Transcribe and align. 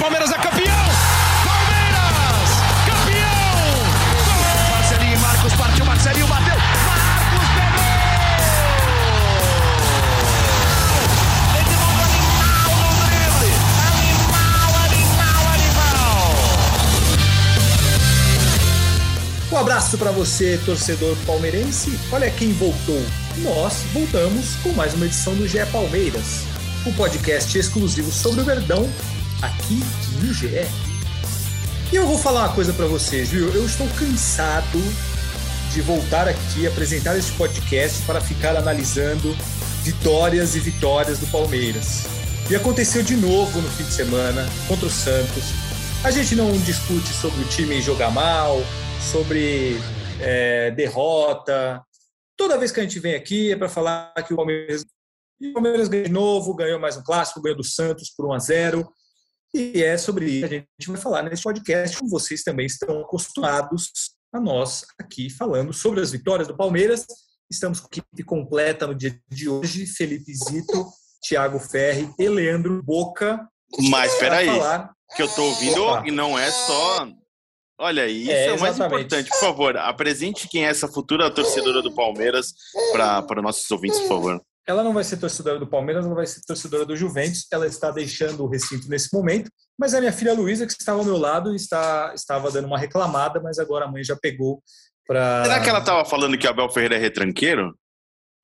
Palmeiras 0.00 0.30
é 0.30 0.38
campeão! 0.38 0.86
Palmeiras! 1.44 2.48
Campeão! 2.86 3.60
Marcelinho 4.70 5.12
e 5.12 5.18
Marcos 5.18 5.52
partiu, 5.52 5.84
Marcelinho 5.84 6.26
bateu. 6.26 6.56
Marcos 6.56 7.48
pegou! 7.54 7.84
Edmundo 11.60 12.02
animal 12.08 12.70
no 12.80 12.88
drible. 13.04 13.52
Animal, 13.92 14.70
animal, 14.86 15.42
animal. 15.52 16.32
Um 19.52 19.56
abraço 19.58 19.98
para 19.98 20.12
você, 20.12 20.58
torcedor 20.64 21.14
palmeirense. 21.26 22.00
Olha 22.10 22.30
quem 22.30 22.54
voltou. 22.54 23.04
Nós 23.36 23.84
voltamos 23.92 24.56
com 24.62 24.72
mais 24.72 24.94
uma 24.94 25.04
edição 25.04 25.34
do 25.34 25.46
GE 25.46 25.66
Palmeiras, 25.70 26.46
o 26.86 26.88
um 26.88 26.92
podcast 26.94 27.58
exclusivo 27.58 28.10
sobre 28.10 28.40
o 28.40 28.44
Verdão 28.44 28.88
aqui 29.42 29.80
no 30.22 30.32
GE. 30.32 30.66
E 31.92 31.96
eu 31.96 32.06
vou 32.06 32.18
falar 32.18 32.46
uma 32.46 32.54
coisa 32.54 32.72
para 32.72 32.86
vocês, 32.86 33.30
viu? 33.30 33.48
Eu 33.52 33.64
estou 33.64 33.88
cansado 33.88 34.78
de 35.72 35.80
voltar 35.80 36.28
aqui 36.28 36.66
apresentar 36.66 37.16
este 37.16 37.32
podcast 37.32 38.02
para 38.02 38.20
ficar 38.20 38.56
analisando 38.56 39.34
vitórias 39.82 40.54
e 40.56 40.60
vitórias 40.60 41.18
do 41.18 41.26
Palmeiras. 41.28 42.04
E 42.50 42.56
aconteceu 42.56 43.02
de 43.02 43.16
novo 43.16 43.60
no 43.60 43.68
fim 43.70 43.84
de 43.84 43.92
semana 43.92 44.46
contra 44.68 44.86
o 44.86 44.90
Santos. 44.90 45.44
A 46.04 46.10
gente 46.10 46.34
não 46.34 46.52
discute 46.58 47.08
sobre 47.08 47.40
o 47.40 47.48
time 47.48 47.80
jogar 47.80 48.10
mal, 48.10 48.58
sobre 49.00 49.78
é, 50.20 50.70
derrota. 50.72 51.82
Toda 52.36 52.58
vez 52.58 52.72
que 52.72 52.80
a 52.80 52.82
gente 52.82 52.98
vem 52.98 53.14
aqui 53.14 53.52
é 53.52 53.56
para 53.56 53.68
falar 53.68 54.12
que 54.26 54.34
o 54.34 54.36
Palmeiras, 54.36 54.84
o 55.40 55.52
Palmeiras 55.52 55.88
ganhou 55.88 56.06
de 56.06 56.12
novo, 56.12 56.54
ganhou 56.54 56.78
mais 56.78 56.96
um 56.96 57.02
clássico, 57.02 57.40
ganhou 57.40 57.56
do 57.56 57.64
Santos 57.64 58.10
por 58.10 58.26
1 58.26 58.32
a 58.32 58.38
0 58.38 58.92
E 59.54 59.82
é 59.82 59.98
sobre 59.98 60.26
isso 60.26 60.48
que 60.48 60.54
a 60.54 60.58
gente 60.58 60.88
vai 60.88 60.96
falar 60.96 61.22
nesse 61.22 61.42
podcast, 61.42 61.98
como 61.98 62.10
vocês 62.10 62.42
também 62.42 62.66
estão 62.66 63.00
acostumados 63.00 63.90
a 64.32 64.40
nós 64.40 64.84
aqui 64.98 65.28
falando 65.28 65.72
sobre 65.72 66.00
as 66.00 66.12
vitórias 66.12 66.46
do 66.46 66.56
Palmeiras. 66.56 67.04
Estamos 67.50 67.80
com 67.80 67.86
a 67.86 67.98
equipe 67.98 68.22
completa 68.22 68.86
no 68.86 68.94
dia 68.94 69.18
de 69.28 69.48
hoje: 69.48 69.86
Felipe 69.86 70.32
Zito, 70.32 70.86
Thiago 71.26 71.58
Ferri 71.58 72.08
e 72.18 72.28
Leandro 72.28 72.80
Boca. 72.82 73.44
Mas 73.90 74.14
peraí, 74.16 74.46
falar- 74.46 74.92
que 75.16 75.22
eu 75.22 75.28
tô 75.28 75.42
ouvindo 75.44 75.82
Opa. 75.84 76.06
e 76.06 76.10
não 76.12 76.38
é 76.38 76.50
só. 76.50 77.08
Olha, 77.80 78.06
isso 78.06 78.30
É, 78.30 78.46
é, 78.48 78.52
o 78.52 78.60
mais 78.60 78.78
importante. 78.78 79.30
Por 79.30 79.40
favor, 79.40 79.76
apresente 79.76 80.46
quem 80.46 80.66
é 80.66 80.68
essa 80.68 80.86
futura 80.86 81.30
torcedora 81.32 81.80
do 81.82 81.92
Palmeiras 81.94 82.52
para 82.92 83.42
nossos 83.42 83.68
ouvintes, 83.70 83.98
por 84.00 84.08
favor. 84.08 84.42
Ela 84.66 84.84
não 84.84 84.92
vai 84.92 85.02
ser 85.02 85.16
torcedora 85.16 85.58
do 85.58 85.66
Palmeiras, 85.66 86.04
ela 86.04 86.14
vai 86.14 86.26
ser 86.26 86.42
torcedora 86.42 86.84
do 86.84 86.96
Juventus. 86.96 87.46
Ela 87.50 87.66
está 87.66 87.90
deixando 87.90 88.44
o 88.44 88.48
recinto 88.48 88.88
nesse 88.88 89.08
momento, 89.12 89.50
mas 89.78 89.94
é 89.94 90.00
minha 90.00 90.12
filha 90.12 90.34
Luísa 90.34 90.66
que 90.66 90.72
estava 90.72 90.98
ao 90.98 91.04
meu 91.04 91.16
lado 91.16 91.54
está, 91.54 92.12
estava 92.14 92.50
dando 92.50 92.66
uma 92.66 92.78
reclamada, 92.78 93.40
mas 93.40 93.58
agora 93.58 93.86
a 93.86 93.90
mãe 93.90 94.04
já 94.04 94.16
pegou 94.16 94.62
para. 95.06 95.44
Será 95.44 95.60
que 95.60 95.68
ela 95.68 95.80
tava 95.80 96.04
falando 96.04 96.38
que 96.38 96.46
Abel 96.46 96.70
Ferreira 96.70 96.96
é 96.96 96.98
retranqueiro? 96.98 97.74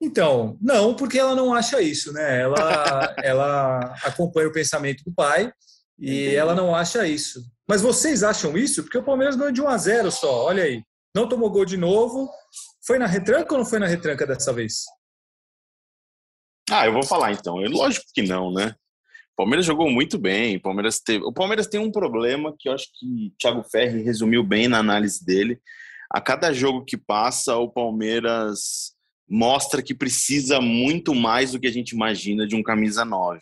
Então, 0.01 0.57
não, 0.61 0.93
porque 0.93 1.17
ela 1.17 1.35
não 1.35 1.53
acha 1.53 1.81
isso, 1.81 2.13
né? 2.13 2.41
Ela, 2.41 3.15
ela 3.23 3.95
acompanha 4.03 4.47
o 4.47 4.53
pensamento 4.53 5.03
do 5.03 5.11
pai 5.11 5.51
e 5.99 6.35
ela 6.35 6.53
não 6.53 6.75
acha 6.75 7.07
isso. 7.07 7.41
Mas 7.67 7.81
vocês 7.81 8.23
acham 8.23 8.57
isso? 8.57 8.83
Porque 8.83 8.97
o 8.97 9.03
Palmeiras 9.03 9.35
ganhou 9.35 9.51
de 9.51 9.61
1 9.61 9.67
a 9.67 9.77
0 9.77 10.11
só, 10.11 10.45
olha 10.45 10.63
aí. 10.63 10.83
Não 11.15 11.27
tomou 11.27 11.49
gol 11.49 11.65
de 11.65 11.77
novo. 11.77 12.29
Foi 12.85 12.99
na 12.99 13.07
retranca 13.07 13.53
ou 13.53 13.59
não 13.59 13.65
foi 13.65 13.79
na 13.79 13.87
retranca 13.87 14.25
dessa 14.25 14.53
vez? 14.53 14.83
Ah, 16.69 16.85
eu 16.85 16.93
vou 16.93 17.03
falar 17.03 17.31
então. 17.31 17.63
É 17.63 17.67
lógico 17.67 18.05
que 18.13 18.21
não, 18.21 18.51
né? 18.51 18.75
O 19.33 19.37
Palmeiras 19.37 19.65
jogou 19.65 19.89
muito 19.89 20.17
bem. 20.17 20.57
O 20.57 20.61
Palmeiras, 20.61 20.99
teve... 20.99 21.23
o 21.23 21.31
Palmeiras 21.31 21.67
tem 21.67 21.79
um 21.79 21.91
problema 21.91 22.53
que 22.57 22.67
eu 22.67 22.73
acho 22.73 22.87
que 22.99 23.05
o 23.05 23.31
Thiago 23.37 23.63
Ferri 23.63 24.01
resumiu 24.01 24.43
bem 24.43 24.67
na 24.67 24.79
análise 24.79 25.23
dele. 25.23 25.59
A 26.11 26.19
cada 26.19 26.51
jogo 26.53 26.83
que 26.83 26.97
passa, 26.97 27.55
o 27.55 27.69
Palmeiras 27.69 28.93
mostra 29.29 29.81
que 29.81 29.93
precisa 29.93 30.61
muito 30.61 31.13
mais 31.13 31.51
do 31.51 31.59
que 31.59 31.67
a 31.67 31.71
gente 31.71 31.91
imagina 31.91 32.47
de 32.47 32.55
um 32.55 32.63
camisa 32.63 33.03
9. 33.03 33.39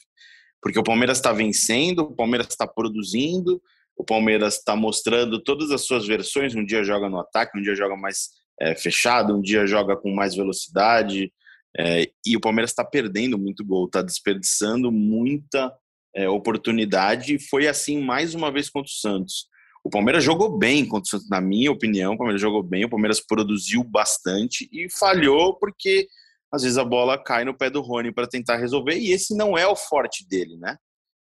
Porque 0.62 0.80
o 0.80 0.84
Palmeiras 0.84 1.18
está 1.18 1.32
vencendo, 1.32 2.00
o 2.00 2.16
Palmeiras 2.16 2.48
está 2.48 2.68
produzindo, 2.68 3.62
o 3.96 4.04
Palmeiras 4.04 4.56
está 4.56 4.76
mostrando 4.76 5.40
todas 5.40 5.72
as 5.72 5.82
suas 5.82 6.06
versões. 6.06 6.56
Um 6.56 6.66
dia 6.66 6.84
joga 6.84 7.08
no 7.08 7.20
ataque, 7.20 7.58
um 7.58 7.62
dia 7.62 7.76
joga 7.76 7.96
mais 7.96 8.30
é, 8.60 8.76
fechado, 8.76 9.36
um 9.36 9.42
dia 9.42 9.68
joga 9.68 9.96
com 9.96 10.14
mais 10.14 10.36
velocidade. 10.36 11.32
É, 11.78 12.10
e 12.26 12.38
o 12.38 12.40
Palmeiras 12.40 12.72
está 12.72 12.86
perdendo 12.86 13.38
muito 13.38 13.66
gol, 13.66 13.86
está 13.86 14.02
desperdiçando 14.02 14.92
muita 14.92 15.74
é, 16.16 16.30
oportunidade. 16.30 17.38
Foi 17.50 17.68
assim 17.68 18.02
mais 18.02 18.34
uma 18.34 18.52
vez 18.52 18.70
contra 18.70 18.88
o 18.88 18.96
Santos. 18.96 19.48
O 19.84 19.90
Palmeiras 19.90 20.24
jogou 20.24 20.58
bem 20.58 20.86
contra 20.86 21.06
o 21.06 21.10
Santos, 21.10 21.30
na 21.30 21.42
minha 21.42 21.72
opinião. 21.72 22.14
O 22.14 22.18
Palmeiras 22.18 22.42
jogou 22.42 22.64
bem, 22.64 22.86
o 22.86 22.90
Palmeiras 22.90 23.20
produziu 23.20 23.84
bastante 23.84 24.68
e 24.72 24.90
falhou 24.90 25.58
porque 25.60 26.08
às 26.52 26.64
vezes 26.64 26.78
a 26.78 26.86
bola 26.86 27.22
cai 27.22 27.44
no 27.44 27.56
pé 27.56 27.70
do 27.70 27.82
Rony 27.82 28.14
para 28.14 28.28
tentar 28.28 28.58
resolver. 28.58 28.98
E 28.98 29.12
esse 29.12 29.36
não 29.36 29.58
é 29.58 29.68
o 29.68 29.76
forte 29.76 30.26
dele, 30.28 30.58
né? 30.58 30.78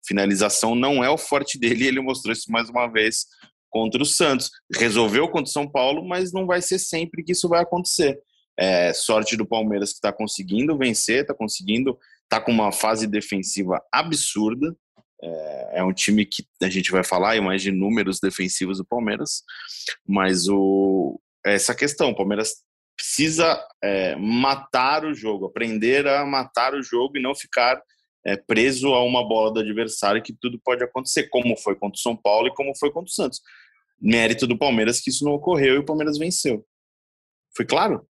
Finalização 0.06 0.74
não 0.74 1.02
é 1.02 1.08
o 1.08 1.16
forte 1.16 1.58
dele 1.58 1.84
e 1.84 1.88
ele 1.88 2.00
mostrou 2.00 2.32
isso 2.32 2.50
mais 2.52 2.69
uma 2.69 2.86
vez 2.86 3.26
contra 3.70 4.02
o 4.02 4.06
Santos. 4.06 4.50
Resolveu 4.76 5.28
contra 5.28 5.48
o 5.48 5.52
São 5.52 5.69
Paulo, 5.69 6.06
mas 6.06 6.32
não 6.32 6.46
vai 6.46 6.60
ser 6.60 6.78
sempre 6.78 7.24
que 7.24 7.32
isso 7.32 7.48
vai 7.48 7.62
acontecer. 7.62 8.20
É, 8.58 8.92
sorte 8.92 9.36
do 9.36 9.46
Palmeiras 9.46 9.90
que 9.90 9.96
está 9.96 10.12
conseguindo 10.12 10.76
vencer, 10.76 11.22
está 11.22 11.34
conseguindo, 11.34 11.98
está 12.24 12.40
com 12.40 12.52
uma 12.52 12.70
fase 12.70 13.06
defensiva 13.06 13.82
absurda. 13.92 14.76
É, 15.22 15.78
é 15.78 15.84
um 15.84 15.92
time 15.92 16.26
que 16.26 16.44
a 16.62 16.68
gente 16.68 16.90
vai 16.90 17.04
falar 17.04 17.40
mais 17.40 17.62
de 17.62 17.70
números 17.70 18.18
defensivos 18.20 18.78
do 18.78 18.84
Palmeiras, 18.84 19.42
mas 20.06 20.48
o, 20.48 21.20
essa 21.44 21.74
questão, 21.74 22.10
o 22.10 22.16
Palmeiras 22.16 22.56
precisa 22.96 23.64
é, 23.82 24.14
matar 24.16 25.04
o 25.04 25.14
jogo, 25.14 25.46
aprender 25.46 26.06
a 26.06 26.24
matar 26.24 26.74
o 26.74 26.82
jogo 26.82 27.16
e 27.16 27.22
não 27.22 27.34
ficar 27.34 27.80
é, 28.24 28.36
preso 28.36 28.88
a 28.94 29.02
uma 29.02 29.26
bola 29.26 29.52
do 29.52 29.60
adversário 29.60 30.22
que 30.22 30.32
tudo 30.32 30.60
pode 30.62 30.84
acontecer, 30.84 31.28
como 31.28 31.56
foi 31.56 31.74
contra 31.74 31.96
o 31.96 32.02
São 32.02 32.16
Paulo 32.16 32.48
e 32.48 32.54
como 32.54 32.76
foi 32.76 32.90
contra 32.90 33.08
o 33.08 33.12
Santos. 33.12 33.40
Mérito 34.00 34.46
do 34.46 34.58
Palmeiras 34.58 35.00
que 35.00 35.10
isso 35.10 35.24
não 35.24 35.32
ocorreu 35.32 35.76
e 35.76 35.78
o 35.78 35.84
Palmeiras 35.84 36.19
venceu. 36.19 36.64
Foi 37.56 37.64
claro? 37.64 38.06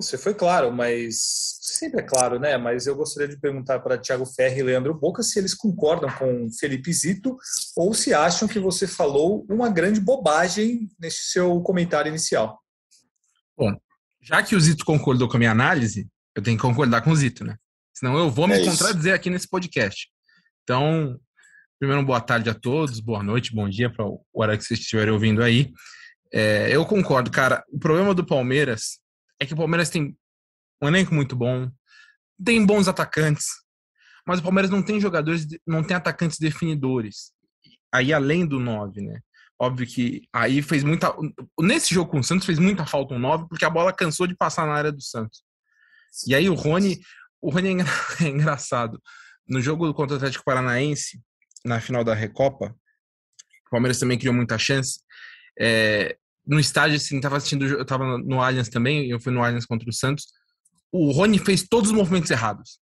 Você 0.00 0.16
foi 0.16 0.32
claro, 0.32 0.72
mas 0.72 1.58
sempre 1.60 2.00
é 2.00 2.02
claro, 2.02 2.38
né? 2.38 2.56
Mas 2.56 2.86
eu 2.86 2.96
gostaria 2.96 3.28
de 3.28 3.38
perguntar 3.38 3.80
para 3.80 3.98
Thiago 3.98 4.24
Ferri 4.24 4.60
e 4.60 4.62
Leandro 4.62 4.94
Boca 4.94 5.22
se 5.22 5.38
eles 5.38 5.54
concordam 5.54 6.10
com 6.16 6.50
Felipe 6.58 6.92
Zito 6.92 7.36
ou 7.76 7.92
se 7.92 8.14
acham 8.14 8.48
que 8.48 8.58
você 8.58 8.86
falou 8.86 9.44
uma 9.48 9.68
grande 9.68 10.00
bobagem 10.00 10.88
nesse 10.98 11.30
seu 11.30 11.60
comentário 11.60 12.08
inicial. 12.08 12.58
Já 14.22 14.42
que 14.42 14.54
o 14.54 14.60
Zito 14.60 14.84
concordou 14.84 15.28
com 15.28 15.36
a 15.36 15.38
minha 15.38 15.50
análise, 15.50 16.06
eu 16.34 16.42
tenho 16.42 16.56
que 16.56 16.62
concordar 16.62 17.02
com 17.02 17.10
o 17.10 17.16
Zito, 17.16 17.44
né? 17.44 17.56
Senão 17.92 18.18
eu 18.18 18.30
vou 18.30 18.46
me 18.46 18.54
É 18.54 18.64
contradizer 18.64 19.14
aqui 19.14 19.30
nesse 19.30 19.48
podcast. 19.48 20.08
Então, 20.62 21.18
primeiro, 21.78 22.04
boa 22.04 22.20
tarde 22.20 22.48
a 22.50 22.54
todos, 22.54 23.00
boa 23.00 23.22
noite, 23.22 23.54
bom 23.54 23.68
dia 23.68 23.90
para 23.90 24.06
o 24.06 24.24
hora 24.32 24.56
que 24.56 24.64
vocês 24.64 24.80
estiverem 24.80 25.12
ouvindo 25.12 25.42
aí. 25.42 25.72
É, 26.32 26.74
eu 26.74 26.84
concordo, 26.84 27.30
cara. 27.30 27.64
O 27.70 27.78
problema 27.78 28.14
do 28.14 28.24
Palmeiras 28.24 29.00
é 29.40 29.46
que 29.46 29.54
o 29.54 29.56
Palmeiras 29.56 29.88
tem 29.88 30.16
um 30.82 30.88
elenco 30.88 31.14
muito 31.14 31.34
bom, 31.34 31.70
tem 32.44 32.64
bons 32.64 32.86
atacantes, 32.88 33.46
mas 34.26 34.38
o 34.38 34.42
Palmeiras 34.42 34.70
não 34.70 34.82
tem 34.82 35.00
jogadores, 35.00 35.46
não 35.66 35.82
tem 35.82 35.96
atacantes 35.96 36.38
definidores. 36.38 37.32
Aí 37.92 38.12
além 38.12 38.46
do 38.46 38.60
9, 38.60 39.00
né? 39.00 39.20
Óbvio 39.58 39.86
que 39.86 40.22
aí 40.32 40.62
fez 40.62 40.84
muita. 40.84 41.14
Nesse 41.60 41.92
jogo 41.92 42.10
com 42.10 42.20
o 42.20 42.24
Santos 42.24 42.46
fez 42.46 42.58
muita 42.58 42.86
falta 42.86 43.14
um 43.14 43.18
9, 43.18 43.46
porque 43.48 43.64
a 43.64 43.70
bola 43.70 43.92
cansou 43.92 44.26
de 44.26 44.34
passar 44.34 44.66
na 44.66 44.72
área 44.72 44.92
do 44.92 45.02
Santos. 45.02 45.42
E 46.26 46.34
aí 46.34 46.48
o 46.48 46.54
Rony. 46.54 47.00
O 47.42 47.50
Rony 47.50 47.68
é 47.68 47.72
engra- 47.72 47.86
é 48.22 48.28
engraçado. 48.28 49.02
No 49.48 49.60
jogo 49.60 49.92
contra 49.92 50.14
o 50.14 50.16
Atlético 50.16 50.44
Paranaense, 50.44 51.20
na 51.64 51.80
final 51.80 52.04
da 52.04 52.14
Recopa, 52.14 52.74
o 53.66 53.70
Palmeiras 53.70 53.98
também 53.98 54.18
criou 54.18 54.34
muita 54.34 54.58
chance. 54.58 55.00
É, 55.58 56.16
no 56.50 56.58
estádio, 56.58 56.96
assim, 56.96 57.20
tava 57.20 57.36
assistindo, 57.36 57.64
eu 57.64 57.84
tava 57.84 58.18
no 58.18 58.42
Allianz 58.42 58.68
também, 58.68 59.08
eu 59.08 59.20
fui 59.20 59.32
no 59.32 59.42
Allianz 59.42 59.64
contra 59.64 59.88
o 59.88 59.92
Santos. 59.92 60.26
O 60.90 61.12
Rony 61.12 61.38
fez 61.38 61.62
todos 61.62 61.90
os 61.90 61.96
movimentos 61.96 62.28
errados. 62.30 62.80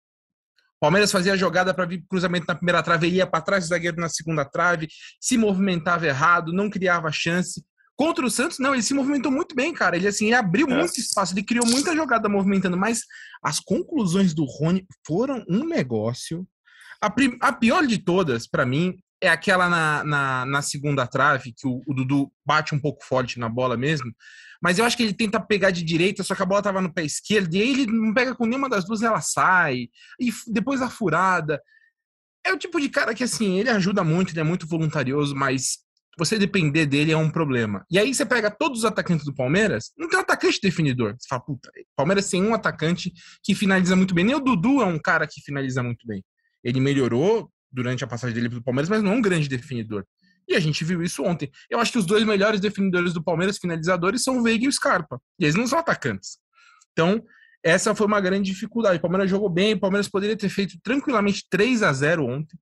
O 0.77 0.79
Palmeiras 0.79 1.11
fazia 1.11 1.33
a 1.33 1.37
jogada 1.37 1.73
para 1.73 1.85
vir 1.85 2.05
cruzamento 2.07 2.45
na 2.47 2.55
primeira 2.55 2.81
trave, 2.81 3.07
ele 3.07 3.17
ia 3.17 3.27
para 3.27 3.41
trás 3.41 3.65
do 3.65 3.69
zagueiro 3.69 3.99
na 3.99 4.07
segunda 4.07 4.45
trave, 4.45 4.87
se 5.19 5.37
movimentava 5.37 6.07
errado, 6.07 6.53
não 6.53 6.69
criava 6.69 7.11
chance. 7.11 7.61
Contra 7.93 8.25
o 8.25 8.29
Santos, 8.29 8.59
não, 8.59 8.73
ele 8.73 8.83
se 8.83 8.93
movimentou 8.93 9.31
muito 9.31 9.55
bem, 9.55 9.73
cara. 9.73 9.97
Ele 9.97 10.07
assim, 10.07 10.27
ele 10.27 10.35
abriu 10.35 10.69
É. 10.69 10.77
muito 10.77 10.97
espaço, 10.99 11.33
ele 11.33 11.43
criou 11.43 11.65
muita 11.65 11.93
jogada 11.95 12.29
movimentando, 12.29 12.77
mas 12.77 13.01
as 13.43 13.59
conclusões 13.59 14.33
do 14.33 14.45
Rony 14.45 14.85
foram 15.05 15.43
um 15.49 15.65
negócio. 15.65 16.47
A, 17.01 17.11
a 17.41 17.51
pior 17.51 17.85
de 17.85 17.97
todas, 17.97 18.47
para 18.47 18.65
mim, 18.65 18.97
é 19.21 19.29
aquela 19.29 19.69
na, 19.69 20.03
na, 20.03 20.45
na 20.45 20.61
segunda 20.61 21.07
trave, 21.07 21.53
que 21.53 21.67
o, 21.67 21.81
o 21.87 21.93
Dudu 21.93 22.31
bate 22.45 22.75
um 22.75 22.79
pouco 22.79 23.03
forte 23.03 23.39
na 23.39 23.49
bola 23.49 23.75
mesmo. 23.75 24.11
Mas 24.61 24.79
eu 24.79 24.85
acho 24.85 24.97
que 24.97 25.03
ele 25.03 25.13
tenta 25.13 25.39
pegar 25.39 25.71
de 25.71 25.83
direita, 25.83 26.23
só 26.23 26.35
que 26.35 26.41
a 26.41 26.45
bola 26.45 26.61
tava 26.61 26.81
no 26.81 26.93
pé 26.93 27.03
esquerdo, 27.03 27.53
e 27.55 27.61
aí 27.61 27.69
ele 27.71 27.85
não 27.87 28.13
pega 28.13 28.35
com 28.35 28.45
nenhuma 28.45 28.69
das 28.69 28.85
duas, 28.85 29.01
ela 29.01 29.21
sai. 29.21 29.89
E 30.19 30.31
depois 30.47 30.81
a 30.81 30.89
furada. 30.89 31.61
é 32.43 32.51
o 32.53 32.57
tipo 32.57 32.79
de 32.79 32.89
cara 32.89 33.13
que, 33.13 33.23
assim, 33.23 33.59
ele 33.59 33.69
ajuda 33.69 34.03
muito, 34.03 34.31
ele 34.31 34.39
é 34.39 34.43
muito 34.43 34.67
voluntarioso, 34.67 35.35
mas 35.35 35.79
você 36.17 36.39
depender 36.39 36.85
dele 36.87 37.11
é 37.11 37.17
um 37.17 37.29
problema. 37.29 37.85
E 37.91 37.99
aí 37.99 38.13
você 38.13 38.25
pega 38.25 38.49
todos 38.49 38.79
os 38.79 38.85
atacantes 38.85 39.25
do 39.25 39.35
Palmeiras, 39.35 39.91
não 39.97 40.09
tem 40.09 40.17
um 40.17 40.23
atacante 40.23 40.59
definidor. 40.61 41.15
Você 41.17 41.27
fala, 41.27 41.41
puta, 41.41 41.71
Palmeiras 41.95 42.29
tem 42.29 42.43
um 42.43 42.55
atacante 42.55 43.13
que 43.43 43.53
finaliza 43.53 43.95
muito 43.95 44.15
bem. 44.15 44.25
Nem 44.25 44.35
o 44.35 44.39
Dudu 44.39 44.81
é 44.81 44.85
um 44.85 44.97
cara 44.97 45.27
que 45.27 45.41
finaliza 45.41 45.83
muito 45.83 46.07
bem. 46.07 46.23
Ele 46.63 46.79
melhorou 46.79 47.51
durante 47.71 48.03
a 48.03 48.07
passagem 48.07 48.33
dele 48.33 48.49
pelo 48.49 48.63
Palmeiras, 48.63 48.89
mas 48.89 49.03
não 49.03 49.13
é 49.13 49.15
um 49.15 49.21
grande 49.21 49.47
definidor. 49.47 50.05
E 50.47 50.55
a 50.55 50.59
gente 50.59 50.83
viu 50.85 51.03
isso 51.03 51.23
ontem. 51.23 51.51
Eu 51.69 51.79
acho 51.79 51.91
que 51.91 51.97
os 51.97 52.05
dois 52.05 52.23
melhores 52.23 52.61
definidores 52.61 53.13
do 53.13 53.21
Palmeiras, 53.21 53.57
finalizadores, 53.57 54.23
são 54.23 54.37
o 54.37 54.43
Veiga 54.43 54.65
e 54.65 54.67
o 54.67 54.71
Scarpa. 54.71 55.21
E 55.37 55.43
eles 55.43 55.55
não 55.55 55.67
são 55.67 55.77
atacantes. 55.77 56.37
Então, 56.93 57.21
essa 57.63 57.93
foi 57.93 58.07
uma 58.07 58.21
grande 58.21 58.49
dificuldade. 58.51 58.97
O 58.97 59.01
Palmeiras 59.01 59.29
jogou 59.29 59.49
bem, 59.49 59.73
o 59.73 59.79
Palmeiras 59.79 60.07
poderia 60.07 60.37
ter 60.37 60.47
feito 60.47 60.77
tranquilamente 60.81 61.45
3 61.49 61.83
a 61.83 61.91
0 61.91 62.25
ontem. 62.25 62.57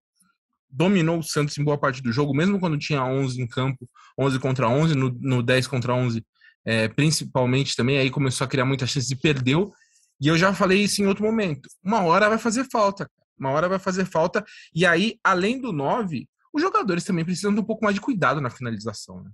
Dominou 0.68 1.20
o 1.20 1.24
Santos 1.24 1.58
em 1.58 1.64
boa 1.64 1.78
parte 1.78 2.02
do 2.02 2.12
jogo, 2.12 2.36
mesmo 2.36 2.60
quando 2.60 2.78
tinha 2.78 3.06
11 3.06 3.40
em 3.40 3.48
campo, 3.48 3.88
11 4.20 4.40
contra 4.40 4.68
11, 4.68 4.96
no, 4.96 5.10
no 5.22 5.44
10 5.44 5.68
contra 5.68 5.94
11, 5.94 6.26
é, 6.66 6.88
principalmente 6.88 7.76
também. 7.76 8.00
Aí 8.00 8.10
começou 8.10 8.46
a 8.46 8.48
criar 8.48 8.66
muitas 8.66 8.90
chances 8.90 9.12
e 9.12 9.16
perdeu. 9.16 9.72
E 10.20 10.28
eu 10.28 10.38
já 10.38 10.54
falei 10.54 10.82
isso 10.82 11.02
em 11.02 11.06
outro 11.06 11.24
momento. 11.24 11.70
Uma 11.84 12.02
hora 12.04 12.30
vai 12.30 12.40
fazer 12.40 12.66
falta. 12.72 13.10
Uma 13.38 13.52
hora 13.52 13.70
vai 13.70 13.80
fazer 13.80 14.06
falta. 14.06 14.44
E 14.74 14.86
aí, 14.86 15.20
além 15.24 15.60
do 15.60 15.72
9, 15.72 16.28
os 16.54 16.62
jogadores 16.62 17.04
também 17.04 17.26
precisam 17.26 17.54
de 17.54 17.60
um 17.60 17.64
pouco 17.64 17.84
mais 17.84 17.96
de 17.96 18.02
cuidado 18.02 18.40
na 18.40 18.50
finalização. 18.50 19.24
Né? 19.24 19.32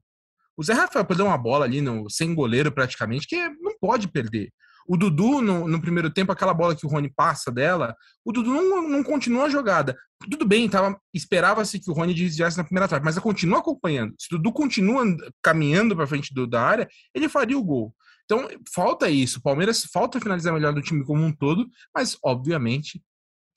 O 0.57 0.63
Zé 0.63 0.73
Rafael 0.73 1.05
perdeu 1.05 1.25
uma 1.25 1.37
bola 1.37 1.65
ali 1.65 1.81
no, 1.81 2.09
sem 2.09 2.33
goleiro 2.33 2.71
praticamente, 2.71 3.27
que 3.27 3.49
não 3.61 3.77
pode 3.79 4.07
perder. 4.07 4.51
O 4.87 4.97
Dudu, 4.97 5.41
no, 5.41 5.67
no 5.67 5.79
primeiro 5.79 6.09
tempo, 6.09 6.31
aquela 6.31 6.53
bola 6.53 6.75
que 6.75 6.85
o 6.85 6.89
Rony 6.89 7.11
passa 7.15 7.51
dela, 7.51 7.95
o 8.25 8.31
Dudu 8.31 8.51
não, 8.51 8.89
não 8.89 9.03
continua 9.03 9.45
a 9.45 9.49
jogada. 9.49 9.95
Tudo 10.29 10.45
bem, 10.45 10.69
esperava-se 11.13 11.79
que 11.79 11.89
o 11.89 11.93
Rony 11.93 12.13
desviasse 12.13 12.57
na 12.57 12.63
primeira 12.63 12.87
trave, 12.87 13.05
mas 13.05 13.15
ele 13.15 13.23
continua 13.23 13.59
acompanhando. 13.59 14.13
Se 14.17 14.33
o 14.33 14.37
Dudu 14.37 14.51
continua 14.51 15.05
caminhando 15.41 15.95
para 15.95 16.07
frente 16.07 16.33
do, 16.33 16.47
da 16.47 16.61
área, 16.61 16.89
ele 17.13 17.29
faria 17.29 17.57
o 17.57 17.63
gol. 17.63 17.93
Então, 18.25 18.47
falta 18.73 19.09
isso. 19.09 19.39
O 19.39 19.41
Palmeiras 19.41 19.83
falta 19.85 20.19
finalizar 20.19 20.53
melhor 20.53 20.73
do 20.73 20.81
time 20.81 21.05
como 21.05 21.23
um 21.23 21.33
todo, 21.33 21.67
mas, 21.95 22.17
obviamente, 22.23 23.01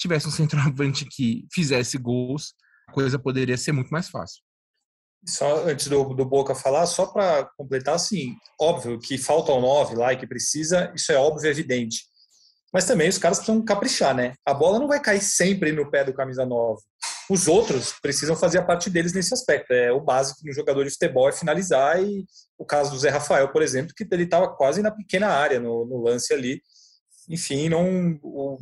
tivesse 0.04 0.28
um 0.28 0.30
centroavante 0.30 1.06
que 1.06 1.46
fizesse 1.52 1.98
gols, 1.98 2.54
a 2.88 2.92
coisa 2.92 3.18
poderia 3.18 3.56
ser 3.56 3.72
muito 3.72 3.90
mais 3.90 4.08
fácil. 4.08 4.42
Só 5.26 5.66
antes 5.66 5.88
do, 5.88 6.04
do 6.12 6.24
Boca 6.24 6.54
falar, 6.54 6.86
só 6.86 7.06
para 7.06 7.48
completar, 7.56 7.94
assim, 7.94 8.36
óbvio 8.60 8.98
que 8.98 9.16
falta 9.16 9.52
o 9.52 9.60
9 9.60 9.96
lá 9.96 10.12
e 10.12 10.16
que 10.18 10.26
precisa, 10.26 10.92
isso 10.94 11.10
é 11.10 11.16
óbvio 11.16 11.46
e 11.46 11.50
evidente. 11.50 12.02
Mas 12.72 12.84
também 12.84 13.08
os 13.08 13.16
caras 13.16 13.38
precisam 13.38 13.64
caprichar, 13.64 14.14
né? 14.14 14.34
A 14.44 14.52
bola 14.52 14.78
não 14.78 14.88
vai 14.88 15.00
cair 15.00 15.22
sempre 15.22 15.72
no 15.72 15.90
pé 15.90 16.04
do 16.04 16.12
camisa 16.12 16.44
9. 16.44 16.82
Os 17.30 17.48
outros 17.48 17.94
precisam 18.02 18.36
fazer 18.36 18.58
a 18.58 18.64
parte 18.64 18.90
deles 18.90 19.14
nesse 19.14 19.32
aspecto. 19.32 19.72
É 19.72 19.90
o 19.90 20.00
básico 20.00 20.40
no 20.44 20.52
jogador 20.52 20.84
de 20.84 20.90
futebol 20.90 21.28
é 21.28 21.32
finalizar 21.32 22.02
e 22.02 22.26
o 22.58 22.64
caso 22.66 22.90
do 22.90 22.98
Zé 22.98 23.08
Rafael, 23.08 23.50
por 23.50 23.62
exemplo, 23.62 23.94
que 23.96 24.06
ele 24.10 24.24
estava 24.24 24.54
quase 24.54 24.82
na 24.82 24.90
pequena 24.90 25.28
área 25.28 25.58
no, 25.58 25.86
no 25.86 26.02
lance 26.02 26.34
ali. 26.34 26.60
Enfim, 27.30 27.70
não 27.70 28.18
o, 28.22 28.58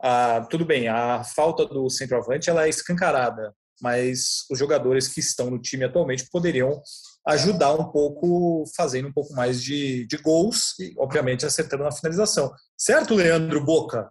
a, 0.00 0.46
tudo 0.50 0.64
bem, 0.64 0.88
a 0.88 1.24
falta 1.24 1.64
do 1.66 1.88
centroavante 1.88 2.50
ela 2.50 2.66
é 2.66 2.68
escancarada, 2.68 3.54
mas 3.80 4.44
os 4.50 4.58
jogadores 4.58 5.08
que 5.08 5.20
estão 5.20 5.50
no 5.50 5.60
time 5.60 5.84
atualmente 5.84 6.28
poderiam 6.30 6.80
ajudar 7.26 7.74
um 7.74 7.90
pouco, 7.90 8.64
fazendo 8.76 9.08
um 9.08 9.12
pouco 9.12 9.34
mais 9.34 9.62
de, 9.62 10.06
de 10.06 10.16
gols 10.18 10.78
e, 10.78 10.94
obviamente, 10.98 11.44
acertando 11.44 11.84
na 11.84 11.92
finalização. 11.92 12.52
Certo, 12.76 13.14
Leandro 13.14 13.64
Boca? 13.64 14.10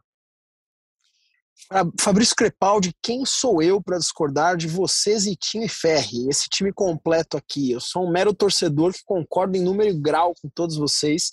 Fabrício 2.00 2.36
Crepaldi, 2.36 2.94
quem 3.02 3.26
sou 3.26 3.62
eu 3.62 3.82
para 3.82 3.98
discordar 3.98 4.58
de 4.58 4.68
vocês 4.68 5.26
e 5.26 5.36
time 5.36 5.68
Ferri, 5.68 6.28
esse 6.30 6.48
time 6.50 6.72
completo 6.72 7.38
aqui? 7.38 7.72
Eu 7.72 7.80
sou 7.80 8.06
um 8.06 8.12
mero 8.12 8.34
torcedor 8.34 8.94
que 8.94 9.04
concorda 9.06 9.58
em 9.58 9.62
número 9.62 9.90
e 9.90 10.00
grau 10.00 10.34
com 10.40 10.50
todos 10.50 10.76
vocês. 10.76 11.32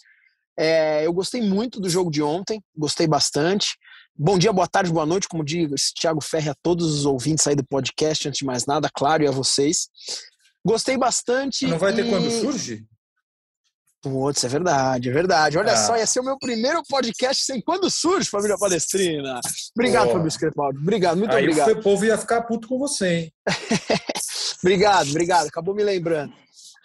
É, 0.56 1.04
eu 1.04 1.12
gostei 1.12 1.42
muito 1.42 1.80
do 1.80 1.88
jogo 1.88 2.10
de 2.10 2.22
ontem, 2.22 2.62
gostei 2.76 3.06
bastante. 3.06 3.76
Bom 4.14 4.38
dia, 4.38 4.52
boa 4.52 4.68
tarde, 4.68 4.92
boa 4.92 5.06
noite, 5.06 5.26
como 5.26 5.44
diz 5.44 5.90
Thiago 5.92 6.20
Ferre 6.20 6.50
a 6.50 6.54
todos 6.62 6.86
os 6.98 7.06
ouvintes 7.06 7.46
aí 7.46 7.56
do 7.56 7.64
podcast, 7.64 8.28
antes 8.28 8.38
de 8.38 8.44
mais 8.44 8.66
nada, 8.66 8.88
claro, 8.94 9.22
e 9.22 9.26
a 9.26 9.30
vocês. 9.30 9.88
Gostei 10.64 10.96
bastante. 10.96 11.66
Não 11.66 11.78
vai 11.78 11.94
ter 11.94 12.06
e... 12.06 12.10
quando 12.10 12.30
surge? 12.30 12.84
Putz, 14.02 14.44
é 14.44 14.48
verdade, 14.48 15.08
é 15.08 15.12
verdade. 15.12 15.56
Olha 15.56 15.72
Ah. 15.72 15.76
só, 15.76 15.96
ia 15.96 16.06
ser 16.06 16.20
o 16.20 16.24
meu 16.24 16.36
primeiro 16.38 16.82
podcast 16.88 17.42
sem 17.44 17.60
quando 17.60 17.90
surge, 17.90 18.28
família 18.28 18.56
Palestrina. 18.58 19.40
Obrigado, 19.76 20.04
Boa. 20.04 20.16
Fabrício 20.16 20.40
Crepaldi. 20.40 20.78
Obrigado, 20.78 21.16
muito 21.16 21.34
Aí 21.34 21.44
obrigado. 21.44 21.70
o 21.72 21.82
povo 21.82 22.04
ia 22.04 22.18
ficar 22.18 22.42
puto 22.42 22.68
com 22.68 22.78
você, 22.78 23.08
hein? 23.14 23.32
Obrigado, 24.62 25.10
obrigado. 25.10 25.48
Acabou 25.48 25.74
me 25.74 25.82
lembrando. 25.82 26.32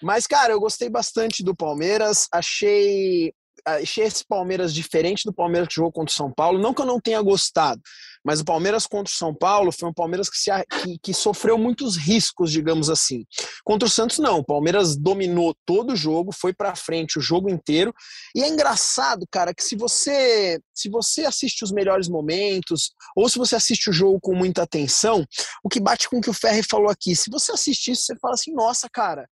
Mas, 0.01 0.25
cara, 0.25 0.51
eu 0.51 0.59
gostei 0.59 0.89
bastante 0.89 1.44
do 1.44 1.56
Palmeiras. 1.56 2.27
Achei, 2.31 3.31
achei 3.68 4.06
esse 4.06 4.25
Palmeiras 4.25 4.74
diferente 4.74 5.24
do 5.25 5.34
Palmeiras 5.34 5.68
que 5.68 5.75
jogou 5.75 5.92
contra 5.92 6.12
o 6.12 6.16
São 6.16 6.31
Paulo. 6.31 6.60
Não 6.60 6.74
que 6.74 6.81
eu 6.81 6.86
não 6.86 7.00
tenha 7.00 7.22
gostado, 7.22 7.81
mas 8.24 8.40
o 8.40 8.46
Palmeiras 8.46 8.88
contra 8.88 9.12
o 9.12 9.16
São 9.16 9.34
Paulo 9.34 9.72
foi 9.72 9.90
um 9.90 9.94
Palmeiras 9.94 10.30
que, 10.30 10.38
se, 10.38 10.52
que, 10.81 11.00
que 11.02 11.14
sofreu 11.14 11.58
muitos 11.58 11.98
riscos, 11.98 12.52
digamos 12.52 12.90
assim. 12.90 13.25
Contra 13.64 13.88
o 13.88 13.92
Santos, 13.92 14.19
não. 14.19 14.40
O 14.40 14.44
Palmeiras 14.44 14.96
dominou 14.96 15.56
todo 15.66 15.94
o 15.94 15.96
jogo, 15.96 16.31
foi 16.31 16.54
pra 16.54 16.75
frente 16.75 17.19
o 17.19 17.22
jogo 17.22 17.50
inteiro. 17.50 17.94
E 18.36 18.42
é 18.42 18.48
engraçado, 18.48 19.25
cara, 19.30 19.54
que 19.54 19.64
se 19.64 19.75
você 19.75 20.60
se 20.74 20.90
você 20.90 21.25
assiste 21.25 21.63
os 21.63 21.72
melhores 21.72 22.08
momentos, 22.08 22.92
ou 23.16 23.28
se 23.28 23.38
você 23.38 23.56
assiste 23.56 23.90
o 23.90 23.94
jogo 23.94 24.20
com 24.22 24.36
muita 24.36 24.63
atenção, 24.63 25.25
o 25.63 25.70
que 25.70 25.80
bate 25.80 26.08
com 26.08 26.18
o 26.18 26.22
que 26.22 26.30
o 26.30 26.34
Ferri 26.34 26.62
falou 26.62 26.90
aqui, 26.90 27.16
se 27.16 27.31
você 27.31 27.52
assistir 27.52 27.92
isso, 27.92 28.04
você 28.04 28.16
fala 28.22 28.36
assim, 28.36 28.54
nossa, 28.54 28.88
cara, 28.88 29.28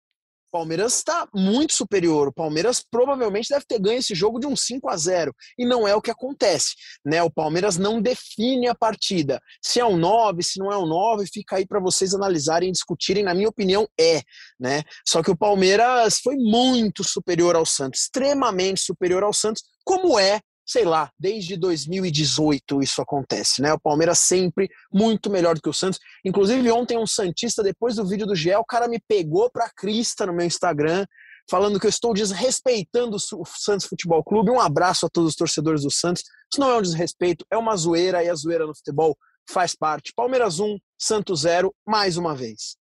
Palmeiras 0.50 0.96
está 0.96 1.28
muito 1.34 1.72
superior. 1.72 2.28
O 2.28 2.32
Palmeiras 2.32 2.84
provavelmente 2.90 3.48
deve 3.48 3.64
ter 3.66 3.78
ganho 3.78 3.98
esse 3.98 4.14
jogo 4.14 4.38
de 4.38 4.46
um 4.46 4.56
5 4.56 4.88
a 4.88 4.96
0 4.96 5.34
E 5.58 5.66
não 5.66 5.86
é 5.86 5.94
o 5.94 6.02
que 6.02 6.10
acontece. 6.10 6.74
Né? 7.04 7.22
O 7.22 7.30
Palmeiras 7.30 7.76
não 7.76 8.00
define 8.00 8.68
a 8.68 8.74
partida. 8.74 9.40
Se 9.62 9.80
é 9.80 9.84
um 9.84 9.96
9, 9.96 10.42
se 10.42 10.58
não 10.58 10.72
é 10.72 10.78
um 10.78 10.86
9, 10.86 11.26
fica 11.32 11.56
aí 11.56 11.66
para 11.66 11.80
vocês 11.80 12.14
analisarem 12.14 12.68
e 12.68 12.72
discutirem. 12.72 13.22
Na 13.22 13.34
minha 13.34 13.48
opinião, 13.48 13.88
é. 13.98 14.22
Né? 14.58 14.82
Só 15.06 15.22
que 15.22 15.30
o 15.30 15.36
Palmeiras 15.36 16.18
foi 16.22 16.36
muito 16.36 17.04
superior 17.04 17.56
ao 17.56 17.66
Santos, 17.66 18.02
extremamente 18.02 18.80
superior 18.80 19.22
ao 19.22 19.32
Santos, 19.32 19.62
como 19.84 20.18
é 20.18 20.40
sei 20.66 20.84
lá, 20.84 21.10
desde 21.18 21.56
2018 21.56 22.82
isso 22.82 23.00
acontece, 23.00 23.62
né? 23.62 23.72
O 23.72 23.78
Palmeiras 23.78 24.18
sempre 24.18 24.68
muito 24.92 25.30
melhor 25.30 25.54
do 25.54 25.62
que 25.62 25.68
o 25.68 25.72
Santos. 25.72 26.00
Inclusive, 26.24 26.70
ontem 26.72 26.98
um 26.98 27.06
Santista, 27.06 27.62
depois 27.62 27.94
do 27.94 28.06
vídeo 28.06 28.26
do 28.26 28.34
GE, 28.34 28.54
o 28.56 28.64
cara 28.64 28.88
me 28.88 29.00
pegou 29.06 29.48
pra 29.48 29.70
crista 29.70 30.26
no 30.26 30.32
meu 30.32 30.44
Instagram, 30.44 31.06
falando 31.48 31.78
que 31.78 31.86
eu 31.86 31.90
estou 31.90 32.12
desrespeitando 32.12 33.16
o 33.16 33.44
Santos 33.44 33.86
Futebol 33.86 34.24
Clube. 34.24 34.50
Um 34.50 34.60
abraço 34.60 35.06
a 35.06 35.08
todos 35.08 35.30
os 35.30 35.36
torcedores 35.36 35.82
do 35.82 35.90
Santos. 35.90 36.24
Isso 36.52 36.60
não 36.60 36.70
é 36.70 36.78
um 36.78 36.82
desrespeito, 36.82 37.46
é 37.48 37.56
uma 37.56 37.76
zoeira, 37.76 38.24
e 38.24 38.28
a 38.28 38.34
zoeira 38.34 38.66
no 38.66 38.74
futebol 38.74 39.16
faz 39.48 39.76
parte. 39.76 40.12
Palmeiras 40.16 40.58
1, 40.58 40.78
Santos 40.98 41.42
0, 41.42 41.72
mais 41.86 42.16
uma 42.16 42.34
vez. 42.34 42.76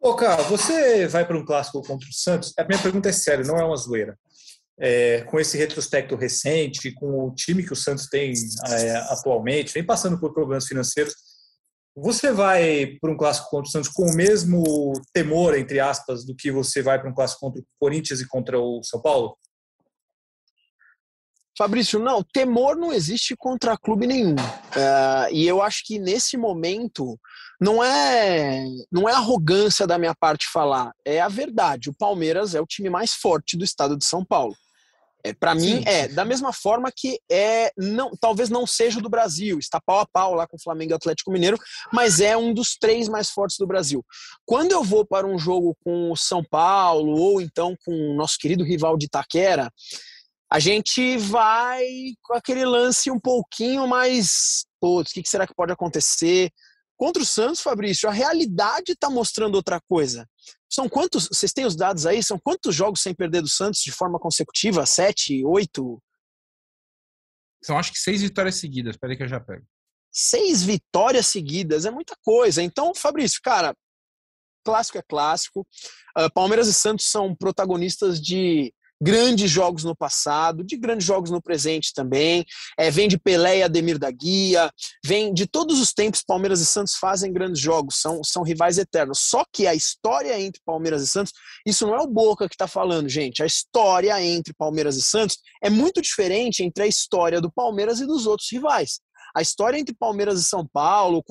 Ô, 0.00 0.14
cara, 0.14 0.42
você 0.42 1.06
vai 1.08 1.24
para 1.26 1.36
um 1.36 1.44
clássico 1.44 1.82
contra 1.82 2.08
o 2.08 2.12
Santos? 2.12 2.52
A 2.58 2.64
minha 2.64 2.80
pergunta 2.80 3.08
é 3.08 3.12
séria, 3.12 3.44
não 3.44 3.58
é 3.58 3.64
uma 3.64 3.76
zoeira. 3.76 4.18
É, 4.80 5.22
com 5.22 5.40
esse 5.40 5.58
retrospecto 5.58 6.14
recente, 6.14 6.92
com 6.92 7.26
o 7.26 7.34
time 7.34 7.64
que 7.64 7.72
o 7.72 7.76
Santos 7.76 8.06
tem 8.06 8.32
é, 8.68 8.96
atualmente, 9.12 9.74
vem 9.74 9.84
passando 9.84 10.20
por 10.20 10.32
problemas 10.32 10.66
financeiros, 10.66 11.14
você 11.96 12.32
vai 12.32 12.96
para 13.00 13.10
um 13.10 13.16
clássico 13.16 13.50
contra 13.50 13.68
o 13.68 13.72
Santos 13.72 13.90
com 13.90 14.04
o 14.04 14.14
mesmo 14.14 14.92
temor, 15.12 15.58
entre 15.58 15.80
aspas, 15.80 16.24
do 16.24 16.34
que 16.34 16.50
você 16.50 16.80
vai 16.80 17.00
para 17.00 17.10
um 17.10 17.14
clássico 17.14 17.40
contra 17.40 17.60
o 17.60 17.64
Corinthians 17.80 18.20
e 18.20 18.28
contra 18.28 18.58
o 18.58 18.80
São 18.84 19.02
Paulo? 19.02 19.36
Fabrício, 21.58 21.98
não, 21.98 22.22
temor 22.22 22.76
não 22.76 22.92
existe 22.92 23.34
contra 23.36 23.76
clube 23.76 24.06
nenhum. 24.06 24.36
Ah, 24.76 25.26
e 25.32 25.44
eu 25.44 25.60
acho 25.60 25.82
que 25.84 25.98
nesse 25.98 26.36
momento 26.36 27.18
não 27.60 27.82
é 27.82 28.64
não 28.92 29.08
é 29.08 29.12
arrogância 29.12 29.84
da 29.84 29.98
minha 29.98 30.14
parte 30.14 30.46
falar, 30.46 30.92
é 31.04 31.20
a 31.20 31.26
verdade. 31.26 31.90
O 31.90 31.94
Palmeiras 31.94 32.54
é 32.54 32.60
o 32.60 32.66
time 32.66 32.88
mais 32.88 33.12
forte 33.12 33.56
do 33.56 33.64
estado 33.64 33.98
de 33.98 34.04
São 34.04 34.24
Paulo. 34.24 34.54
É, 35.24 35.32
para 35.32 35.54
mim 35.54 35.82
é 35.84 36.06
da 36.06 36.24
mesma 36.24 36.52
forma 36.52 36.92
que 36.94 37.18
é 37.30 37.72
não 37.76 38.12
talvez 38.20 38.48
não 38.48 38.66
seja 38.66 39.00
o 39.00 39.02
do 39.02 39.08
Brasil, 39.08 39.58
está 39.58 39.80
pau 39.80 39.98
a 39.98 40.06
pau 40.06 40.34
lá 40.34 40.46
com 40.46 40.56
o 40.56 40.62
Flamengo 40.62 40.92
e 40.92 40.94
Atlético 40.94 41.32
Mineiro, 41.32 41.58
mas 41.92 42.20
é 42.20 42.36
um 42.36 42.54
dos 42.54 42.76
três 42.78 43.08
mais 43.08 43.28
fortes 43.30 43.56
do 43.58 43.66
Brasil. 43.66 44.04
Quando 44.46 44.72
eu 44.72 44.84
vou 44.84 45.04
para 45.04 45.26
um 45.26 45.38
jogo 45.38 45.76
com 45.84 46.12
o 46.12 46.16
São 46.16 46.42
Paulo 46.44 47.18
ou 47.18 47.40
então 47.40 47.76
com 47.84 47.92
o 47.92 48.14
nosso 48.14 48.38
querido 48.38 48.62
rival 48.62 48.96
de 48.96 49.06
Itaquera, 49.06 49.72
a 50.50 50.58
gente 50.58 51.18
vai 51.18 51.84
com 52.22 52.34
aquele 52.34 52.64
lance 52.64 53.10
um 53.10 53.20
pouquinho 53.20 53.86
mais. 53.86 54.64
Putz, 54.80 55.10
o 55.10 55.14
que 55.14 55.28
será 55.28 55.46
que 55.46 55.54
pode 55.54 55.72
acontecer? 55.72 56.50
Contra 56.96 57.22
o 57.22 57.26
Santos, 57.26 57.60
Fabrício, 57.60 58.08
a 58.08 58.12
realidade 58.12 58.92
está 58.92 59.10
mostrando 59.10 59.56
outra 59.56 59.80
coisa. 59.88 60.26
São 60.70 60.88
quantos. 60.88 61.28
Vocês 61.28 61.52
têm 61.52 61.64
os 61.64 61.74
dados 61.74 62.06
aí? 62.06 62.22
São 62.22 62.38
quantos 62.38 62.74
jogos 62.74 63.00
sem 63.00 63.14
perder 63.14 63.40
do 63.42 63.48
Santos 63.48 63.80
de 63.80 63.90
forma 63.90 64.18
consecutiva? 64.18 64.84
Sete, 64.84 65.44
oito? 65.44 66.02
São 67.62 67.78
acho 67.78 67.92
que 67.92 67.98
seis 67.98 68.22
vitórias 68.22 68.56
seguidas. 68.56 68.96
Peraí 68.96 69.16
que 69.16 69.22
eu 69.22 69.28
já 69.28 69.40
pego. 69.40 69.66
seis 70.12 70.62
vitórias 70.62 71.26
seguidas 71.26 71.84
é 71.84 71.90
muita 71.90 72.16
coisa. 72.22 72.62
Então, 72.62 72.94
Fabrício, 72.94 73.40
cara, 73.42 73.74
clássico 74.64 74.98
é 74.98 75.02
clássico. 75.02 75.66
Uh, 76.16 76.30
Palmeiras 76.34 76.68
e 76.68 76.74
Santos 76.74 77.06
são 77.10 77.34
protagonistas 77.34 78.20
de 78.20 78.72
grandes 79.00 79.50
jogos 79.50 79.84
no 79.84 79.96
passado, 79.96 80.64
de 80.64 80.76
grandes 80.76 81.06
jogos 81.06 81.30
no 81.30 81.40
presente 81.40 81.92
também. 81.94 82.44
É, 82.76 82.90
vem 82.90 83.08
de 83.08 83.18
Pelé 83.18 83.58
e 83.58 83.62
Ademir 83.62 83.98
da 83.98 84.10
Guia, 84.10 84.70
vem 85.04 85.32
de 85.32 85.46
todos 85.46 85.80
os 85.80 85.92
tempos. 85.92 86.22
Palmeiras 86.22 86.60
e 86.60 86.66
Santos 86.66 86.94
fazem 86.94 87.32
grandes 87.32 87.60
jogos, 87.60 87.96
são, 88.00 88.22
são 88.24 88.42
rivais 88.42 88.78
eternos. 88.78 89.20
Só 89.20 89.44
que 89.52 89.66
a 89.66 89.74
história 89.74 90.38
entre 90.40 90.60
Palmeiras 90.64 91.02
e 91.02 91.08
Santos, 91.08 91.32
isso 91.66 91.86
não 91.86 91.94
é 91.94 92.00
o 92.00 92.08
Boca 92.08 92.48
que 92.48 92.54
está 92.54 92.66
falando, 92.66 93.08
gente. 93.08 93.42
A 93.42 93.46
história 93.46 94.20
entre 94.22 94.52
Palmeiras 94.54 94.96
e 94.96 95.02
Santos 95.02 95.38
é 95.62 95.70
muito 95.70 96.02
diferente 96.02 96.62
entre 96.62 96.84
a 96.84 96.86
história 96.86 97.40
do 97.40 97.50
Palmeiras 97.50 98.00
e 98.00 98.06
dos 98.06 98.26
outros 98.26 98.48
rivais. 98.50 99.00
A 99.36 99.42
história 99.42 99.78
entre 99.78 99.94
Palmeiras 99.94 100.40
e 100.40 100.44
São 100.44 100.66
Paulo 100.66 101.22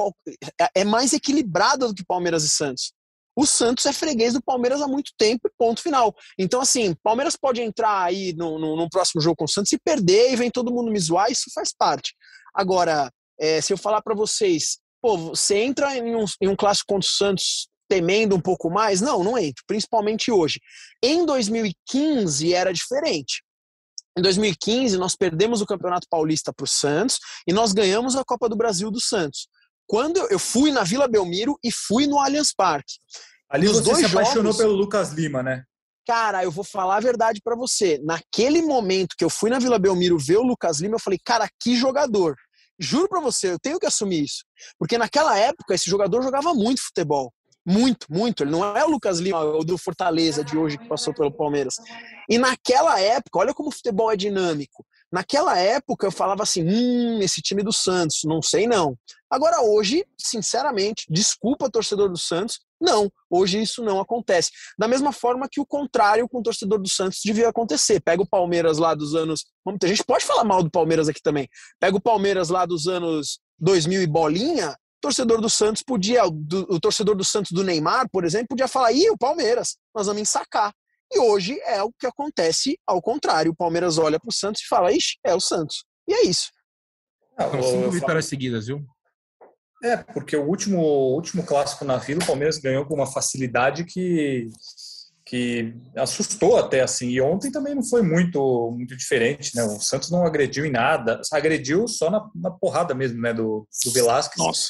é, 0.62 0.70
é 0.76 0.86
mais 0.86 1.14
equilibrada 1.14 1.88
do 1.88 1.96
que 1.96 2.06
Palmeiras 2.06 2.44
e 2.44 2.50
Santos 2.50 2.94
o 3.38 3.46
Santos 3.46 3.86
é 3.86 3.94
freguês 3.94 4.34
do 4.34 4.42
Palmeiras 4.42 4.82
há 4.82 4.88
muito 4.88 5.12
tempo, 5.16 5.48
ponto 5.60 5.80
final. 5.80 6.16
Então, 6.40 6.60
assim, 6.60 6.96
Palmeiras 7.04 7.36
pode 7.36 7.62
entrar 7.62 8.02
aí 8.02 8.34
no, 8.34 8.58
no, 8.58 8.76
no 8.76 8.90
próximo 8.90 9.22
jogo 9.22 9.36
com 9.36 9.46
o 9.46 9.48
Santos 9.48 9.72
e 9.72 9.78
perder 9.78 10.32
e 10.32 10.36
vem 10.36 10.50
todo 10.50 10.74
mundo 10.74 10.92
me 10.92 11.00
zoar, 11.00 11.32
isso 11.32 11.52
faz 11.54 11.72
parte. 11.72 12.16
Agora, 12.52 13.12
é, 13.40 13.62
se 13.62 13.72
eu 13.72 13.78
falar 13.78 14.02
para 14.02 14.16
vocês, 14.16 14.80
pô, 15.00 15.16
você 15.16 15.60
entra 15.60 15.96
em 15.96 16.16
um, 16.16 16.26
em 16.42 16.48
um 16.48 16.56
clássico 16.56 16.88
contra 16.96 17.08
o 17.08 17.12
Santos 17.12 17.70
temendo 17.88 18.36
um 18.36 18.42
pouco 18.42 18.72
mais? 18.72 19.02
Não, 19.02 19.24
não 19.24 19.38
entro, 19.38 19.64
principalmente 19.68 20.32
hoje. 20.32 20.60
Em 21.04 21.24
2015 21.24 22.56
era 22.56 22.74
diferente. 22.74 23.44
Em 24.18 24.22
2015, 24.24 24.98
nós 24.98 25.16
perdemos 25.16 25.62
o 25.62 25.66
Campeonato 25.68 26.08
Paulista 26.10 26.52
para 26.52 26.64
o 26.64 26.68
Santos 26.68 27.20
e 27.48 27.54
nós 27.54 27.72
ganhamos 27.72 28.16
a 28.16 28.26
Copa 28.26 28.50
do 28.50 28.58
Brasil 28.58 28.90
do 28.90 29.00
Santos. 29.00 29.48
Quando 29.88 30.18
eu 30.30 30.38
fui 30.38 30.72
na 30.72 30.84
Vila 30.84 31.08
Belmiro 31.08 31.58
e 31.64 31.72
fui 31.72 32.06
no 32.06 32.20
Allianz 32.20 32.54
Parque. 32.54 32.96
Ali 33.50 33.68
Nos 33.68 33.78
você 33.78 33.84
dois 33.84 33.98
se 34.00 34.06
apaixonou 34.06 34.52
jogos, 34.52 34.58
pelo 34.58 34.74
Lucas 34.74 35.14
Lima, 35.14 35.42
né? 35.42 35.64
Cara, 36.06 36.44
eu 36.44 36.52
vou 36.52 36.64
falar 36.64 36.98
a 36.98 37.02
verdade 37.02 37.42
para 37.44 37.56
você. 37.56 38.00
Naquele 38.04 38.62
momento 38.62 39.16
que 39.18 39.24
eu 39.24 39.30
fui 39.30 39.50
na 39.50 39.60
Vila 39.60 39.80
Belmiro 39.80 40.18
ver 40.18 40.38
o 40.38 40.44
Lucas 40.44 40.80
Lima, 40.80 40.96
eu 40.96 41.00
falei, 41.00 41.20
cara, 41.24 41.50
que 41.62 41.76
jogador. 41.76 42.36
Juro 42.80 43.08
para 43.08 43.22
você, 43.22 43.52
eu 43.52 43.60
tenho 43.60 43.80
que 43.80 43.86
assumir 43.86 44.24
isso. 44.24 44.44
Porque 44.78 44.98
naquela 44.98 45.38
época, 45.38 45.74
esse 45.74 45.90
jogador 45.90 46.22
jogava 46.22 46.54
muito 46.54 46.82
futebol. 46.82 47.34
Muito, 47.66 48.08
muito. 48.10 48.44
Ele 48.44 48.52
não 48.52 48.64
é 48.78 48.86
o 48.86 48.90
Lucas 48.90 49.20
Lima, 49.20 49.44
o 49.44 49.64
do 49.64 49.78
Fortaleza 49.78 50.44
de 50.44 50.58
hoje 50.58 50.78
que 50.78 50.88
passou 50.88 51.14
pelo 51.14 51.32
Palmeiras. 51.32 51.76
E 52.30 52.38
naquela 52.38 53.00
época, 53.00 53.40
olha 53.40 53.54
como 53.54 53.70
o 53.70 53.74
futebol 53.74 54.12
é 54.12 54.16
dinâmico. 54.16 54.86
Naquela 55.12 55.58
época 55.58 56.08
eu 56.08 56.12
falava 56.12 56.44
assim: 56.44 56.64
hum, 56.64 57.20
esse 57.22 57.42
time 57.42 57.64
do 57.64 57.74
Santos, 57.74 58.22
não 58.24 58.42
sei 58.42 58.68
não. 58.68 58.96
Agora 59.30 59.62
hoje, 59.62 60.06
sinceramente, 60.18 61.06
desculpa 61.10 61.70
torcedor 61.70 62.10
do 62.10 62.18
Santos, 62.18 62.60
não, 62.80 63.12
hoje 63.30 63.62
isso 63.62 63.84
não 63.84 64.00
acontece. 64.00 64.52
Da 64.78 64.88
mesma 64.88 65.12
forma 65.12 65.48
que 65.52 65.60
o 65.60 65.66
contrário 65.66 66.28
com 66.30 66.40
o 66.40 66.44
torcedor 66.44 66.80
do 66.80 66.90
Santos 66.90 67.20
devia 67.24 67.50
acontecer. 67.50 68.00
Pega 68.00 68.22
o 68.22 68.28
Palmeiras 68.28 68.78
lá 68.78 68.94
dos 68.94 69.16
anos. 69.16 69.46
Vamos, 69.66 69.80
a 69.84 69.88
gente 69.88 70.04
pode 70.04 70.24
falar 70.24 70.44
mal 70.44 70.64
do 70.64 70.70
Palmeiras 70.70 71.10
aqui 71.10 71.22
também. 71.22 71.50
Pega 71.80 71.98
o 71.98 72.02
Palmeiras 72.02 72.50
lá 72.50 72.66
dos 72.66 72.88
anos 72.88 73.40
2000 73.60 74.04
e 74.04 74.08
bolinha. 74.08 74.72
O 74.72 75.02
torcedor 75.02 75.42
do 75.42 75.50
Santos 75.50 75.84
podia, 75.84 76.26
o, 76.26 76.30
o 76.70 76.80
torcedor 76.80 77.16
do 77.16 77.24
Santos 77.24 77.52
do 77.52 77.64
Neymar, 77.64 78.08
por 78.12 78.24
exemplo, 78.24 78.48
podia 78.50 78.68
falar: 78.68 78.92
ih, 78.92 79.10
o 79.10 79.18
Palmeiras, 79.18 79.78
nós 79.94 80.08
vamos 80.08 80.22
ensacar. 80.22 80.74
E 81.12 81.20
hoje 81.20 81.60
é 81.66 81.82
o 81.82 81.92
que 81.92 82.06
acontece 82.06 82.78
ao 82.86 83.02
contrário. 83.02 83.52
O 83.52 83.56
Palmeiras 83.56 83.98
olha 83.98 84.20
para 84.20 84.30
o 84.30 84.34
Santos 84.34 84.62
e 84.62 84.68
fala: 84.68 84.92
ixi, 84.92 85.18
é 85.24 85.34
o 85.34 85.40
Santos. 85.40 85.84
E 86.08 86.14
é 86.14 86.26
isso. 86.26 86.52
São 87.38 87.64
cinco 87.64 87.92
vitórias 87.92 88.26
seguidas, 88.26 88.68
viu? 88.68 88.84
É, 89.84 89.98
porque 89.98 90.36
o 90.36 90.44
último, 90.44 90.80
último 90.80 91.44
clássico 91.44 91.86
na 91.86 91.98
Vila, 91.98 92.22
o 92.24 92.26
Palmeiras 92.26 92.58
ganhou 92.58 92.86
com 92.86 92.96
uma 92.96 93.06
facilidade 93.06 93.84
que, 93.84 94.48
que 95.24 95.74
assustou 95.96 96.58
até, 96.58 96.82
assim. 96.82 97.10
E 97.10 97.22
ontem 97.22 97.52
também 97.52 97.76
não 97.76 97.84
foi 97.84 98.02
muito, 98.02 98.72
muito 98.76 98.98
diferente, 98.98 99.56
né? 99.56 99.64
O 99.64 99.80
Santos 99.80 100.10
não 100.10 100.26
agrediu 100.26 100.66
em 100.66 100.72
nada. 100.72 101.22
Agrediu 101.32 101.88
só 101.88 102.10
na, 102.10 102.28
na 102.34 102.50
porrada 102.50 102.96
mesmo, 102.96 103.22
né? 103.22 103.34
Do, 103.34 103.68
do 103.86 103.92
Velasquez. 103.92 104.44
Nossa. 104.44 104.70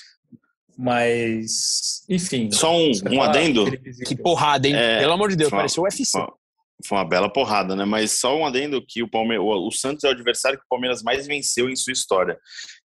Mas, 0.78 2.04
enfim. 2.08 2.52
Só 2.52 2.76
um, 2.76 2.92
um 3.12 3.22
adendo. 3.22 3.66
Que 4.06 4.16
porrada, 4.16 4.68
hein? 4.68 4.76
É, 4.76 5.00
Pelo 5.00 5.14
amor 5.14 5.30
de 5.30 5.36
Deus, 5.36 5.50
pareceu 5.50 5.84
o 5.84 5.86
UFC. 5.86 6.20
Foi 6.86 6.98
uma 6.98 7.06
bela 7.06 7.32
porrada, 7.32 7.76
né? 7.76 7.86
Mas 7.86 8.20
só 8.20 8.38
um 8.38 8.46
adendo 8.46 8.86
que 8.86 9.02
o, 9.02 9.10
Palme 9.10 9.38
o, 9.40 9.68
o 9.68 9.72
Santos 9.72 10.04
é 10.04 10.10
o 10.10 10.12
adversário 10.12 10.60
que 10.60 10.66
o 10.66 10.70
Palmeiras 10.70 11.02
mais 11.02 11.26
venceu 11.26 11.70
em 11.70 11.76
sua 11.76 11.94
história. 11.94 12.38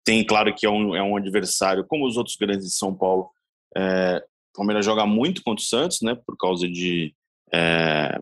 Tem, 0.08 0.24
claro, 0.24 0.56
que 0.56 0.66
é 0.66 0.70
um, 0.70 0.96
é 0.96 1.04
um 1.04 1.18
adversário, 1.18 1.86
como 1.86 2.08
os 2.08 2.16
outros 2.16 2.38
grandes 2.38 2.66
de 2.66 2.72
São 2.72 2.96
Paulo. 2.96 3.30
É, 3.76 4.24
o 4.54 4.60
Palmeiras 4.60 4.86
joga 4.86 5.06
muito 5.06 5.44
contra 5.44 5.62
o 5.62 5.68
Santos, 5.68 6.00
né? 6.02 6.16
Por 6.16 6.38
causa 6.38 6.66
de 6.66 7.14
é, 7.54 8.18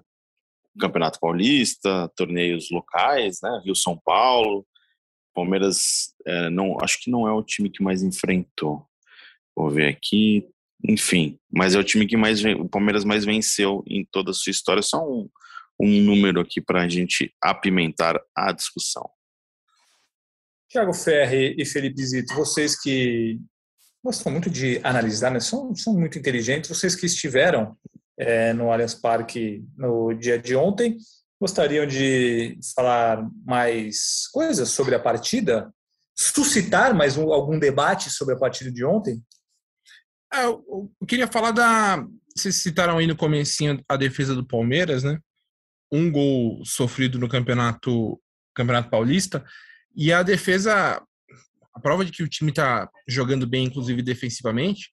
Campeonato 0.80 1.20
Paulista, 1.20 2.12
torneios 2.16 2.72
locais, 2.72 3.38
né? 3.44 3.62
Rio 3.64 3.76
São 3.76 3.96
Paulo. 4.04 4.66
Palmeiras, 5.32 6.12
é, 6.26 6.50
não, 6.50 6.76
acho 6.82 7.00
que 7.00 7.12
não 7.12 7.28
é 7.28 7.32
o 7.32 7.44
time 7.44 7.70
que 7.70 7.84
mais 7.84 8.02
enfrentou. 8.02 8.84
Vou 9.56 9.70
ver 9.70 9.88
aqui. 9.88 10.44
Enfim, 10.90 11.38
mas 11.54 11.76
é 11.76 11.80
o 11.80 11.84
time 11.84 12.08
que 12.08 12.18
mais 12.18 12.44
o 12.44 12.68
Palmeiras 12.68 13.06
mais 13.06 13.24
venceu 13.24 13.84
em 13.86 14.04
toda 14.12 14.32
a 14.32 14.34
sua 14.34 14.50
história. 14.50 14.82
Só 14.82 15.08
um, 15.08 15.30
um 15.80 16.02
número 16.02 16.40
aqui 16.40 16.60
para 16.60 16.82
a 16.82 16.90
gente 16.90 17.32
apimentar 17.40 18.20
a 18.36 18.52
discussão. 18.52 19.08
Tiago 20.76 20.94
Ferri 20.94 21.56
e 21.58 21.66
Felipe 21.66 22.06
Zito, 22.06 22.36
vocês 22.36 22.78
que 22.78 23.40
gostam 24.04 24.30
muito 24.30 24.50
de 24.50 24.78
analisar, 24.84 25.32
né? 25.32 25.40
são, 25.40 25.74
são 25.74 25.94
muito 25.94 26.20
inteligentes, 26.20 26.70
vocês 26.70 26.98
que 26.98 27.06
estiveram 27.06 27.78
é, 28.20 28.52
no 28.52 28.70
Allianz 28.70 28.94
Parque 28.94 29.64
no 29.78 30.14
dia 30.14 30.38
de 30.38 30.54
ontem, 30.54 30.98
gostariam 31.40 31.88
de 31.88 32.60
falar 32.76 33.26
mais 33.46 34.28
coisas 34.34 34.68
sobre 34.68 34.94
a 34.96 35.00
partida? 35.00 35.74
Suscitar 36.14 36.94
mais 36.94 37.16
um, 37.16 37.32
algum 37.32 37.58
debate 37.58 38.10
sobre 38.10 38.36
a 38.36 38.38
partida 38.38 38.70
de 38.70 38.84
ontem? 38.84 39.24
É, 40.34 40.44
eu, 40.44 40.92
eu 41.00 41.08
queria 41.08 41.28
falar 41.28 41.52
da. 41.52 42.06
Vocês 42.36 42.58
citaram 42.58 42.98
aí 42.98 43.08
no 43.08 43.16
comecinho 43.16 43.82
a 43.88 43.96
defesa 43.96 44.36
do 44.36 44.46
Palmeiras, 44.46 45.04
né? 45.04 45.20
Um 45.90 46.12
gol 46.12 46.66
sofrido 46.66 47.18
no 47.18 47.30
campeonato, 47.30 48.22
campeonato 48.54 48.90
paulista. 48.90 49.42
E 49.96 50.12
a 50.12 50.24
defesa, 50.24 51.02
a 51.74 51.80
prova 51.80 52.04
de 52.04 52.12
que 52.12 52.24
o 52.24 52.28
time 52.28 52.52
está 52.52 52.90
jogando 53.08 53.48
bem, 53.48 53.66
inclusive 53.66 54.02
defensivamente, 54.02 54.90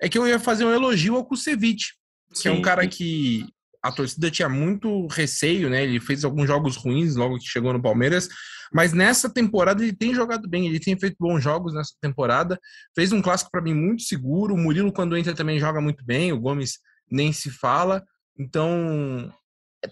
é 0.00 0.08
que 0.08 0.18
eu 0.18 0.26
ia 0.26 0.38
fazer 0.38 0.64
um 0.64 0.72
elogio 0.72 1.16
ao 1.16 1.24
Kusevich, 1.24 1.94
que 2.32 2.40
Sim. 2.40 2.48
é 2.48 2.52
um 2.52 2.62
cara 2.62 2.86
que 2.86 3.46
a 3.82 3.92
torcida 3.92 4.30
tinha 4.30 4.48
muito 4.48 5.06
receio, 5.06 5.70
né? 5.70 5.84
Ele 5.84 6.00
fez 6.00 6.24
alguns 6.24 6.46
jogos 6.46 6.76
ruins 6.76 7.14
logo 7.14 7.38
que 7.38 7.46
chegou 7.46 7.72
no 7.72 7.80
Palmeiras, 7.80 8.28
mas 8.72 8.92
nessa 8.92 9.32
temporada 9.32 9.82
ele 9.82 9.92
tem 9.94 10.14
jogado 10.14 10.48
bem, 10.48 10.66
ele 10.66 10.80
tem 10.80 10.98
feito 10.98 11.16
bons 11.18 11.42
jogos 11.42 11.72
nessa 11.72 11.94
temporada. 12.00 12.58
Fez 12.94 13.12
um 13.12 13.22
clássico 13.22 13.50
para 13.50 13.62
mim 13.62 13.74
muito 13.74 14.02
seguro. 14.02 14.54
O 14.54 14.58
Murilo, 14.58 14.92
quando 14.92 15.16
entra, 15.16 15.34
também 15.34 15.60
joga 15.60 15.80
muito 15.80 16.04
bem. 16.04 16.32
O 16.32 16.40
Gomes 16.40 16.78
nem 17.10 17.32
se 17.32 17.48
fala. 17.48 18.02
Então, 18.38 19.32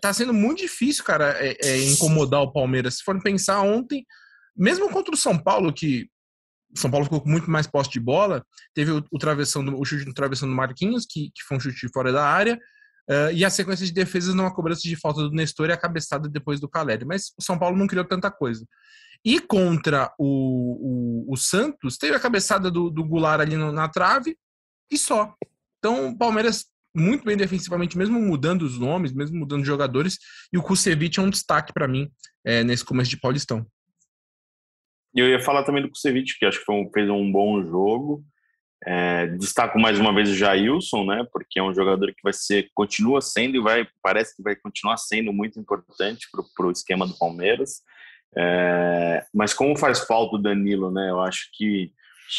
tá 0.00 0.12
sendo 0.12 0.34
muito 0.34 0.58
difícil, 0.58 1.04
cara, 1.04 1.36
é, 1.38 1.56
é 1.62 1.84
incomodar 1.84 2.42
o 2.42 2.52
Palmeiras. 2.52 2.96
Se 2.96 3.04
for 3.04 3.20
pensar 3.22 3.60
ontem, 3.60 4.04
mesmo 4.56 4.88
contra 4.90 5.14
o 5.14 5.18
São 5.18 5.38
Paulo, 5.38 5.72
que 5.72 6.08
São 6.76 6.90
Paulo 6.90 7.04
ficou 7.04 7.20
com 7.20 7.28
muito 7.28 7.50
mais 7.50 7.66
posse 7.66 7.90
de 7.90 8.00
bola, 8.00 8.44
teve 8.74 8.90
o, 8.90 9.04
o, 9.10 9.18
travessão 9.18 9.64
do, 9.64 9.78
o 9.78 9.84
chute 9.84 10.04
no 10.04 10.14
travessão 10.14 10.48
do 10.48 10.54
Marquinhos, 10.54 11.06
que, 11.08 11.30
que 11.34 11.42
foi 11.42 11.56
um 11.56 11.60
chute 11.60 11.88
fora 11.92 12.12
da 12.12 12.26
área, 12.26 12.58
Uh, 13.06 13.30
e 13.34 13.44
a 13.44 13.50
sequência 13.50 13.84
de 13.84 13.92
defesas 13.92 14.34
numa 14.34 14.50
cobrança 14.50 14.80
de 14.80 14.96
falta 14.96 15.20
do 15.20 15.30
Nestor 15.30 15.68
e 15.68 15.72
a 15.72 15.76
cabeçada 15.76 16.26
depois 16.26 16.58
do 16.58 16.68
Caleri. 16.68 17.04
Mas 17.04 17.34
o 17.38 17.42
São 17.42 17.58
Paulo 17.58 17.76
não 17.76 17.86
criou 17.86 18.04
tanta 18.04 18.30
coisa. 18.30 18.66
E 19.22 19.40
contra 19.40 20.10
o, 20.18 21.26
o, 21.28 21.32
o 21.32 21.36
Santos, 21.36 21.98
teve 21.98 22.16
a 22.16 22.20
cabeçada 22.20 22.70
do, 22.70 22.90
do 22.90 23.04
Goulart 23.04 23.40
ali 23.40 23.56
no, 23.56 23.70
na 23.70 23.88
trave 23.88 24.36
e 24.90 24.96
só. 24.96 25.34
Então, 25.78 26.08
o 26.08 26.18
Palmeiras 26.18 26.66
muito 26.94 27.24
bem 27.24 27.36
defensivamente, 27.36 27.98
mesmo 27.98 28.20
mudando 28.20 28.62
os 28.62 28.78
nomes, 28.78 29.12
mesmo 29.12 29.36
mudando 29.36 29.62
os 29.62 29.66
jogadores, 29.66 30.18
e 30.52 30.56
o 30.56 30.62
Kusevich 30.62 31.18
é 31.18 31.22
um 31.22 31.30
destaque 31.30 31.72
para 31.72 31.88
mim 31.88 32.08
é, 32.44 32.62
nesse 32.62 32.84
começo 32.84 33.10
de 33.10 33.18
Paulistão. 33.18 33.66
E 35.14 35.20
eu 35.20 35.28
ia 35.28 35.40
falar 35.40 35.62
também 35.62 35.82
do 35.82 35.90
Kusevich, 35.90 36.38
que 36.38 36.44
acho 36.44 36.64
que 36.64 36.72
um, 36.72 36.90
fez 36.92 37.08
um 37.08 37.30
bom 37.30 37.62
jogo. 37.62 38.24
É, 38.86 39.28
destaco 39.28 39.78
mais 39.78 39.98
uma 39.98 40.14
vez 40.14 40.28
o 40.28 40.34
Jailson, 40.34 41.04
né? 41.04 41.26
Porque 41.32 41.58
é 41.58 41.62
um 41.62 41.72
jogador 41.72 42.08
que 42.08 42.22
vai 42.22 42.32
ser, 42.32 42.68
continua 42.74 43.20
sendo 43.20 43.56
e 43.56 43.60
vai, 43.60 43.86
parece 44.02 44.36
que 44.36 44.42
vai 44.42 44.54
continuar 44.56 44.96
sendo 44.98 45.32
muito 45.32 45.58
importante 45.58 46.26
para 46.54 46.66
o 46.66 46.70
esquema 46.70 47.06
do 47.06 47.16
Palmeiras. 47.16 47.82
É, 48.36 49.24
mas 49.32 49.54
como 49.54 49.76
faz 49.76 50.00
falta 50.00 50.36
o 50.36 50.42
Danilo, 50.42 50.90
né? 50.90 51.08
Eu 51.08 51.20
acho 51.20 51.48
que 51.54 51.92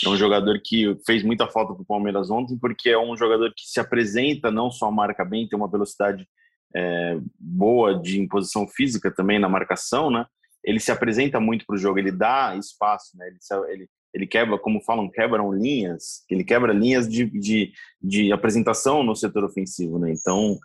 é 0.05 0.09
um 0.09 0.17
jogador 0.17 0.59
que 0.63 0.97
fez 1.05 1.23
muita 1.23 1.47
falta 1.47 1.73
para 1.73 1.81
o 1.81 1.85
Palmeiras 1.85 2.29
ontem, 2.29 2.57
porque 2.57 2.89
é 2.89 2.97
um 2.97 3.15
jogador 3.15 3.53
que 3.55 3.65
se 3.65 3.79
apresenta, 3.79 4.51
não 4.51 4.69
só 4.69 4.91
marca 4.91 5.23
bem, 5.23 5.47
tem 5.47 5.57
uma 5.57 5.71
velocidade 5.71 6.27
é, 6.75 7.17
boa 7.39 7.97
de 7.97 8.19
imposição 8.19 8.67
física 8.67 9.09
também 9.09 9.39
na 9.39 9.47
marcação, 9.47 10.11
né? 10.11 10.25
Ele 10.65 10.79
se 10.79 10.91
apresenta 10.91 11.39
muito 11.39 11.65
para 11.65 11.75
o 11.75 11.79
jogo, 11.79 11.99
ele 11.99 12.11
dá 12.11 12.55
espaço, 12.57 13.15
né? 13.15 13.27
Ele, 13.27 13.37
ele 13.71 13.89
ele 14.15 14.25
quebra, 14.25 14.57
como 14.57 14.81
falam, 14.81 15.09
quebram 15.09 15.51
linhas, 15.51 16.23
ele 16.29 16.45
quebra 16.45 16.71
linhas 16.71 17.05
de, 17.05 17.25
de, 17.25 17.73
de 18.01 18.31
apresentação 18.31 19.03
no 19.03 19.13
setor 19.13 19.43
ofensivo, 19.43 19.99
né? 19.99 20.09
Então, 20.09 20.57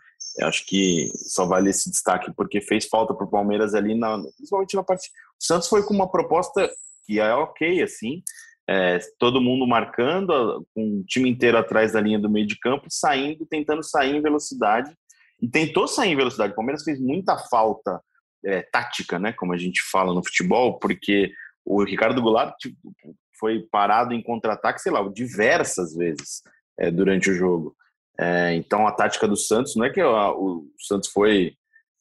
acho 0.43 0.65
que 0.67 1.11
só 1.17 1.45
vale 1.45 1.69
esse 1.69 1.91
destaque 1.91 2.33
porque 2.37 2.61
fez 2.61 2.87
falta 2.87 3.13
para 3.13 3.27
o 3.27 3.31
Palmeiras 3.31 3.75
ali, 3.75 3.97
na, 3.97 4.23
principalmente 4.37 4.77
na 4.77 4.85
parte. 4.85 5.09
O 5.09 5.45
Santos 5.45 5.69
foi 5.69 5.83
com 5.83 5.93
uma 5.93 6.09
proposta 6.09 6.71
que 7.05 7.19
é 7.19 7.35
ok, 7.35 7.83
assim, 7.83 8.23
é, 8.69 9.01
todo 9.19 9.41
mundo 9.41 9.67
marcando, 9.67 10.65
com 10.73 11.01
o 11.01 11.05
time 11.05 11.29
inteiro 11.29 11.59
atrás 11.59 11.93
da 11.93 12.01
linha 12.01 12.21
do 12.21 12.31
meio 12.31 12.47
de 12.47 12.57
campo, 12.57 12.87
saindo, 12.89 13.45
tentando 13.45 13.83
sair 13.83 14.15
em 14.15 14.23
velocidade, 14.23 14.95
e 15.43 15.49
tentou 15.49 15.89
sair 15.89 16.13
em 16.13 16.17
velocidade. 16.17 16.53
O 16.53 16.57
Palmeiras 16.57 16.85
fez 16.85 17.01
muita 17.01 17.37
falta 17.37 18.01
é, 18.45 18.63
tática, 18.63 19.19
né, 19.19 19.33
como 19.33 19.53
a 19.53 19.57
gente 19.57 19.83
fala 19.91 20.15
no 20.15 20.25
futebol, 20.25 20.79
porque 20.79 21.33
o 21.65 21.85
Ricardo 21.85 22.23
Goulart 22.23 22.55
tipo, 22.59 22.77
foi 23.39 23.61
parado 23.71 24.15
em 24.15 24.23
contra-ataque, 24.23 24.81
sei 24.81 24.93
lá, 24.93 25.07
diversas 25.09 25.95
vezes 25.95 26.43
é, 26.79 26.91
durante 26.91 27.31
o 27.31 27.35
jogo. 27.35 27.75
É, 28.19 28.55
então 28.55 28.87
a 28.87 28.93
tática 28.93 29.27
do 29.27 29.37
Santos 29.37 29.77
não 29.77 29.87
é 29.87 29.91
que 29.91 30.03
ó, 30.03 30.35
o 30.37 30.71
Santos 30.79 31.09
foi 31.09 31.55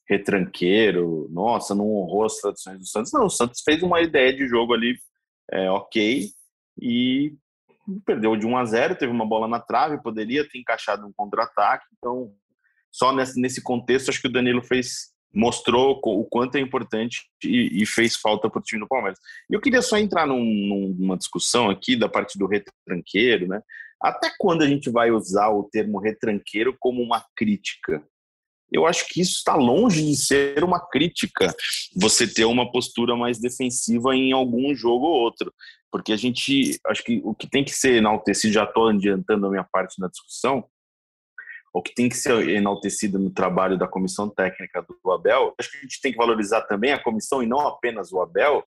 retranqueiro, 0.07 1.29
nossa, 1.29 1.75
não 1.75 1.87
honrou 1.87 2.25
as 2.25 2.37
tradições 2.37 2.79
do 2.79 2.85
Santos. 2.85 3.11
Não, 3.13 3.25
o 3.25 3.29
Santos 3.29 3.61
fez 3.63 3.83
uma 3.83 4.01
ideia 4.01 4.35
de 4.35 4.47
jogo 4.47 4.73
ali 4.73 4.97
é, 5.51 5.69
ok 5.69 6.29
e 6.81 7.33
perdeu 8.05 8.35
de 8.35 8.45
1 8.45 8.57
a 8.57 8.65
0, 8.65 8.95
teve 8.95 9.11
uma 9.11 9.25
bola 9.25 9.47
na 9.47 9.59
trave, 9.59 10.01
poderia 10.01 10.47
ter 10.47 10.59
encaixado 10.59 11.05
um 11.05 11.13
contra-ataque. 11.13 11.85
Então, 11.97 12.33
só 12.91 13.13
nesse 13.13 13.61
contexto, 13.61 14.09
acho 14.09 14.21
que 14.21 14.27
o 14.27 14.31
Danilo 14.31 14.63
fez 14.63 15.11
mostrou 15.33 15.99
o 16.03 16.25
quanto 16.25 16.55
é 16.55 16.59
importante 16.59 17.23
e, 17.43 17.83
e 17.83 17.85
fez 17.85 18.15
falta 18.15 18.49
para 18.49 18.59
o 18.59 18.63
time 18.63 18.81
do 18.81 18.87
Palmeiras. 18.87 19.19
Eu 19.49 19.61
queria 19.61 19.81
só 19.81 19.97
entrar 19.97 20.25
num, 20.25 20.95
numa 20.97 21.17
discussão 21.17 21.69
aqui 21.69 21.95
da 21.95 22.09
parte 22.09 22.37
do 22.37 22.47
retranqueiro, 22.47 23.47
né? 23.47 23.61
Até 24.01 24.31
quando 24.39 24.61
a 24.61 24.67
gente 24.67 24.89
vai 24.89 25.11
usar 25.11 25.49
o 25.49 25.63
termo 25.63 25.99
retranqueiro 25.99 26.75
como 26.79 27.01
uma 27.01 27.23
crítica? 27.35 28.01
Eu 28.71 28.85
acho 28.85 29.07
que 29.07 29.19
isso 29.19 29.37
está 29.37 29.55
longe 29.55 30.05
de 30.05 30.15
ser 30.15 30.63
uma 30.63 30.79
crítica, 30.79 31.53
você 31.95 32.31
ter 32.31 32.45
uma 32.45 32.71
postura 32.71 33.15
mais 33.15 33.39
defensiva 33.39 34.15
em 34.15 34.31
algum 34.31 34.73
jogo 34.75 35.05
ou 35.05 35.19
outro. 35.21 35.53
Porque 35.91 36.13
a 36.13 36.15
gente, 36.15 36.79
acho 36.87 37.03
que 37.03 37.19
o 37.23 37.33
que 37.33 37.49
tem 37.49 37.63
que 37.63 37.71
ser 37.71 37.95
enaltecido, 37.95 38.53
já 38.53 38.63
estou 38.63 38.87
adiantando 38.89 39.47
a 39.47 39.49
minha 39.49 39.63
parte 39.63 39.99
na 39.99 40.07
discussão, 40.07 40.63
o 41.73 41.81
que 41.81 41.93
tem 41.93 42.09
que 42.09 42.17
ser 42.17 42.49
enaltecido 42.49 43.19
no 43.19 43.29
trabalho 43.29 43.77
da 43.77 43.87
comissão 43.87 44.29
técnica 44.29 44.81
do 44.81 45.11
Abel, 45.11 45.53
acho 45.59 45.71
que 45.71 45.77
a 45.77 45.81
gente 45.81 46.01
tem 46.01 46.11
que 46.11 46.17
valorizar 46.17 46.61
também 46.63 46.91
a 46.91 47.01
comissão 47.01 47.43
e 47.43 47.47
não 47.47 47.67
apenas 47.67 48.11
o 48.11 48.21
Abel, 48.21 48.63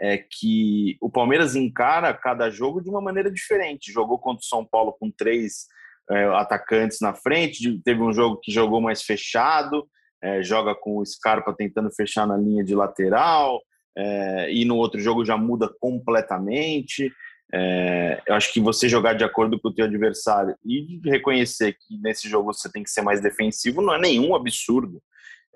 é 0.00 0.16
que 0.16 0.96
o 1.00 1.10
Palmeiras 1.10 1.54
encara 1.54 2.12
cada 2.14 2.48
jogo 2.50 2.80
de 2.80 2.88
uma 2.88 3.02
maneira 3.02 3.30
diferente. 3.30 3.92
Jogou 3.92 4.18
contra 4.18 4.40
o 4.40 4.46
São 4.48 4.64
Paulo 4.64 4.96
com 4.98 5.10
três 5.10 5.66
é, 6.10 6.24
atacantes 6.36 6.98
na 7.00 7.14
frente, 7.14 7.80
teve 7.84 8.02
um 8.02 8.12
jogo 8.12 8.40
que 8.42 8.50
jogou 8.50 8.80
mais 8.80 9.02
fechado, 9.02 9.86
é, 10.22 10.42
joga 10.42 10.74
com 10.74 10.98
o 10.98 11.06
Scarpa 11.06 11.54
tentando 11.56 11.90
fechar 11.92 12.26
na 12.26 12.36
linha 12.36 12.64
de 12.64 12.74
lateral, 12.74 13.60
é, 13.96 14.52
e 14.52 14.64
no 14.64 14.76
outro 14.76 15.00
jogo 15.00 15.24
já 15.24 15.36
muda 15.36 15.70
completamente. 15.80 17.12
É, 17.52 18.22
eu 18.26 18.34
acho 18.34 18.52
que 18.52 18.60
você 18.60 18.88
jogar 18.88 19.14
de 19.14 19.24
acordo 19.24 19.58
com 19.60 19.68
o 19.68 19.74
teu 19.74 19.84
adversário 19.84 20.56
e 20.64 21.00
reconhecer 21.04 21.72
que 21.72 21.98
nesse 22.00 22.28
jogo 22.28 22.52
você 22.52 22.70
tem 22.70 22.82
que 22.82 22.90
ser 22.90 23.02
mais 23.02 23.20
defensivo 23.20 23.82
não 23.82 23.94
é 23.94 24.00
nenhum 24.00 24.34
absurdo. 24.34 25.02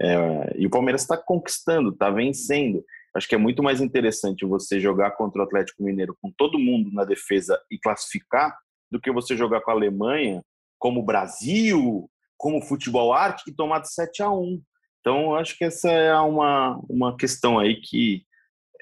É, 0.01 0.55
e 0.57 0.67
o 0.67 0.71
Palmeiras 0.71 1.03
está 1.03 1.17
conquistando, 1.17 1.91
está 1.91 2.11
vencendo. 2.11 2.85
Acho 3.15 3.29
que 3.29 3.35
é 3.35 3.39
muito 3.39 3.63
mais 3.63 3.81
interessante 3.81 4.45
você 4.45 4.81
jogar 4.81 5.13
contra 5.13 5.41
o 5.41 5.45
Atlético 5.45 5.85
Mineiro 5.85 6.17
com 6.21 6.33
todo 6.37 6.59
mundo 6.59 6.91
na 6.93 7.05
defesa 7.05 7.61
e 7.71 7.79
classificar 7.79 8.57
do 8.91 9.01
que 9.01 9.13
você 9.13 9.37
jogar 9.37 9.61
com 9.61 9.71
a 9.71 9.75
Alemanha, 9.75 10.43
como 10.79 11.01
o 11.01 11.05
Brasil, 11.05 12.11
como 12.37 12.61
futebol 12.61 13.13
arte 13.13 13.45
e 13.47 13.55
tomar 13.55 13.79
de 13.79 13.93
7 13.93 14.23
a 14.23 14.31
1. 14.31 14.61
Então, 15.01 15.35
acho 15.37 15.57
que 15.57 15.65
essa 15.65 15.91
é 15.91 16.15
uma, 16.17 16.81
uma 16.89 17.17
questão 17.17 17.59
aí 17.59 17.81
que 17.81 18.25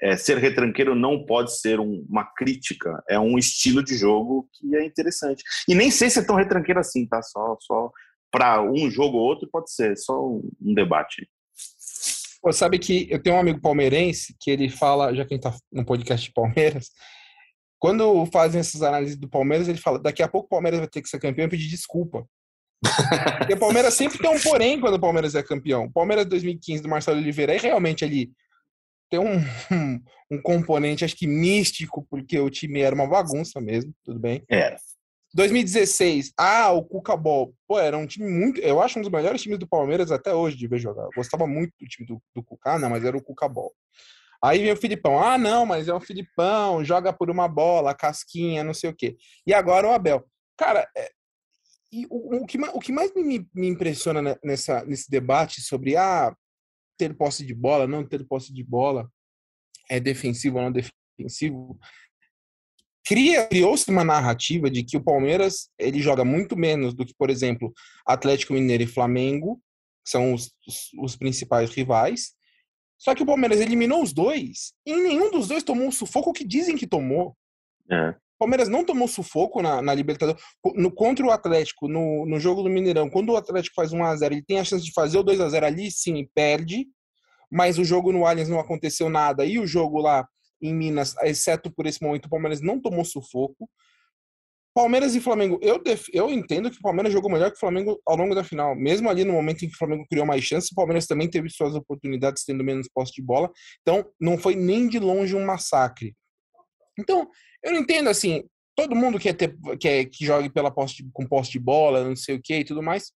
é, 0.03 0.17
ser 0.17 0.37
retranqueiro 0.37 0.93
não 0.93 1.25
pode 1.25 1.57
ser 1.57 1.79
um, 1.79 2.05
uma 2.09 2.25
crítica, 2.25 3.01
é 3.09 3.17
um 3.17 3.37
estilo 3.37 3.81
de 3.81 3.95
jogo 3.95 4.49
que 4.51 4.75
é 4.75 4.85
interessante. 4.85 5.41
E 5.65 5.73
nem 5.73 5.89
sei 5.89 6.09
se 6.09 6.19
é 6.19 6.25
tão 6.25 6.35
retranqueiro 6.35 6.79
assim, 6.79 7.07
tá? 7.07 7.21
Só, 7.21 7.55
só 7.61 7.89
para 8.29 8.61
um 8.61 8.91
jogo 8.91 9.17
ou 9.17 9.23
outro 9.23 9.47
pode 9.49 9.71
ser, 9.71 9.95
só 9.97 10.19
um, 10.19 10.49
um 10.61 10.73
debate. 10.73 11.25
Pô, 12.41 12.51
sabe 12.51 12.77
que 12.79 13.07
eu 13.09 13.21
tenho 13.23 13.37
um 13.37 13.39
amigo 13.39 13.61
palmeirense 13.61 14.35
que 14.41 14.51
ele 14.51 14.67
fala, 14.67 15.15
já 15.15 15.23
que 15.23 15.33
a 15.33 15.37
gente 15.37 15.43
tá 15.43 15.55
no 15.71 15.85
podcast 15.85 16.27
de 16.27 16.33
Palmeiras, 16.33 16.89
quando 17.79 18.25
fazem 18.25 18.59
essas 18.59 18.81
análises 18.81 19.15
do 19.15 19.29
Palmeiras, 19.29 19.69
ele 19.69 19.77
fala: 19.77 19.99
daqui 19.99 20.21
a 20.21 20.27
pouco 20.27 20.47
o 20.47 20.49
Palmeiras 20.49 20.79
vai 20.79 20.89
ter 20.89 21.01
que 21.01 21.07
ser 21.07 21.19
campeão 21.19 21.45
e 21.45 21.49
pedir 21.49 21.69
desculpa. 21.69 22.27
Porque 23.37 23.53
o 23.53 23.59
Palmeiras 23.59 23.93
sempre 23.93 24.17
tem 24.17 24.29
um 24.29 24.39
porém 24.41 24.81
quando 24.81 24.95
o 24.95 24.99
Palmeiras 24.99 25.33
é 25.33 25.41
campeão. 25.41 25.85
O 25.85 25.91
Palmeiras 25.93 26.25
2015 26.25 26.83
do 26.83 26.89
Marcelo 26.89 27.19
Oliveira 27.19 27.55
é 27.55 27.57
realmente 27.57 28.03
ali 28.03 28.29
tem 29.13 29.19
um, 29.19 29.37
um, 29.71 29.99
um, 30.31 30.41
componente, 30.41 31.05
acho 31.05 31.15
que 31.15 31.27
místico, 31.27 32.05
porque 32.09 32.39
o 32.39 32.49
time 32.49 32.81
era 32.81 32.95
uma 32.95 33.07
bagunça 33.07 33.61
mesmo, 33.61 33.93
tudo 34.03 34.19
bem. 34.19 34.43
Era. 34.49 34.77
2016, 35.35 36.31
ah, 36.37 36.71
o 36.71 36.83
Cuca 36.83 37.15
Ball. 37.15 37.53
Pô, 37.67 37.79
era 37.79 37.97
um 37.97 38.05
time 38.05 38.27
muito. 38.29 38.59
Eu 38.61 38.81
acho 38.81 38.97
um 38.97 39.01
dos 39.01 39.11
melhores 39.11 39.41
times 39.41 39.57
do 39.57 39.67
Palmeiras 39.67 40.11
até 40.11 40.33
hoje 40.33 40.57
de 40.57 40.67
ver 40.67 40.79
jogar. 40.79 41.03
Eu 41.03 41.09
gostava 41.15 41.47
muito 41.47 41.73
do 41.79 41.87
time 41.87 42.07
do, 42.07 42.21
do 42.35 42.43
Cuca, 42.43 42.77
não, 42.77 42.89
mas 42.89 43.03
era 43.03 43.17
o 43.17 43.23
Cuca 43.23 43.47
Ball. 43.47 43.71
Aí 44.43 44.59
vem 44.59 44.73
o 44.73 44.77
Filipão, 44.77 45.23
ah, 45.23 45.37
não, 45.37 45.65
mas 45.65 45.87
é 45.87 45.93
o 45.93 46.01
Filipão, 46.01 46.83
joga 46.83 47.13
por 47.13 47.29
uma 47.31 47.47
bola, 47.47 47.95
casquinha, 47.95 48.63
não 48.63 48.73
sei 48.73 48.89
o 48.89 48.95
quê. 48.95 49.15
E 49.45 49.53
agora 49.53 49.87
o 49.87 49.91
Abel. 49.91 50.23
Cara, 50.57 50.87
é, 50.95 51.09
e 51.91 52.05
o, 52.09 52.43
o, 52.43 52.45
que, 52.45 52.57
o 52.59 52.79
que 52.79 52.91
mais 52.91 53.13
me, 53.13 53.47
me 53.53 53.67
impressiona 53.67 54.37
nessa, 54.43 54.83
nesse 54.85 55.09
debate 55.09 55.61
sobre 55.61 55.95
ah, 55.95 56.35
ter 56.97 57.15
posse 57.15 57.45
de 57.45 57.53
bola, 57.53 57.87
não 57.87 58.05
ter 58.05 58.25
posse 58.25 58.53
de 58.53 58.63
bola, 58.63 59.09
é 59.89 59.99
defensivo 59.99 60.57
ou 60.57 60.63
não 60.63 60.71
defensivo, 60.71 61.79
criou-se 63.05 63.89
uma 63.89 64.03
narrativa 64.03 64.69
de 64.69 64.83
que 64.83 64.97
o 64.97 65.03
Palmeiras 65.03 65.69
ele 65.77 66.01
joga 66.01 66.23
muito 66.23 66.55
menos 66.55 66.93
do 66.93 67.05
que, 67.05 67.13
por 67.13 67.29
exemplo, 67.29 67.73
Atlético 68.05 68.53
Mineiro 68.53 68.83
e 68.83 68.87
Flamengo, 68.87 69.61
que 70.03 70.11
são 70.11 70.33
os, 70.33 70.53
os, 70.67 70.89
os 70.99 71.15
principais 71.15 71.69
rivais. 71.71 72.33
Só 72.97 73.13
que 73.13 73.21
o 73.21 73.25
Palmeiras 73.25 73.59
eliminou 73.59 74.01
os 74.01 74.13
dois 74.13 74.73
e 74.85 74.95
nenhum 74.95 75.29
dos 75.29 75.49
dois 75.49 75.63
tomou 75.63 75.89
o 75.89 75.91
sufoco 75.91 76.31
que 76.31 76.45
dizem 76.45 76.77
que 76.77 76.87
tomou. 76.87 77.35
É. 77.91 78.15
Palmeiras 78.39 78.67
não 78.67 78.83
tomou 78.83 79.07
sufoco 79.07 79.61
na, 79.61 79.81
na 79.81 79.93
Libertadores. 79.93 80.41
No, 80.75 80.91
contra 80.91 81.25
o 81.25 81.31
Atlético, 81.31 81.87
no, 81.87 82.25
no 82.25 82.39
jogo 82.39 82.63
do 82.63 82.69
Mineirão, 82.69 83.09
quando 83.09 83.29
o 83.31 83.37
Atlético 83.37 83.75
faz 83.75 83.91
1x0, 83.91 84.31
ele 84.31 84.43
tem 84.43 84.59
a 84.59 84.63
chance 84.63 84.83
de 84.83 84.91
fazer 84.93 85.17
o 85.17 85.23
2x0 85.23 85.63
ali, 85.63 85.91
sim, 85.91 86.27
perde. 86.33 86.87
Mas 87.51 87.77
o 87.77 87.85
jogo 87.85 88.11
no 88.11 88.25
Allianz 88.25 88.49
não 88.49 88.59
aconteceu 88.59 89.09
nada. 89.09 89.45
E 89.45 89.59
o 89.59 89.67
jogo 89.67 89.99
lá 89.99 90.27
em 90.61 90.73
Minas, 90.73 91.15
exceto 91.21 91.71
por 91.71 91.85
esse 91.85 92.01
momento, 92.01 92.25
o 92.25 92.29
Palmeiras 92.29 92.61
não 92.61 92.81
tomou 92.81 93.05
sufoco. 93.05 93.69
Palmeiras 94.73 95.13
e 95.13 95.21
Flamengo, 95.21 95.59
eu, 95.61 95.81
def... 95.81 96.07
eu 96.11 96.31
entendo 96.31 96.71
que 96.71 96.77
o 96.77 96.81
Palmeiras 96.81 97.13
jogou 97.13 97.29
melhor 97.29 97.51
que 97.51 97.57
o 97.57 97.59
Flamengo 97.59 98.01
ao 98.07 98.15
longo 98.15 98.33
da 98.33 98.43
final. 98.43 98.75
Mesmo 98.75 99.07
ali 99.07 99.23
no 99.23 99.33
momento 99.33 99.63
em 99.63 99.67
que 99.67 99.75
o 99.75 99.77
Flamengo 99.77 100.03
criou 100.09 100.25
mais 100.25 100.43
chances, 100.43 100.71
o 100.71 100.75
Palmeiras 100.75 101.05
também 101.05 101.29
teve 101.29 101.47
suas 101.47 101.75
oportunidades 101.75 102.43
tendo 102.43 102.63
menos 102.63 102.89
posse 102.91 103.13
de 103.13 103.21
bola. 103.21 103.51
Então, 103.81 104.03
não 104.19 104.35
foi 104.35 104.55
nem 104.55 104.87
de 104.87 104.97
longe 104.97 105.35
um 105.35 105.45
massacre. 105.45 106.15
Então, 106.97 107.29
eu 107.63 107.71
não 107.71 107.79
entendo 107.79 108.09
assim, 108.09 108.43
todo 108.75 108.95
mundo 108.95 109.19
quer 109.19 109.33
ter 109.33 109.55
quer 109.79 110.05
que 110.05 110.25
jogue 110.25 110.49
pela 110.49 110.71
posse 110.71 110.97
de, 110.97 111.09
com 111.11 111.27
posse 111.27 111.51
de 111.51 111.59
bola, 111.59 112.03
não 112.03 112.15
sei 112.15 112.35
o 112.35 112.41
que 112.41 112.59
e 112.59 112.63
tudo 112.63 112.81
mais. 112.81 113.11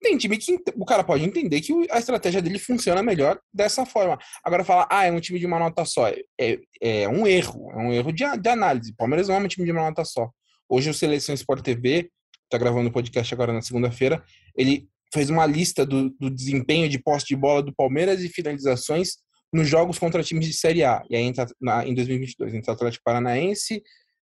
Tem 0.00 0.18
time 0.18 0.36
que 0.36 0.60
o 0.74 0.84
cara 0.84 1.04
pode 1.04 1.24
entender 1.24 1.60
que 1.60 1.72
a 1.88 1.98
estratégia 1.98 2.42
dele 2.42 2.58
funciona 2.58 3.02
melhor 3.04 3.38
dessa 3.54 3.86
forma. 3.86 4.18
Agora 4.42 4.64
falar, 4.64 4.88
ah, 4.90 5.06
é 5.06 5.12
um 5.12 5.20
time 5.20 5.38
de 5.38 5.46
uma 5.46 5.60
nota 5.60 5.84
só. 5.84 6.08
É, 6.08 6.58
é 6.80 7.08
um 7.08 7.24
erro, 7.24 7.70
é 7.70 7.76
um 7.76 7.92
erro 7.92 8.12
de, 8.12 8.24
de 8.36 8.48
análise. 8.48 8.94
Palmeiras 8.96 9.28
não 9.28 9.36
é 9.36 9.38
um 9.38 9.46
time 9.46 9.64
de 9.64 9.70
uma 9.70 9.82
nota 9.82 10.04
só. 10.04 10.28
Hoje 10.68 10.90
o 10.90 10.94
Seleção 10.94 11.34
Sport 11.36 11.62
TV, 11.62 12.10
tá 12.50 12.58
gravando 12.58 12.88
o 12.88 12.92
podcast 12.92 13.32
agora 13.32 13.52
na 13.52 13.62
segunda-feira, 13.62 14.24
ele 14.56 14.88
fez 15.14 15.30
uma 15.30 15.46
lista 15.46 15.86
do, 15.86 16.10
do 16.18 16.28
desempenho 16.28 16.88
de 16.88 16.98
posse 16.98 17.26
de 17.26 17.36
bola 17.36 17.62
do 17.62 17.72
Palmeiras 17.72 18.22
e 18.22 18.28
finalizações 18.28 19.18
nos 19.52 19.68
jogos 19.68 19.98
contra 19.98 20.22
times 20.22 20.46
de 20.46 20.52
Série 20.52 20.82
A. 20.82 21.04
E 21.10 21.16
aí 21.16 21.22
entra 21.22 21.46
na, 21.60 21.86
em 21.86 21.94
2022, 21.94 22.54
entre 22.54 22.70
Atlético 22.70 23.04
Paranaense, 23.04 23.82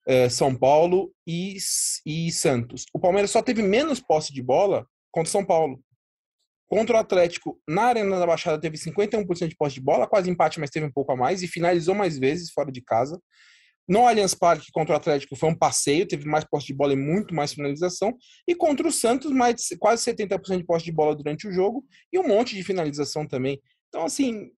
eh, 0.08 0.30
São 0.30 0.56
Paulo 0.56 1.12
e, 1.26 1.58
e 2.06 2.32
Santos. 2.32 2.86
O 2.94 3.00
Palmeiras 3.00 3.32
só 3.32 3.42
teve 3.42 3.64
menos 3.64 4.00
posse 4.00 4.32
de 4.32 4.42
bola 4.42 4.86
contra 5.12 5.32
São 5.32 5.44
Paulo. 5.44 5.82
Contra 6.68 6.96
o 6.96 7.00
Atlético, 7.00 7.60
na 7.68 7.84
Arena 7.84 8.20
da 8.20 8.26
Baixada, 8.26 8.60
teve 8.60 8.78
51% 8.78 9.48
de 9.48 9.56
posse 9.56 9.76
de 9.76 9.82
bola, 9.82 10.08
quase 10.08 10.30
empate, 10.30 10.60
mas 10.60 10.70
teve 10.70 10.86
um 10.86 10.92
pouco 10.92 11.12
a 11.12 11.16
mais, 11.16 11.44
e 11.44 11.48
finalizou 11.48 11.94
mais 11.94 12.18
vezes 12.18 12.52
fora 12.52 12.72
de 12.72 12.82
casa. 12.82 13.20
No 13.88 14.08
Allianz 14.08 14.34
Parque, 14.34 14.72
contra 14.72 14.94
o 14.94 14.98
Atlético, 14.98 15.36
foi 15.36 15.50
um 15.50 15.56
passeio, 15.56 16.08
teve 16.08 16.28
mais 16.28 16.44
posse 16.44 16.68
de 16.68 16.74
bola 16.74 16.94
e 16.94 16.96
muito 16.96 17.36
mais 17.36 17.54
finalização. 17.54 18.16
E 18.48 18.56
contra 18.56 18.88
o 18.88 18.92
Santos, 18.92 19.32
mais 19.32 19.68
quase 19.80 20.04
70% 20.04 20.58
de 20.58 20.66
posse 20.66 20.86
de 20.86 20.92
bola 20.92 21.16
durante 21.16 21.48
o 21.48 21.52
jogo 21.52 21.86
e 22.12 22.18
um 22.18 22.28
monte 22.28 22.56
de 22.56 22.64
finalização 22.64 23.28
também. 23.28 23.62
Então, 23.90 24.04
assim, 24.04 24.50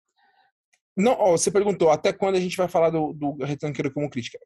Não, 0.98 1.14
ó, 1.14 1.32
você 1.32 1.52
perguntou 1.52 1.92
até 1.92 2.12
quando 2.12 2.36
a 2.36 2.40
gente 2.40 2.58
vai 2.58 2.68
falar 2.68 2.90
do, 2.90 3.14
do 3.14 3.44
retranqueiro 3.44 3.94
como 3.94 4.10
crítica. 4.10 4.40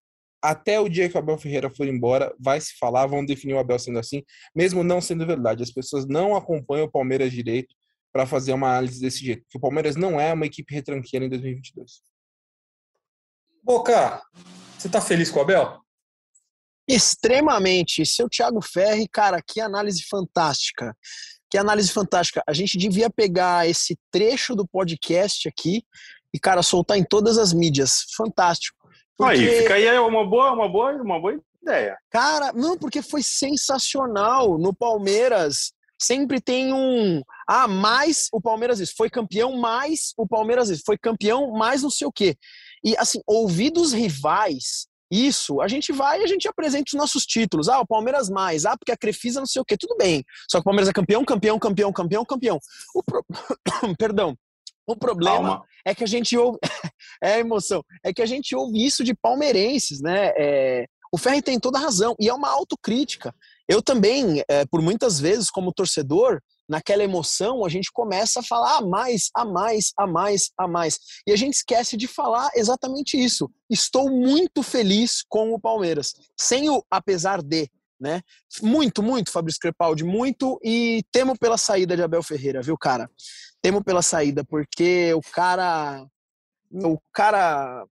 Até 0.44 0.80
o 0.80 0.90
dia 0.90 1.08
que 1.08 1.16
o 1.16 1.20
Abel 1.20 1.38
Ferreira 1.38 1.70
for 1.70 1.88
embora, 1.88 2.36
vai 2.38 2.60
se 2.60 2.78
falar, 2.78 3.06
vão 3.06 3.26
definir 3.26 3.54
o 3.54 3.60
Abel 3.60 3.80
sendo 3.80 4.00
assim, 4.00 4.22
mesmo 4.54 4.84
não 4.84 5.00
sendo 5.00 5.26
verdade. 5.26 5.64
As 5.64 5.72
pessoas 5.72 6.06
não 6.06 6.36
acompanham 6.36 6.86
o 6.86 6.92
Palmeiras 6.92 7.32
direito 7.32 7.74
para 8.12 8.26
fazer 8.26 8.52
uma 8.52 8.68
análise 8.68 9.00
desse 9.00 9.24
jeito, 9.24 9.44
porque 9.44 9.58
o 9.58 9.62
Palmeiras 9.62 9.96
não 9.96 10.20
é 10.20 10.34
uma 10.34 10.46
equipe 10.46 10.74
retranqueira 10.74 11.26
em 11.26 11.30
2022. 11.30 12.02
Boca, 13.64 14.22
você 14.78 14.90
tá 14.90 15.00
feliz 15.00 15.30
com 15.30 15.40
o 15.40 15.44
Abel? 15.44 15.80
Extremamente. 16.88 18.06
Seu 18.06 18.28
Thiago 18.28 18.62
Ferri, 18.62 19.08
cara, 19.08 19.42
que 19.42 19.62
análise 19.62 20.04
fantástica. 20.10 20.98
Que 21.50 21.58
análise 21.58 21.92
fantástica. 21.92 22.44
A 22.46 22.54
gente 22.54 22.78
devia 22.78 23.10
pegar 23.10 23.70
esse 23.70 23.98
trecho 24.12 24.56
do 24.56 24.68
podcast 24.68 25.48
aqui 25.48 25.84
e, 26.34 26.40
cara, 26.40 26.64
soltar 26.64 26.98
em 26.98 27.04
todas 27.04 27.38
as 27.38 27.54
mídias. 27.54 28.06
Fantástico. 28.16 28.78
Porque... 29.18 29.34
Aí, 29.34 29.62
fica 29.62 29.74
aí 29.76 30.00
uma 30.00 30.26
boa, 30.26 30.52
uma 30.52 30.70
boa, 30.70 30.92
uma 30.94 31.20
boa 31.20 31.40
ideia. 31.62 31.98
Cara, 32.10 32.52
não, 32.54 32.78
porque 32.78 33.02
foi 33.02 33.22
sensacional. 33.22 34.58
No 34.58 34.74
Palmeiras, 34.74 35.72
sempre 36.02 36.42
tem 36.42 36.74
um. 36.74 37.22
Ah, 37.48 37.68
mais 37.68 38.28
o 38.32 38.42
Palmeiras 38.42 38.80
isso. 38.80 38.94
Foi 38.98 39.10
campeão, 39.10 39.58
mais 39.58 40.14
o 40.18 40.28
Palmeiras 40.28 40.70
isso. 40.70 40.84
Foi 40.86 40.98
campeão, 40.98 41.52
mais 41.52 41.84
não 41.84 41.90
sei 41.90 42.08
o 42.08 42.12
quê. 42.12 42.36
E, 42.84 42.98
assim, 42.98 43.22
ouvir 43.28 43.70
dos 43.70 43.94
rivais 43.94 44.88
isso, 45.12 45.60
a 45.60 45.68
gente 45.68 45.92
vai 45.92 46.22
e 46.22 46.24
a 46.24 46.28
gente 46.28 46.48
apresenta 46.48 46.86
os 46.88 46.94
nossos 46.94 47.26
títulos. 47.26 47.68
Ah, 47.68 47.82
o 47.82 47.86
Palmeiras 47.86 48.30
mais. 48.30 48.66
Ah, 48.66 48.78
porque 48.78 48.94
a 48.94 48.98
Crefisa 48.98 49.42
não 49.42 49.46
sei 49.46 49.62
o 49.62 49.66
quê. 49.66 49.76
Tudo 49.78 49.96
bem. 49.98 50.24
Só 50.50 50.58
que 50.58 50.62
o 50.62 50.64
Palmeiras 50.64 50.90
é 50.90 50.94
campeão, 50.94 51.24
campeão, 51.26 51.60
campeão, 51.60 51.92
campeão, 51.92 52.26
campeão. 52.26 52.60
O 52.96 53.04
pro... 53.04 53.24
Perdão. 54.00 54.36
O 54.88 54.96
problema 54.96 55.50
Calma. 55.50 55.66
é 55.86 55.96
que 55.96 56.04
a 56.04 56.08
gente 56.08 56.38
ouve. 56.38 56.60
é 57.24 57.40
emoção. 57.40 57.84
É 58.04 58.14
que 58.14 58.22
a 58.22 58.26
gente 58.26 58.56
ouve 58.56 58.84
isso 58.86 59.04
de 59.04 59.14
palmeirenses, 59.14 60.02
né? 60.02 60.32
É... 60.38 60.86
O 61.14 61.18
Ferri 61.18 61.42
tem 61.42 61.60
toda 61.60 61.78
a 61.78 61.82
razão. 61.82 62.16
E 62.20 62.30
é 62.30 62.34
uma 62.34 62.50
autocrítica. 62.50 63.36
Eu 63.68 63.82
também, 63.82 64.44
é, 64.48 64.66
por 64.66 64.82
muitas 64.82 65.20
vezes, 65.20 65.50
como 65.50 65.74
torcedor, 65.74 66.42
naquela 66.72 67.04
emoção, 67.04 67.66
a 67.66 67.70
gente 67.70 67.92
começa 67.92 68.40
a 68.40 68.44
falar 68.44 68.78
a 68.78 68.82
mais, 68.82 69.30
a 69.36 69.44
mais, 69.44 69.92
a 69.98 70.08
mais, 70.08 70.52
a 70.58 70.68
mais. 70.70 70.98
E 71.28 71.34
a 71.34 71.36
gente 71.36 71.56
esquece 71.56 71.98
de 71.98 72.08
falar 72.08 72.50
exatamente 72.56 73.22
isso. 73.22 73.52
Estou 73.70 74.10
muito 74.10 74.64
feliz 74.64 75.22
com 75.28 75.52
o 75.52 75.60
Palmeiras. 75.60 76.14
Sem 76.40 76.70
o 76.70 76.82
apesar 76.90 77.42
de, 77.42 77.70
né? 78.02 78.22
Muito, 78.62 79.04
muito, 79.04 79.32
Fabrício 79.32 79.60
Crepaldi, 79.62 80.04
muito. 80.04 80.60
E 80.64 81.04
temo 81.12 81.38
pela 81.38 81.58
saída 81.58 81.96
de 81.96 82.02
Abel 82.02 82.24
Ferreira, 82.24 82.62
viu, 82.62 82.78
cara? 82.78 83.10
Temo 83.62 83.84
pela 83.84 84.02
saída, 84.02 84.44
porque 84.44 85.14
o 85.14 85.22
cara. 85.22 86.04
O 86.72 86.98
cara. 87.14 87.86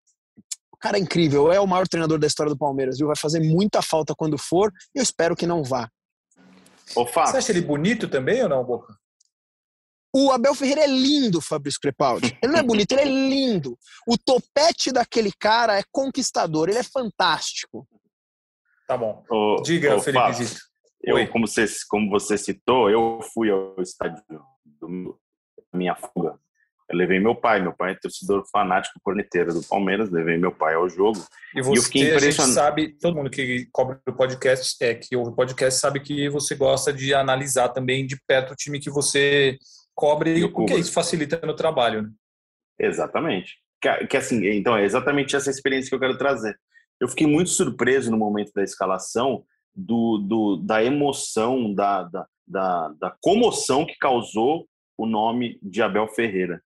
O 0.73 0.77
cara 0.81 0.97
é 0.97 1.01
incrível, 1.01 1.53
é 1.53 1.61
o 1.61 1.67
maior 1.67 1.87
treinador 1.87 2.19
da 2.19 2.27
história 2.27 2.51
do 2.51 2.59
Palmeiras, 2.59 2.97
viu? 2.97 3.07
Vai 3.07 3.17
fazer 3.17 3.39
muita 3.41 3.83
falta 3.83 4.15
quando 4.15 4.39
for, 4.39 4.73
e 4.95 4.99
eu 4.99 5.03
espero 5.03 5.37
que 5.37 5.47
não 5.47 5.63
vá. 5.63 5.91
Ô, 6.97 7.05
Você 7.05 7.37
acha 7.37 7.53
ele 7.53 7.61
bonito 7.61 8.09
também 8.09 8.43
ou 8.43 8.49
não, 8.49 8.65
Boca? 8.65 8.99
O 10.13 10.33
Abel 10.33 10.55
Ferreira 10.55 10.81
é 10.81 10.87
lindo, 10.87 11.41
Fabrício 11.41 11.79
Crepaldi. 11.81 12.37
Ele 12.43 12.53
não 12.53 12.59
é 12.59 12.63
bonito, 12.63 12.93
ele 12.93 13.03
é 13.03 13.05
lindo. 13.05 13.79
O 14.07 14.17
topete 14.19 14.91
daquele 14.91 15.31
cara 15.39 15.79
é 15.79 15.85
conquistador, 15.93 16.69
ele 16.69 16.79
é 16.79 16.83
fantástico. 16.83 17.87
Tá 18.91 18.97
bom. 18.97 19.23
Ô, 19.31 19.63
Diga, 19.63 19.95
ô, 19.95 20.01
Felipe 20.01 20.21
Fábio, 20.21 20.49
Eu, 21.01 21.29
como 21.29 21.47
você, 21.47 21.65
como 21.89 22.11
você 22.11 22.37
citou, 22.37 22.91
eu 22.91 23.21
fui 23.33 23.49
ao 23.49 23.81
estádio 23.81 24.21
do 24.65 25.17
minha 25.73 25.95
fuga 25.95 26.37
eu 26.91 26.97
levei 26.97 27.21
meu 27.21 27.37
pai, 27.37 27.63
meu 27.63 27.73
pai 27.73 27.93
é 27.93 27.95
torcedor 27.95 28.45
fanático 28.51 28.99
corneteiro 29.05 29.55
do 29.55 29.63
Palmeiras, 29.63 30.11
levei 30.11 30.37
meu 30.37 30.51
pai 30.51 30.75
ao 30.75 30.89
jogo. 30.89 31.25
E 31.55 31.63
você, 31.63 31.75
e 31.75 31.77
eu 31.77 31.83
fiquei 31.85 32.09
impressionado. 32.09 32.53
sabe, 32.53 32.99
todo 32.99 33.15
mundo 33.15 33.31
que 33.31 33.69
cobre 33.71 33.99
o 34.09 34.13
podcast, 34.13 34.77
é, 34.85 34.97
que 34.97 35.15
ouve 35.15 35.31
o 35.31 35.35
podcast, 35.35 35.79
sabe 35.79 36.01
que 36.01 36.29
você 36.29 36.57
gosta 36.57 36.93
de 36.93 37.15
analisar 37.15 37.69
também 37.69 38.05
de 38.05 38.21
perto 38.27 38.53
o 38.55 38.57
time 38.57 38.81
que 38.81 38.91
você 38.91 39.57
cobre, 39.95 40.49
porque 40.49 40.75
isso 40.75 40.93
facilita 40.93 41.41
no 41.47 41.55
trabalho, 41.55 42.03
né? 42.03 42.11
Exatamente. 42.77 43.55
Que, 43.81 44.09
que 44.09 44.17
assim, 44.17 44.45
então, 44.49 44.77
é 44.77 44.85
exatamente 44.85 45.37
essa 45.37 45.49
experiência 45.49 45.89
que 45.89 45.95
eu 45.95 46.01
quero 46.01 46.19
trazer. 46.19 46.59
Eu 47.01 47.09
fiquei 47.09 47.27
muito 47.27 47.51
surpreso 47.51 48.11
no 48.11 48.19
momento 48.19 48.53
da 48.55 48.63
escalação 48.63 49.45
do, 49.75 50.19
do 50.19 50.57
da 50.57 50.85
emoção, 50.85 51.73
da, 51.73 52.03
da, 52.05 52.27
da, 52.47 52.89
da 53.01 53.17
comoção 53.21 53.87
que 53.87 53.97
causou 53.99 54.67
o 54.99 55.07
nome 55.07 55.59
de 55.63 55.81
Abel 55.83 56.09
Ferreira. 56.09 56.63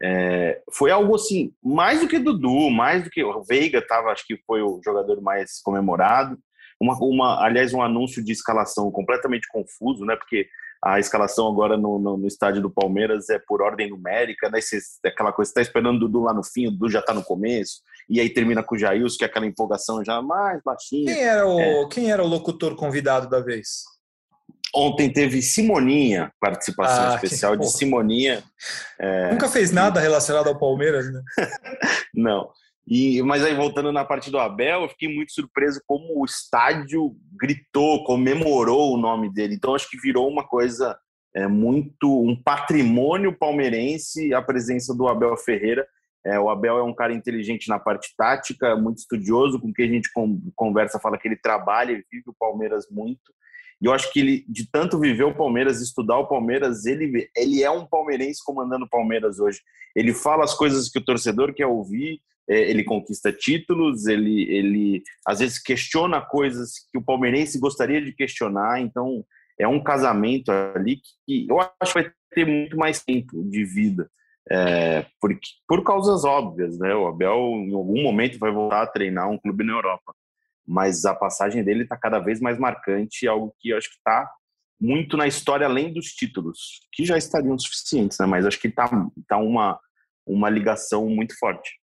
É, 0.00 0.62
foi 0.72 0.90
algo 0.90 1.14
assim, 1.14 1.52
mais 1.62 2.00
do 2.00 2.08
que 2.08 2.18
Dudu, 2.18 2.70
mais 2.70 3.04
do 3.04 3.10
que 3.10 3.22
o 3.22 3.42
Veiga 3.42 3.84
tava, 3.84 4.10
acho 4.10 4.26
que 4.26 4.36
foi 4.46 4.62
o 4.62 4.80
jogador 4.84 5.20
mais 5.20 5.60
comemorado. 5.60 6.38
Uma, 6.80 6.96
uma, 7.00 7.44
aliás, 7.44 7.74
um 7.74 7.82
anúncio 7.82 8.24
de 8.24 8.32
escalação 8.32 8.90
completamente 8.90 9.48
confuso, 9.48 10.04
né? 10.04 10.14
Porque 10.14 10.48
a 10.82 10.98
escalação 10.98 11.48
agora 11.48 11.76
no, 11.76 11.98
no, 11.98 12.16
no 12.16 12.26
estádio 12.26 12.62
do 12.62 12.70
Palmeiras 12.70 13.28
é 13.30 13.38
por 13.38 13.62
ordem 13.62 13.90
numérica, 13.90 14.48
né? 14.48 14.60
Cê, 14.60 14.78
aquela 15.04 15.32
coisa, 15.32 15.48
você 15.48 15.54
tá 15.54 15.62
esperando 15.62 15.96
o 15.96 16.00
Dudu 16.00 16.20
lá 16.20 16.32
no 16.32 16.44
fim, 16.44 16.68
o 16.68 16.70
Dudu 16.70 16.88
já 16.88 17.02
tá 17.02 17.12
no 17.12 17.24
começo, 17.24 17.80
e 18.08 18.20
aí 18.20 18.30
termina 18.30 18.62
com 18.62 18.74
o 18.74 18.78
Jailson, 18.78 19.18
que 19.18 19.24
é 19.24 19.26
aquela 19.26 19.46
empolgação 19.46 20.04
já 20.04 20.22
mais 20.22 20.60
baixinha. 20.64 21.12
Quem 21.12 21.22
era 21.22 21.46
o, 21.46 21.60
é. 21.60 21.88
quem 21.88 22.10
era 22.10 22.22
o 22.22 22.28
locutor 22.28 22.76
convidado 22.76 23.28
da 23.28 23.40
vez? 23.40 23.82
Ontem 24.74 25.10
teve 25.10 25.40
Simoninha, 25.40 26.30
participação 26.40 27.12
ah, 27.12 27.14
especial 27.14 27.56
de 27.56 27.66
Simoninha. 27.70 28.42
É... 28.98 29.32
Nunca 29.32 29.48
fez 29.48 29.72
nada 29.72 29.98
relacionado 29.98 30.48
ao 30.48 30.58
Palmeiras, 30.58 31.10
né? 31.10 31.22
Não. 32.14 32.50
E, 32.90 33.20
mas 33.22 33.44
aí, 33.44 33.54
voltando 33.54 33.92
na 33.92 34.02
parte 34.02 34.30
do 34.30 34.38
Abel, 34.38 34.82
eu 34.82 34.88
fiquei 34.88 35.14
muito 35.14 35.32
surpreso 35.32 35.78
como 35.86 36.18
o 36.18 36.24
estádio 36.24 37.14
gritou, 37.38 38.02
comemorou 38.04 38.94
o 38.94 38.96
nome 38.96 39.30
dele. 39.30 39.54
Então, 39.54 39.74
acho 39.74 39.90
que 39.90 40.00
virou 40.00 40.26
uma 40.26 40.46
coisa 40.46 40.98
é, 41.36 41.46
muito. 41.46 42.08
um 42.22 42.34
patrimônio 42.34 43.36
palmeirense 43.36 44.32
a 44.32 44.40
presença 44.40 44.94
do 44.94 45.06
Abel 45.06 45.36
Ferreira. 45.36 45.86
É, 46.24 46.40
o 46.40 46.48
Abel 46.48 46.78
é 46.78 46.82
um 46.82 46.94
cara 46.94 47.12
inteligente 47.12 47.68
na 47.68 47.78
parte 47.78 48.14
tática, 48.16 48.74
muito 48.74 48.98
estudioso, 48.98 49.60
com 49.60 49.72
quem 49.72 49.84
a 49.84 49.92
gente 49.92 50.10
conversa, 50.56 50.98
fala 50.98 51.18
que 51.18 51.28
ele 51.28 51.36
trabalha, 51.36 51.92
ele 51.92 52.04
vive 52.10 52.30
o 52.30 52.36
Palmeiras 52.38 52.86
muito. 52.90 53.32
E 53.80 53.86
eu 53.86 53.92
acho 53.92 54.10
que 54.12 54.20
ele, 54.20 54.44
de 54.48 54.68
tanto 54.70 54.98
viver 54.98 55.24
o 55.24 55.34
Palmeiras, 55.34 55.80
estudar 55.80 56.18
o 56.18 56.26
Palmeiras, 56.26 56.86
ele, 56.86 57.30
ele 57.36 57.62
é 57.62 57.70
um 57.70 57.86
palmeirense 57.86 58.42
comandando 58.44 58.86
o 58.86 58.88
Palmeiras 58.88 59.38
hoje. 59.38 59.60
Ele 59.94 60.12
fala 60.12 60.42
as 60.42 60.54
coisas 60.54 60.88
que 60.88 60.98
o 60.98 61.04
torcedor 61.04 61.54
quer 61.54 61.66
ouvir, 61.66 62.20
ele 62.48 62.84
conquista 62.84 63.32
títulos, 63.32 64.06
ele, 64.06 64.42
ele 64.50 65.02
às 65.26 65.40
vezes 65.40 65.62
questiona 65.62 66.20
coisas 66.20 66.72
que 66.90 66.98
o 66.98 67.04
palmeirense 67.04 67.58
gostaria 67.58 68.00
de 68.00 68.12
questionar. 68.12 68.80
Então, 68.80 69.24
é 69.58 69.68
um 69.68 69.82
casamento 69.82 70.50
ali 70.50 71.00
que 71.26 71.46
eu 71.48 71.60
acho 71.60 71.92
que 71.92 72.02
vai 72.02 72.12
ter 72.32 72.46
muito 72.46 72.76
mais 72.76 73.02
tempo 73.02 73.42
de 73.44 73.64
vida. 73.64 74.10
É, 74.50 75.04
porque, 75.20 75.46
por 75.66 75.84
causas 75.84 76.24
óbvias, 76.24 76.78
né? 76.78 76.94
O 76.94 77.06
Abel, 77.06 77.36
em 77.36 77.74
algum 77.74 78.02
momento, 78.02 78.38
vai 78.38 78.50
voltar 78.50 78.82
a 78.82 78.86
treinar 78.86 79.28
um 79.28 79.36
clube 79.36 79.62
na 79.62 79.74
Europa 79.74 80.14
mas 80.68 81.06
a 81.06 81.14
passagem 81.14 81.64
dele 81.64 81.84
está 81.84 81.96
cada 81.96 82.18
vez 82.18 82.40
mais 82.40 82.58
marcante, 82.58 83.26
algo 83.26 83.54
que 83.58 83.70
eu 83.70 83.78
acho 83.78 83.88
que 83.88 83.96
está 83.96 84.30
muito 84.78 85.16
na 85.16 85.26
história 85.26 85.66
além 85.66 85.92
dos 85.92 86.08
títulos, 86.08 86.86
que 86.92 87.06
já 87.06 87.16
estariam 87.16 87.58
suficientes, 87.58 88.18
né? 88.18 88.26
Mas 88.26 88.44
acho 88.44 88.60
que 88.60 88.68
está 88.68 88.86
tá 89.26 89.38
uma, 89.38 89.80
uma 90.26 90.50
ligação 90.50 91.08
muito 91.08 91.36
forte. 91.38 91.77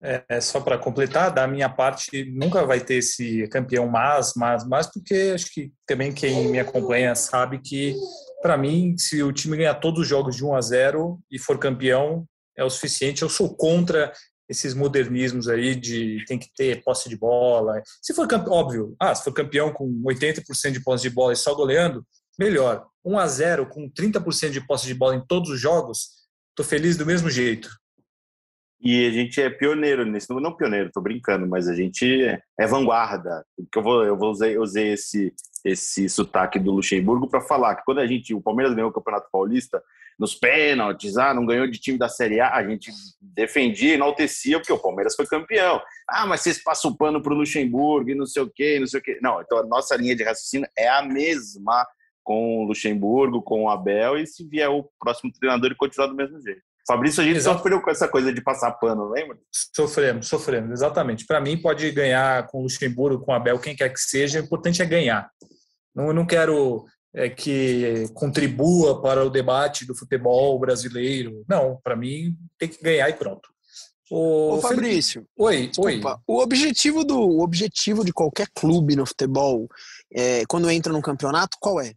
É, 0.00 0.22
é 0.28 0.40
só 0.40 0.60
para 0.60 0.78
completar, 0.78 1.32
da 1.32 1.46
minha 1.46 1.68
parte, 1.68 2.24
nunca 2.30 2.64
vai 2.64 2.78
ter 2.80 2.94
esse 2.94 3.48
campeão 3.48 3.88
mas, 3.88 4.32
mas, 4.36 4.64
mas, 4.64 4.86
porque 4.86 5.32
acho 5.34 5.52
que 5.52 5.72
também 5.86 6.12
quem 6.12 6.48
me 6.48 6.60
acompanha 6.60 7.16
sabe 7.16 7.58
que, 7.58 7.96
para 8.40 8.56
mim, 8.56 8.96
se 8.96 9.22
o 9.22 9.32
time 9.32 9.56
ganhar 9.56 9.74
todos 9.74 10.02
os 10.02 10.08
jogos 10.08 10.36
de 10.36 10.44
1 10.44 10.54
a 10.54 10.60
0 10.60 11.18
e 11.30 11.38
for 11.38 11.58
campeão, 11.58 12.24
é 12.56 12.64
o 12.64 12.70
suficiente. 12.70 13.22
Eu 13.22 13.28
sou 13.28 13.56
contra 13.56 14.12
esses 14.48 14.72
modernismos 14.72 15.48
aí 15.48 15.74
de 15.74 16.24
tem 16.26 16.38
que 16.38 16.48
ter 16.56 16.82
posse 16.82 17.08
de 17.08 17.16
bola. 17.16 17.82
Se 18.00 18.14
for 18.14 18.26
campeão, 18.26 18.54
óbvio, 18.54 18.96
ah, 18.98 19.14
se 19.14 19.24
for 19.24 19.32
campeão 19.32 19.72
com 19.72 19.86
80% 20.04 20.72
de 20.72 20.82
posse 20.82 21.02
de 21.02 21.10
bola 21.10 21.32
e 21.32 21.36
só 21.36 21.54
goleando, 21.54 22.04
melhor. 22.38 22.86
1 23.04 23.18
a 23.18 23.26
0 23.26 23.68
com 23.68 23.90
30% 23.90 24.50
de 24.50 24.66
posse 24.66 24.86
de 24.86 24.94
bola 24.94 25.16
em 25.16 25.26
todos 25.26 25.50
os 25.50 25.60
jogos, 25.60 26.08
tô 26.54 26.64
feliz 26.64 26.96
do 26.96 27.04
mesmo 27.04 27.28
jeito. 27.30 27.68
E 28.80 29.06
a 29.06 29.10
gente 29.10 29.40
é 29.40 29.50
pioneiro 29.50 30.04
nisso, 30.04 30.32
não 30.38 30.56
pioneiro, 30.56 30.90
tô 30.92 31.00
brincando, 31.00 31.46
mas 31.48 31.68
a 31.68 31.74
gente 31.74 32.22
é 32.58 32.66
vanguarda. 32.66 33.44
Porque 33.56 33.78
eu 33.78 33.82
vou, 33.82 34.04
eu 34.04 34.16
vou 34.16 34.30
usei, 34.30 34.56
usei 34.56 34.92
esse 34.92 35.34
esse 35.64 36.08
sotaque 36.08 36.58
do 36.58 36.72
Luxemburgo 36.72 37.28
para 37.28 37.40
falar 37.40 37.76
que 37.76 37.84
quando 37.84 37.98
a 37.98 38.06
gente, 38.06 38.34
o 38.34 38.40
Palmeiras 38.40 38.74
ganhou 38.74 38.90
o 38.90 38.92
Campeonato 38.92 39.28
Paulista, 39.30 39.82
nos 40.18 40.34
pênaltis, 40.34 41.16
ah, 41.16 41.32
não 41.32 41.46
ganhou 41.46 41.66
de 41.68 41.78
time 41.78 41.96
da 41.96 42.08
Série 42.08 42.40
A, 42.40 42.54
a 42.54 42.66
gente 42.66 42.90
defendia, 43.20 43.94
enaltecia, 43.94 44.58
porque 44.58 44.72
o 44.72 44.78
Palmeiras 44.78 45.14
foi 45.14 45.26
campeão. 45.26 45.80
Ah, 46.08 46.26
mas 46.26 46.40
vocês 46.40 46.62
passam 46.62 46.90
o 46.90 46.96
pano 46.96 47.22
para 47.22 47.32
o 47.32 47.36
Luxemburgo 47.36 48.10
e 48.10 48.14
não 48.16 48.26
sei 48.26 48.42
o 48.42 48.50
quê, 48.50 48.80
não 48.80 48.86
sei 48.86 48.98
o 48.98 49.02
quê. 49.02 49.18
Não, 49.22 49.40
então 49.40 49.58
a 49.58 49.62
nossa 49.64 49.94
linha 49.94 50.16
de 50.16 50.24
raciocínio 50.24 50.68
é 50.76 50.88
a 50.88 51.02
mesma 51.02 51.86
com 52.24 52.64
o 52.64 52.64
Luxemburgo, 52.64 53.40
com 53.40 53.64
o 53.64 53.70
Abel, 53.70 54.18
e 54.18 54.26
se 54.26 54.44
vier 54.46 54.68
o 54.68 54.90
próximo 54.98 55.32
treinador 55.32 55.70
e 55.70 55.76
continuar 55.76 56.08
do 56.08 56.16
mesmo 56.16 56.40
jeito. 56.40 56.62
Fabrício, 56.88 57.22
a 57.22 57.26
gente 57.26 57.36
Exato. 57.36 57.58
sofreu 57.58 57.82
com 57.82 57.90
essa 57.90 58.08
coisa 58.08 58.32
de 58.32 58.40
passar 58.42 58.72
pano, 58.72 59.10
lembra? 59.10 59.36
Sofremos, 59.76 60.26
sofremos, 60.26 60.70
exatamente. 60.72 61.26
Para 61.26 61.38
mim, 61.40 61.60
pode 61.60 61.90
ganhar 61.92 62.46
com 62.46 62.60
o 62.60 62.62
Luxemburgo, 62.62 63.22
com 63.24 63.30
o 63.30 63.34
Abel, 63.34 63.58
quem 63.58 63.76
quer 63.76 63.90
que 63.92 64.00
seja, 64.00 64.40
o 64.40 64.44
importante 64.44 64.80
é 64.80 64.86
ganhar. 64.86 65.30
Não, 65.94 66.06
eu 66.08 66.14
não 66.14 66.24
quero 66.26 66.86
é, 67.14 67.28
que 67.28 68.06
contribua 68.14 69.02
para 69.02 69.22
o 69.24 69.28
debate 69.30 69.84
do 69.84 69.94
futebol 69.94 70.58
brasileiro. 70.58 71.44
Não, 71.46 71.78
para 71.84 71.94
mim, 71.94 72.34
tem 72.58 72.68
que 72.68 72.82
ganhar 72.82 73.08
e 73.10 73.12
pronto. 73.12 73.48
Ô, 74.10 74.58
Felipe- 74.62 74.68
Fabrício, 74.76 75.26
Oi, 75.38 75.56
oi. 75.56 75.66
desculpa, 75.66 76.22
o 76.26 76.40
objetivo, 76.40 77.04
do, 77.04 77.18
o 77.20 77.42
objetivo 77.42 78.02
de 78.02 78.10
qualquer 78.14 78.48
clube 78.54 78.96
no 78.96 79.04
futebol, 79.04 79.68
é, 80.10 80.44
quando 80.48 80.70
entra 80.70 80.90
num 80.90 81.02
campeonato, 81.02 81.58
qual 81.60 81.78
é? 81.78 81.92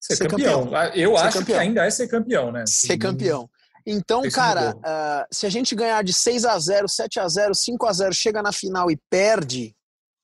Ser, 0.00 0.16
ser 0.16 0.28
campeão. 0.28 0.64
campeão. 0.64 0.76
Ah, 0.80 0.88
Eu 0.96 1.16
Ser 1.16 1.22
acho 1.24 1.38
campeão. 1.38 1.56
que 1.58 1.62
ainda 1.62 1.84
é 1.86 1.90
ser 1.90 2.08
campeão, 2.08 2.50
né? 2.50 2.64
Ser 2.66 2.98
campeão. 2.98 3.48
Então, 3.86 4.24
Isso 4.24 4.36
cara, 4.36 4.66
mudou. 4.68 4.80
ah, 4.84 5.26
se 5.32 5.46
a 5.46 5.50
gente 5.50 5.74
ganhar 5.74 6.02
de 6.04 6.12
6 6.12 6.44
a 6.44 6.58
0 6.58 6.88
7 6.88 7.18
a 7.20 7.28
0 7.28 7.54
5 7.54 7.86
a 7.86 7.92
0 7.92 8.12
chega 8.14 8.42
na 8.42 8.52
final 8.52 8.90
e 8.90 8.98
perde, 9.10 9.74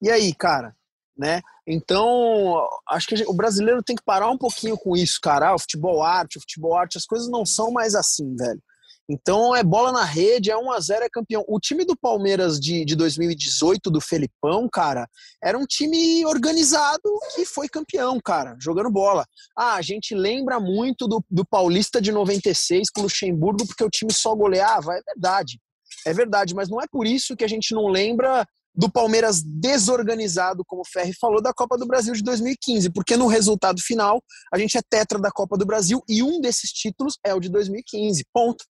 e 0.03 0.11
aí, 0.11 0.35
cara? 0.35 0.75
Né? 1.17 1.41
Então, 1.67 2.69
acho 2.91 3.07
que 3.09 3.17
gente- 3.17 3.29
o 3.29 3.33
brasileiro 3.35 3.83
tem 3.83 3.97
que 3.97 4.05
parar 4.05 4.29
um 4.31 4.37
pouquinho 4.37 4.77
com 4.77 4.95
isso, 4.95 5.19
cara. 5.23 5.49
Ah, 5.49 5.55
o 5.55 5.59
futebol 5.59 6.03
arte, 6.03 6.37
o 6.37 6.41
futebol 6.41 6.77
arte, 6.77 6.99
as 6.99 7.07
coisas 7.07 7.29
não 7.29 7.45
são 7.47 7.71
mais 7.71 7.95
assim, 7.95 8.37
velho. 8.37 8.63
Então 9.09 9.55
é 9.55 9.63
bola 9.63 9.93
na 9.93 10.05
rede, 10.05 10.51
é 10.51 10.57
1 10.57 10.73
a 10.73 10.81
0 10.81 11.05
é 11.05 11.09
campeão. 11.09 11.45
O 11.47 11.61
time 11.61 11.85
do 11.85 11.97
Palmeiras 11.97 12.59
de, 12.59 12.85
de 12.85 12.97
2018, 12.97 13.91
do 13.91 14.01
Felipão, 14.01 14.69
cara, 14.71 15.09
era 15.43 15.57
um 15.57 15.65
time 15.65 16.27
organizado 16.27 17.03
que 17.35 17.45
foi 17.47 17.69
campeão, 17.69 18.21
cara, 18.21 18.57
jogando 18.61 18.91
bola. 18.91 19.25
Ah, 19.57 19.75
a 19.75 19.83
gente 19.83 20.15
lembra 20.15 20.59
muito 20.59 21.07
do, 21.07 21.25
do 21.31 21.45
Paulista 21.45 22.01
de 22.01 22.11
96 22.11 22.91
com 22.91 23.01
o 23.01 23.05
Luxemburgo, 23.05 23.67
porque 23.67 23.85
o 23.85 23.91
time 23.91 24.13
só 24.13 24.35
goleava. 24.35 24.95
É 24.95 25.03
verdade. 25.15 25.61
É 26.05 26.13
verdade, 26.13 26.55
mas 26.55 26.69
não 26.69 26.81
é 26.81 26.87
por 26.91 27.07
isso 27.07 27.37
que 27.37 27.45
a 27.45 27.49
gente 27.49 27.75
não 27.75 27.89
lembra 27.89 28.47
do 28.77 28.91
Palmeiras 28.91 29.43
desorganizado, 29.43 30.63
como 30.67 30.83
o 30.83 30.89
Ferri 30.89 31.15
falou, 31.15 31.41
da 31.41 31.53
Copa 31.53 31.79
do 31.79 31.87
Brasil 31.87 32.13
de 32.13 32.23
2015, 32.23 32.91
porque 32.91 33.17
no 33.17 33.27
resultado 33.27 33.81
final 33.81 34.23
a 34.53 34.59
gente 34.59 34.77
é 34.77 34.83
tetra 34.89 35.19
da 35.19 35.31
Copa 35.31 35.57
do 35.57 35.65
Brasil 35.65 36.03
e 36.07 36.23
um 36.23 36.41
desses 36.41 36.71
títulos 36.71 37.19
é 37.25 37.35
o 37.35 37.41
de 37.41 37.49
2015. 37.49 38.25
Ponto. 38.33 38.65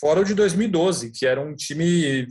Fora 0.00 0.20
o 0.20 0.24
de 0.24 0.34
2012, 0.34 1.10
que 1.10 1.26
era 1.26 1.40
um 1.40 1.54
time 1.54 2.26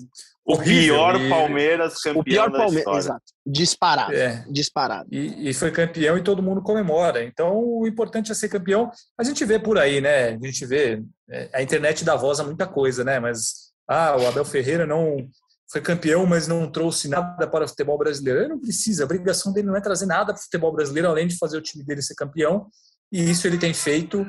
O 0.45 0.53
horrível. 0.53 0.95
pior 0.95 1.21
e- 1.21 1.29
Palmeiras 1.29 2.01
campeão 2.01 2.21
O 2.21 2.23
pior 2.23 2.51
Palmeiras, 2.51 2.97
exato. 3.05 3.23
Disparado, 3.45 4.13
É, 4.13 4.43
disparado. 4.49 5.07
e, 5.11 5.49
e 5.49 5.53
foi 5.53 5.69
campeão 5.71 6.17
e 6.17 6.23
todo 6.23 6.41
mundo 6.41 6.61
comemora. 6.63 7.23
Então, 7.23 7.55
o 7.57 7.87
importante 7.87 8.31
é 8.31 8.35
ser 8.35 8.49
campeão. 8.49 8.89
A 9.17 9.23
gente 9.23 9.45
vê 9.45 9.59
por 9.59 9.77
aí, 9.77 10.01
né? 10.01 10.29
A 10.29 10.37
gente 10.45 10.65
vê. 10.65 11.01
é, 11.29 11.49
A 11.53 11.61
internet 11.61 12.03
dá 12.03 12.15
voz 12.15 12.39
a 12.39 12.43
muita 12.43 12.65
coisa, 12.65 13.03
né? 13.03 13.19
Mas, 13.19 13.69
ah, 13.87 14.15
o 14.17 14.27
Abel 14.27 14.45
Ferreira 14.45 14.85
não 14.87 15.27
foi 15.71 15.81
campeão, 15.81 16.25
mas 16.25 16.47
não 16.47 16.71
trouxe 16.71 17.07
nada 17.07 17.47
para 17.47 17.65
o 17.65 17.67
futebol 17.67 17.97
brasileiro. 17.97 18.39
Ele 18.39 18.49
não 18.49 18.59
precisa. 18.59 19.03
A 19.03 19.05
obrigação 19.05 19.53
dele 19.53 19.67
não 19.67 19.75
é 19.77 19.81
trazer 19.81 20.07
nada 20.07 20.33
para 20.33 20.39
o 20.39 20.43
futebol 20.43 20.71
brasileiro, 20.73 21.07
além 21.07 21.27
de 21.27 21.37
fazer 21.37 21.57
o 21.57 21.61
time 21.61 21.83
dele 21.83 22.01
ser 22.01 22.15
campeão. 22.15 22.65
E 23.11 23.29
isso 23.29 23.45
ele 23.45 23.59
tem 23.59 23.73
feito. 23.73 24.25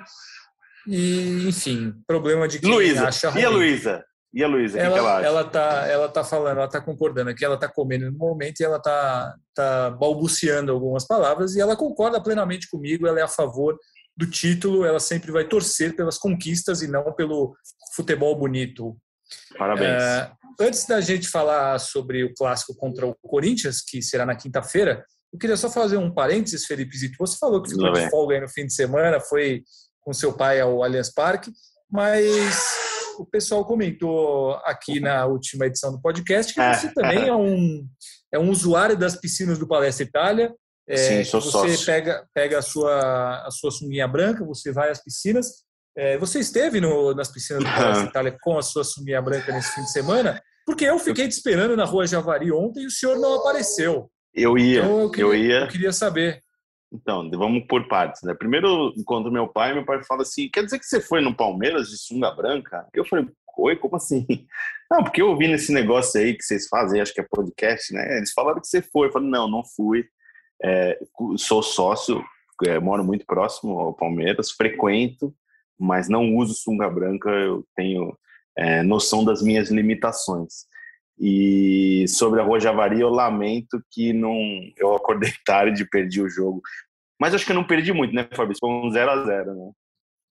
E, 0.86 1.46
enfim, 1.48 1.92
problema 2.06 2.48
de 2.48 2.58
quem 2.58 2.70
Luísa, 2.70 3.08
acha 3.08 3.26
e 3.38 3.44
a 3.44 3.48
ruim. 3.48 3.58
Luísa? 3.58 4.04
E 4.32 4.44
a 4.44 4.46
Luísa, 4.46 4.78
que, 4.78 4.84
que 4.84 4.86
ela 4.86 4.98
ela, 4.98 5.16
acha? 5.18 5.26
ela 5.26 5.44
tá, 5.44 5.86
ela 5.88 6.08
tá 6.08 6.24
falando, 6.24 6.58
ela 6.58 6.68
tá 6.68 6.80
concordando 6.80 7.30
aqui, 7.30 7.44
ela 7.44 7.58
tá 7.58 7.68
comendo 7.68 8.10
no 8.10 8.16
momento 8.16 8.60
e 8.60 8.64
ela 8.64 8.80
tá, 8.80 9.34
tá 9.52 9.90
balbuciando 9.90 10.70
algumas 10.70 11.04
palavras 11.04 11.56
e 11.56 11.60
ela 11.60 11.76
concorda 11.76 12.22
plenamente 12.22 12.68
comigo, 12.70 13.08
ela 13.08 13.18
é 13.18 13.22
a 13.22 13.28
favor 13.28 13.76
do 14.16 14.30
título, 14.30 14.84
ela 14.84 15.00
sempre 15.00 15.32
vai 15.32 15.44
torcer 15.44 15.96
pelas 15.96 16.16
conquistas 16.16 16.80
e 16.80 16.86
não 16.86 17.12
pelo 17.12 17.56
futebol 17.96 18.36
bonito. 18.36 18.96
Parabéns. 19.58 20.02
É, 20.02 20.32
antes 20.60 20.86
da 20.86 21.00
gente 21.00 21.28
falar 21.28 21.78
sobre 21.80 22.22
o 22.22 22.32
clássico 22.34 22.74
contra 22.76 23.06
o 23.06 23.14
Corinthians, 23.22 23.80
que 23.80 24.00
será 24.00 24.24
na 24.24 24.36
quinta-feira, 24.36 25.04
eu 25.32 25.38
queria 25.38 25.56
só 25.56 25.70
fazer 25.70 25.96
um 25.96 26.12
parênteses, 26.12 26.66
Felipe 26.66 26.96
Zito. 26.96 27.16
Você 27.18 27.36
falou 27.38 27.62
que 27.62 27.70
ficou 27.70 27.92
de 27.92 28.10
folga 28.10 28.34
aí 28.34 28.40
no 28.40 28.48
fim 28.48 28.66
de 28.66 28.74
semana, 28.74 29.20
foi 29.20 29.62
com 30.02 30.12
seu 30.12 30.32
pai 30.32 30.60
ao 30.60 30.82
Allianz 30.82 31.12
Parque, 31.12 31.50
mas 31.90 32.58
o 33.18 33.24
pessoal 33.26 33.64
comentou 33.64 34.54
aqui 34.64 35.00
na 35.00 35.26
última 35.26 35.66
edição 35.66 35.92
do 35.92 36.00
podcast 36.00 36.54
que 36.54 36.60
É. 36.60 36.74
você 36.74 36.92
também 36.94 37.28
é 37.28 37.34
um, 37.34 37.86
é 38.32 38.38
um 38.38 38.50
usuário 38.50 38.96
das 38.96 39.16
piscinas 39.16 39.58
do 39.58 39.66
Palestra 39.68 40.04
Itália. 40.04 40.54
É, 40.88 40.96
Sim, 40.96 41.24
sou 41.24 41.40
você 41.40 41.50
sócio. 41.50 41.86
pega, 41.86 42.26
pega 42.34 42.58
a 42.58 42.62
sua, 42.62 43.46
a 43.46 43.50
sua 43.50 43.70
sunguinha 43.70 44.08
branca, 44.08 44.44
você 44.44 44.72
vai 44.72 44.90
às 44.90 45.02
piscinas. 45.02 45.64
É, 45.96 46.16
você 46.18 46.38
esteve 46.40 46.80
no, 46.80 47.14
nas 47.14 47.28
piscinas 47.30 47.62
do 47.62 47.70
Palestra 47.70 48.06
Itália 48.10 48.36
com 48.40 48.58
a 48.58 48.62
sua 48.62 48.82
sunguinha 48.84 49.20
branca 49.20 49.52
nesse 49.52 49.72
fim 49.74 49.82
de 49.82 49.92
semana? 49.92 50.40
Porque 50.66 50.84
eu 50.84 50.98
fiquei 50.98 51.28
te 51.28 51.32
esperando 51.32 51.76
na 51.76 51.84
rua 51.84 52.06
Javari 52.06 52.50
ontem 52.52 52.82
e 52.84 52.86
o 52.86 52.90
senhor 52.90 53.18
não 53.18 53.34
apareceu. 53.40 54.10
Eu 54.34 54.56
ia, 54.56 54.80
Então 54.80 55.00
eu 55.00 55.10
queria, 55.10 55.24
eu 55.26 55.34
ia. 55.34 55.58
eu 55.62 55.68
queria 55.68 55.92
saber. 55.92 56.40
Então, 56.92 57.30
vamos 57.30 57.64
por 57.68 57.86
partes, 57.86 58.22
né? 58.22 58.34
Primeiro, 58.34 58.92
encontro 58.96 59.30
meu 59.30 59.46
pai, 59.46 59.72
meu 59.72 59.84
pai 59.84 60.02
fala 60.04 60.22
assim: 60.22 60.48
quer 60.48 60.64
dizer 60.64 60.78
que 60.78 60.86
você 60.86 61.00
foi 61.00 61.20
no 61.20 61.34
Palmeiras 61.34 61.88
de 61.88 61.96
sunga 61.96 62.30
branca? 62.32 62.86
Eu 62.92 63.04
falei, 63.04 63.28
oi, 63.56 63.76
como 63.76 63.96
assim? 63.96 64.26
Não, 64.90 65.04
porque 65.04 65.22
eu 65.22 65.28
ouvi 65.28 65.46
nesse 65.46 65.72
negócio 65.72 66.20
aí 66.20 66.34
que 66.34 66.42
vocês 66.42 66.66
fazem, 66.66 67.00
acho 67.00 67.14
que 67.14 67.20
é 67.20 67.26
podcast, 67.30 67.94
né? 67.94 68.16
Eles 68.16 68.32
falaram 68.32 68.60
que 68.60 68.66
você 68.66 68.82
foi. 68.82 69.06
Eu 69.06 69.12
falei, 69.12 69.28
não, 69.30 69.48
não 69.48 69.62
fui. 69.64 70.04
É, 70.64 70.98
sou 71.36 71.62
sócio, 71.62 72.24
é, 72.66 72.78
moro 72.80 73.04
muito 73.04 73.24
próximo 73.24 73.78
ao 73.78 73.94
Palmeiras, 73.94 74.50
frequento, 74.50 75.32
mas 75.78 76.08
não 76.08 76.34
uso 76.34 76.54
sunga 76.54 76.90
branca, 76.90 77.30
eu 77.30 77.64
tenho 77.76 78.18
é, 78.58 78.82
noção 78.82 79.24
das 79.24 79.40
minhas 79.40 79.70
limitações. 79.70 80.66
E 81.20 82.06
sobre 82.08 82.40
a 82.40 82.44
Rua 82.44 82.58
Javari, 82.58 83.00
eu 83.00 83.10
lamento 83.10 83.84
que 83.90 84.12
não 84.12 84.34
eu 84.78 84.94
acordei 84.94 85.30
tarde 85.44 85.82
e 85.82 85.88
perdi 85.88 86.22
o 86.22 86.30
jogo. 86.30 86.62
Mas 87.20 87.34
acho 87.34 87.44
que 87.44 87.52
eu 87.52 87.56
não 87.56 87.66
perdi 87.66 87.92
muito, 87.92 88.14
né, 88.14 88.26
Fabrício? 88.34 88.60
Foi 88.60 88.70
um 88.70 88.90
0x0, 88.90 89.26
né? 89.54 89.72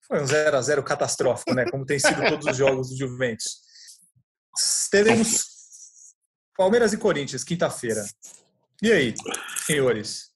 Foi 0.08 0.23
um 0.23 0.25
0 0.25 0.58
a 0.58 0.62
0 0.62 0.84
catastrófico, 0.84 1.54
né? 1.54 1.69
Como 1.69 1.86
tem 1.86 1.99
sido 1.99 2.19
todos 2.28 2.47
os 2.47 2.58
jogos 2.58 2.89
do 2.89 2.97
Juventus. 2.97 3.60
Teremos 4.89 5.45
Palmeiras 6.58 6.91
e 6.91 6.97
Corinthians, 6.97 7.43
quinta-feira. 7.43 8.04
E 8.82 8.91
aí, 8.91 9.13
senhores? 9.67 10.32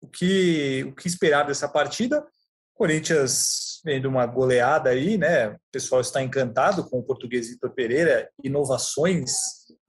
O 0.00 0.08
que, 0.08 0.84
o 0.88 0.92
que 0.92 1.06
esperar 1.06 1.46
dessa 1.46 1.68
partida? 1.68 2.26
Corinthians 2.74 3.80
vendo 3.84 4.08
uma 4.08 4.26
goleada 4.26 4.90
aí, 4.90 5.16
né? 5.16 5.50
O 5.50 5.58
pessoal 5.70 6.00
está 6.00 6.20
encantado 6.20 6.88
com 6.90 6.98
o 6.98 7.04
português 7.04 7.48
Vitor 7.48 7.70
Pereira. 7.70 8.28
Inovações, 8.42 9.30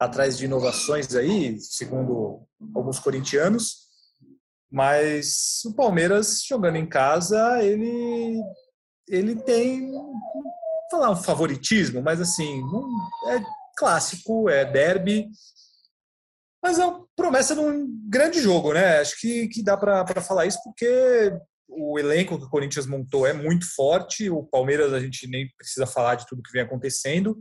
atrás 0.05 0.37
de 0.37 0.45
inovações 0.45 1.13
aí, 1.15 1.59
segundo 1.59 2.41
alguns 2.75 2.99
corintianos. 2.99 3.83
Mas 4.71 5.61
o 5.65 5.73
Palmeiras 5.73 6.43
jogando 6.47 6.77
em 6.77 6.85
casa, 6.85 7.61
ele 7.63 8.41
ele 9.07 9.35
tem 9.35 9.91
falar 10.89 11.11
um 11.11 11.15
favoritismo, 11.15 12.01
mas 12.01 12.21
assim, 12.21 12.61
não, 12.61 12.87
é 13.31 13.43
clássico, 13.75 14.49
é 14.49 14.63
derby, 14.63 15.27
mas 16.63 16.79
é 16.79 16.85
uma 16.85 17.05
promessa 17.15 17.53
de 17.53 17.61
um 17.61 17.87
grande 18.09 18.39
jogo, 18.39 18.73
né? 18.73 18.99
Acho 18.99 19.19
que, 19.19 19.47
que 19.47 19.63
dá 19.63 19.75
para 19.75 20.21
falar 20.21 20.45
isso 20.45 20.59
porque 20.63 21.33
o 21.67 21.99
elenco 21.99 22.37
que 22.37 22.45
o 22.45 22.49
Corinthians 22.49 22.85
montou 22.85 23.27
é 23.27 23.33
muito 23.33 23.65
forte, 23.75 24.29
o 24.29 24.43
Palmeiras 24.43 24.93
a 24.93 24.99
gente 24.99 25.27
nem 25.27 25.49
precisa 25.57 25.85
falar 25.85 26.15
de 26.15 26.25
tudo 26.27 26.43
que 26.43 26.51
vem 26.51 26.61
acontecendo. 26.61 27.37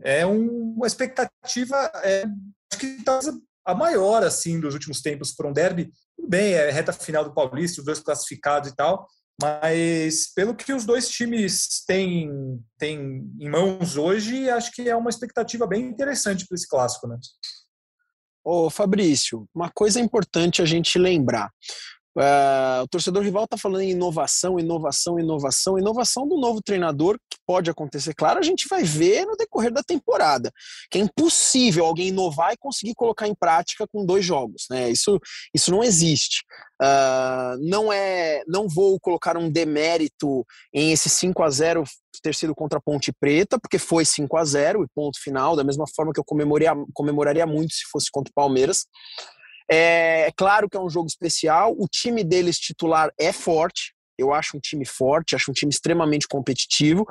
É 0.00 0.26
um, 0.26 0.74
uma 0.76 0.86
expectativa, 0.86 1.76
é, 2.02 2.24
acho 2.72 2.80
que 2.80 3.02
talvez 3.04 3.34
a 3.64 3.74
maior 3.74 4.24
assim 4.24 4.60
dos 4.60 4.74
últimos 4.74 5.00
tempos 5.00 5.32
para 5.32 5.48
um 5.48 5.52
derby. 5.52 5.92
Bem, 6.28 6.54
é 6.54 6.70
reta 6.70 6.92
final 6.92 7.24
do 7.24 7.34
Paulista, 7.34 7.80
os 7.80 7.86
dois 7.86 8.00
classificados 8.00 8.70
e 8.70 8.76
tal, 8.76 9.06
mas 9.40 10.32
pelo 10.34 10.54
que 10.54 10.72
os 10.72 10.84
dois 10.84 11.08
times 11.08 11.84
têm, 11.86 12.30
têm 12.78 13.28
em 13.40 13.48
mãos 13.48 13.96
hoje, 13.96 14.48
acho 14.50 14.70
que 14.72 14.88
é 14.88 14.96
uma 14.96 15.10
expectativa 15.10 15.66
bem 15.66 15.84
interessante 15.84 16.46
para 16.46 16.54
esse 16.54 16.68
clássico, 16.68 17.06
né? 17.06 17.18
Ô, 18.44 18.68
Fabrício, 18.68 19.48
uma 19.54 19.70
coisa 19.70 20.00
importante 20.00 20.60
a 20.60 20.64
gente 20.64 20.98
lembrar. 20.98 21.50
Uh, 22.16 22.82
o 22.82 22.88
torcedor 22.88 23.22
rival 23.22 23.44
está 23.44 23.56
falando 23.56 23.82
em 23.82 23.90
inovação, 23.90 24.58
inovação, 24.58 25.18
inovação, 25.18 25.78
inovação 25.78 26.28
do 26.28 26.38
novo 26.38 26.60
treinador, 26.62 27.16
que 27.30 27.38
pode 27.46 27.70
acontecer, 27.70 28.14
claro, 28.14 28.38
a 28.38 28.42
gente 28.42 28.66
vai 28.68 28.82
ver 28.82 29.24
no 29.24 29.36
decorrer 29.36 29.72
da 29.72 29.82
temporada. 29.82 30.52
Que 30.90 30.98
é 30.98 31.00
impossível 31.00 31.86
alguém 31.86 32.08
inovar 32.08 32.52
e 32.52 32.58
conseguir 32.58 32.94
colocar 32.94 33.26
em 33.26 33.34
prática 33.34 33.86
com 33.90 34.04
dois 34.04 34.24
jogos. 34.24 34.66
Né? 34.70 34.90
Isso, 34.90 35.18
isso 35.54 35.70
não 35.70 35.82
existe. 35.82 36.42
Uh, 36.82 37.56
não 37.60 37.92
é, 37.92 38.42
não 38.46 38.68
vou 38.68 38.98
colocar 39.00 39.36
um 39.36 39.50
demérito 39.50 40.44
em 40.72 40.92
esse 40.92 41.08
5 41.08 41.42
a 41.42 41.50
0 41.50 41.84
ter 42.22 42.34
sido 42.34 42.54
contra 42.54 42.78
a 42.78 42.82
Ponte 42.82 43.12
Preta, 43.12 43.58
porque 43.58 43.78
foi 43.78 44.04
5 44.04 44.36
a 44.36 44.44
0 44.44 44.84
e 44.84 44.86
ponto 44.94 45.18
final, 45.20 45.56
da 45.56 45.64
mesma 45.64 45.84
forma 45.94 46.12
que 46.12 46.20
eu 46.20 46.24
comemoraria, 46.24 46.72
comemoraria 46.92 47.46
muito 47.46 47.72
se 47.72 47.84
fosse 47.90 48.10
contra 48.10 48.30
o 48.30 48.34
Palmeiras. 48.34 48.84
É, 49.70 50.26
é, 50.26 50.32
claro 50.36 50.68
que 50.68 50.76
é 50.76 50.80
um 50.80 50.90
jogo 50.90 51.06
especial. 51.06 51.74
O 51.78 51.86
time 51.88 52.22
deles 52.22 52.58
titular 52.58 53.10
é 53.18 53.32
forte. 53.32 53.94
Eu 54.18 54.32
acho 54.32 54.56
um 54.56 54.60
time 54.60 54.84
forte, 54.84 55.34
acho 55.34 55.50
um 55.50 55.54
time 55.54 55.70
extremamente 55.70 56.28
competitivo. 56.28 57.06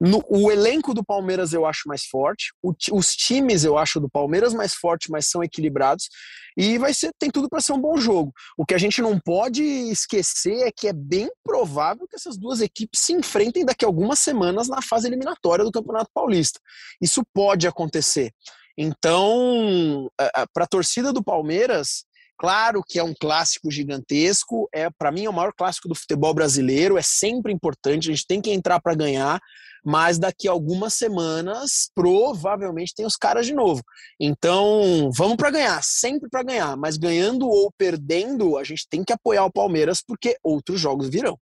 No, 0.00 0.22
o 0.28 0.50
elenco 0.50 0.92
do 0.92 1.04
Palmeiras 1.04 1.52
eu 1.52 1.64
acho 1.64 1.82
mais 1.86 2.04
forte, 2.04 2.52
o, 2.62 2.74
os 2.92 3.14
times 3.14 3.64
eu 3.64 3.78
acho 3.78 4.00
do 4.00 4.10
Palmeiras 4.10 4.52
mais 4.52 4.74
forte, 4.74 5.10
mas 5.10 5.28
são 5.30 5.42
equilibrados 5.42 6.08
e 6.56 6.78
vai 6.78 6.92
ser 6.92 7.10
tem 7.18 7.30
tudo 7.30 7.48
para 7.48 7.60
ser 7.60 7.72
um 7.72 7.80
bom 7.80 7.96
jogo. 7.96 8.32
O 8.56 8.66
que 8.66 8.74
a 8.74 8.78
gente 8.78 9.00
não 9.00 9.18
pode 9.18 9.62
esquecer 9.62 10.66
é 10.66 10.72
que 10.72 10.88
é 10.88 10.92
bem 10.92 11.30
provável 11.44 12.06
que 12.08 12.16
essas 12.16 12.36
duas 12.36 12.60
equipes 12.60 13.00
se 13.00 13.12
enfrentem 13.12 13.64
daqui 13.64 13.84
a 13.84 13.88
algumas 13.88 14.18
semanas 14.18 14.68
na 14.68 14.82
fase 14.82 15.06
eliminatória 15.06 15.64
do 15.64 15.72
Campeonato 15.72 16.10
Paulista. 16.12 16.60
Isso 17.00 17.22
pode 17.32 17.66
acontecer. 17.66 18.32
Então, 18.76 20.10
para 20.52 20.64
a 20.64 20.68
torcida 20.68 21.12
do 21.12 21.22
Palmeiras, 21.22 22.04
Claro 22.36 22.82
que 22.86 22.98
é 22.98 23.02
um 23.02 23.14
clássico 23.14 23.70
gigantesco, 23.70 24.68
é 24.74 24.90
para 24.90 25.12
mim 25.12 25.24
é 25.24 25.30
o 25.30 25.32
maior 25.32 25.52
clássico 25.56 25.88
do 25.88 25.94
futebol 25.94 26.34
brasileiro, 26.34 26.98
é 26.98 27.02
sempre 27.02 27.52
importante, 27.52 28.10
a 28.10 28.12
gente 28.12 28.26
tem 28.26 28.40
que 28.40 28.50
entrar 28.50 28.80
para 28.80 28.94
ganhar, 28.94 29.40
mas 29.84 30.18
daqui 30.18 30.48
a 30.48 30.50
algumas 30.50 30.94
semanas 30.94 31.90
provavelmente 31.94 32.92
tem 32.94 33.06
os 33.06 33.16
caras 33.16 33.46
de 33.46 33.54
novo. 33.54 33.82
Então, 34.18 35.10
vamos 35.16 35.36
para 35.36 35.50
ganhar, 35.50 35.80
sempre 35.84 36.28
para 36.28 36.42
ganhar, 36.42 36.76
mas 36.76 36.96
ganhando 36.96 37.46
ou 37.46 37.72
perdendo, 37.78 38.58
a 38.58 38.64
gente 38.64 38.88
tem 38.90 39.04
que 39.04 39.12
apoiar 39.12 39.44
o 39.44 39.52
Palmeiras 39.52 40.02
porque 40.04 40.36
outros 40.42 40.80
jogos 40.80 41.08
virão. 41.08 41.38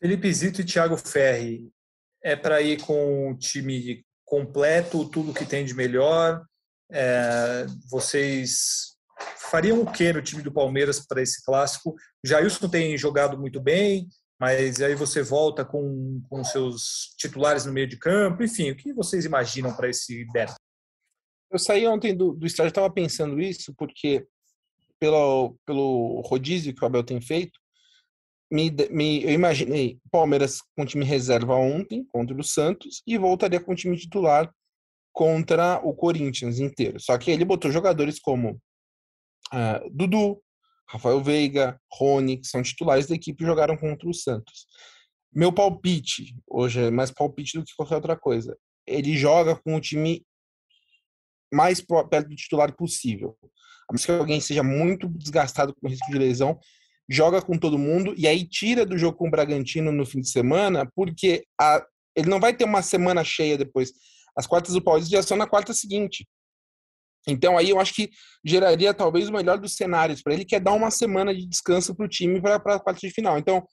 Felipe 0.00 0.32
Zito 0.32 0.62
e 0.62 0.64
Thiago 0.64 0.96
Ferri, 0.96 1.70
é 2.22 2.34
para 2.34 2.62
ir 2.62 2.80
com 2.80 3.32
o 3.32 3.36
time 3.36 4.02
completo, 4.34 5.08
tudo 5.08 5.32
que 5.32 5.44
tem 5.44 5.64
de 5.64 5.72
melhor. 5.74 6.44
É, 6.90 7.66
vocês 7.88 8.96
fariam 9.48 9.80
o 9.80 9.92
que 9.92 10.12
no 10.12 10.20
time 10.20 10.42
do 10.42 10.52
Palmeiras 10.52 10.98
para 11.06 11.22
esse 11.22 11.44
clássico? 11.44 11.94
Jailson 12.24 12.68
tem 12.68 12.98
jogado 12.98 13.38
muito 13.38 13.60
bem, 13.60 14.08
mas 14.40 14.80
aí 14.82 14.96
você 14.96 15.22
volta 15.22 15.64
com, 15.64 16.20
com 16.28 16.42
seus 16.42 17.14
titulares 17.16 17.64
no 17.64 17.72
meio 17.72 17.86
de 17.86 17.96
campo, 17.96 18.42
enfim, 18.42 18.72
o 18.72 18.76
que 18.76 18.92
vocês 18.92 19.24
imaginam 19.24 19.72
para 19.72 19.88
esse 19.88 20.26
derby? 20.32 20.56
Eu 21.48 21.58
saí 21.60 21.86
ontem 21.86 22.12
do, 22.12 22.32
do 22.32 22.44
estádio, 22.44 22.70
estava 22.70 22.90
pensando 22.90 23.40
isso, 23.40 23.72
porque 23.78 24.26
pelo, 24.98 25.56
pelo 25.64 26.22
rodízio 26.22 26.74
que 26.74 26.82
o 26.82 26.86
Abel 26.86 27.04
tem 27.04 27.20
feito, 27.20 27.60
me, 28.50 28.70
me, 28.90 29.22
eu 29.22 29.30
imaginei 29.30 29.98
Palmeiras 30.10 30.60
com 30.76 30.84
time 30.84 31.04
reserva 31.04 31.54
ontem 31.54 32.04
contra 32.04 32.36
o 32.36 32.44
Santos 32.44 33.02
e 33.06 33.18
voltaria 33.18 33.60
com 33.60 33.74
time 33.74 33.96
titular 33.96 34.52
contra 35.12 35.80
o 35.82 35.94
Corinthians 35.94 36.58
inteiro. 36.58 37.00
Só 37.00 37.16
que 37.16 37.30
ele 37.30 37.44
botou 37.44 37.70
jogadores 37.70 38.18
como 38.18 38.60
uh, 39.52 39.90
Dudu, 39.90 40.40
Rafael 40.88 41.22
Veiga, 41.22 41.80
Rony, 41.92 42.38
que 42.38 42.46
são 42.46 42.62
titulares 42.62 43.06
da 43.06 43.14
equipe, 43.14 43.44
jogaram 43.44 43.76
contra 43.76 44.08
o 44.08 44.14
Santos. 44.14 44.66
Meu 45.32 45.52
palpite, 45.52 46.36
hoje 46.46 46.80
é 46.80 46.90
mais 46.90 47.10
palpite 47.10 47.58
do 47.58 47.64
que 47.64 47.74
qualquer 47.76 47.96
outra 47.96 48.16
coisa, 48.16 48.56
ele 48.86 49.16
joga 49.16 49.56
com 49.56 49.74
o 49.74 49.80
time 49.80 50.24
mais 51.52 51.80
perto 51.80 52.28
do 52.28 52.36
titular 52.36 52.74
possível. 52.76 53.36
A 53.88 53.92
menos 53.92 54.04
que 54.04 54.12
alguém 54.12 54.40
seja 54.40 54.62
muito 54.62 55.08
desgastado 55.08 55.74
com 55.74 55.88
risco 55.88 56.10
de 56.10 56.18
lesão, 56.18 56.58
joga 57.08 57.42
com 57.42 57.58
todo 57.58 57.78
mundo 57.78 58.14
e 58.16 58.26
aí 58.26 58.46
tira 58.46 58.86
do 58.86 58.96
jogo 58.96 59.16
com 59.18 59.28
o 59.28 59.30
Bragantino 59.30 59.92
no 59.92 60.06
fim 60.06 60.20
de 60.20 60.30
semana, 60.30 60.90
porque 60.94 61.44
a, 61.60 61.84
ele 62.16 62.28
não 62.28 62.40
vai 62.40 62.54
ter 62.54 62.64
uma 62.64 62.82
semana 62.82 63.22
cheia 63.22 63.58
depois. 63.58 63.92
As 64.36 64.46
quartas 64.46 64.74
do 64.74 64.82
Paulista 64.82 65.16
já 65.16 65.22
são 65.22 65.36
na 65.36 65.46
quarta 65.46 65.72
seguinte. 65.72 66.26
Então 67.26 67.56
aí 67.56 67.70
eu 67.70 67.80
acho 67.80 67.94
que 67.94 68.10
geraria 68.44 68.92
talvez 68.92 69.28
o 69.28 69.32
melhor 69.32 69.58
dos 69.58 69.76
cenários 69.76 70.22
para 70.22 70.34
ele, 70.34 70.44
que 70.44 70.54
é 70.54 70.60
dar 70.60 70.72
uma 70.72 70.90
semana 70.90 71.34
de 71.34 71.46
descanso 71.46 71.94
para 71.94 72.06
o 72.06 72.08
time 72.08 72.40
para 72.40 72.56
a 72.56 72.80
quarta 72.80 73.00
de 73.00 73.10
final. 73.10 73.38
Então, 73.38 73.66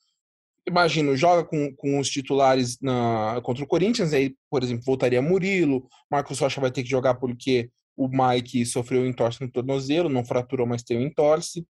imagino, 0.68 1.18
joga 1.18 1.44
com, 1.44 1.74
com 1.76 2.00
os 2.00 2.10
titulares 2.10 2.78
na, 2.82 3.42
contra 3.44 3.64
o 3.64 3.68
Corinthians, 3.68 4.14
aí, 4.14 4.36
por 4.50 4.64
exemplo, 4.64 4.84
voltaria 4.86 5.22
Murilo, 5.22 5.88
Marcos 6.10 6.40
Rocha 6.40 6.62
vai 6.62 6.72
ter 6.72 6.84
que 6.84 6.90
jogar 6.90 7.16
porque 7.16 7.70
o 7.98 8.08
Mike 8.08 8.66
sofreu 8.66 9.06
entorse 9.06 9.42
no 9.42 9.52
tornozelo, 9.52 10.10
não 10.10 10.24
fraturou, 10.24 10.66
mas 10.66 10.84
tem 10.84 10.98
um 10.98 11.02
entorse. 11.02 11.66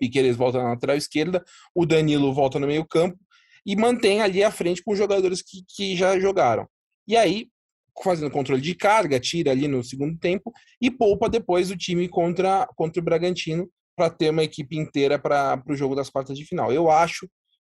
Piqueires 0.00 0.36
volta 0.36 0.58
na 0.58 0.70
lateral 0.70 0.96
esquerda, 0.96 1.44
o 1.74 1.84
Danilo 1.84 2.32
volta 2.32 2.58
no 2.58 2.66
meio 2.66 2.84
campo 2.86 3.18
e 3.64 3.76
mantém 3.76 4.22
ali 4.22 4.42
à 4.42 4.50
frente 4.50 4.82
com 4.82 4.92
os 4.92 4.98
jogadores 4.98 5.42
que, 5.42 5.62
que 5.68 5.94
já 5.94 6.18
jogaram. 6.18 6.66
E 7.06 7.16
aí, 7.16 7.48
fazendo 8.02 8.30
controle 8.30 8.62
de 8.62 8.74
carga, 8.74 9.20
tira 9.20 9.50
ali 9.50 9.68
no 9.68 9.84
segundo 9.84 10.18
tempo 10.18 10.52
e 10.80 10.90
poupa 10.90 11.28
depois 11.28 11.70
o 11.70 11.76
time 11.76 12.08
contra, 12.08 12.66
contra 12.74 13.00
o 13.00 13.04
Bragantino 13.04 13.68
para 13.94 14.08
ter 14.08 14.30
uma 14.30 14.42
equipe 14.42 14.78
inteira 14.78 15.18
para 15.18 15.62
o 15.68 15.76
jogo 15.76 15.94
das 15.94 16.08
quartas 16.08 16.38
de 16.38 16.44
final. 16.44 16.72
Eu 16.72 16.90
acho, 16.90 17.28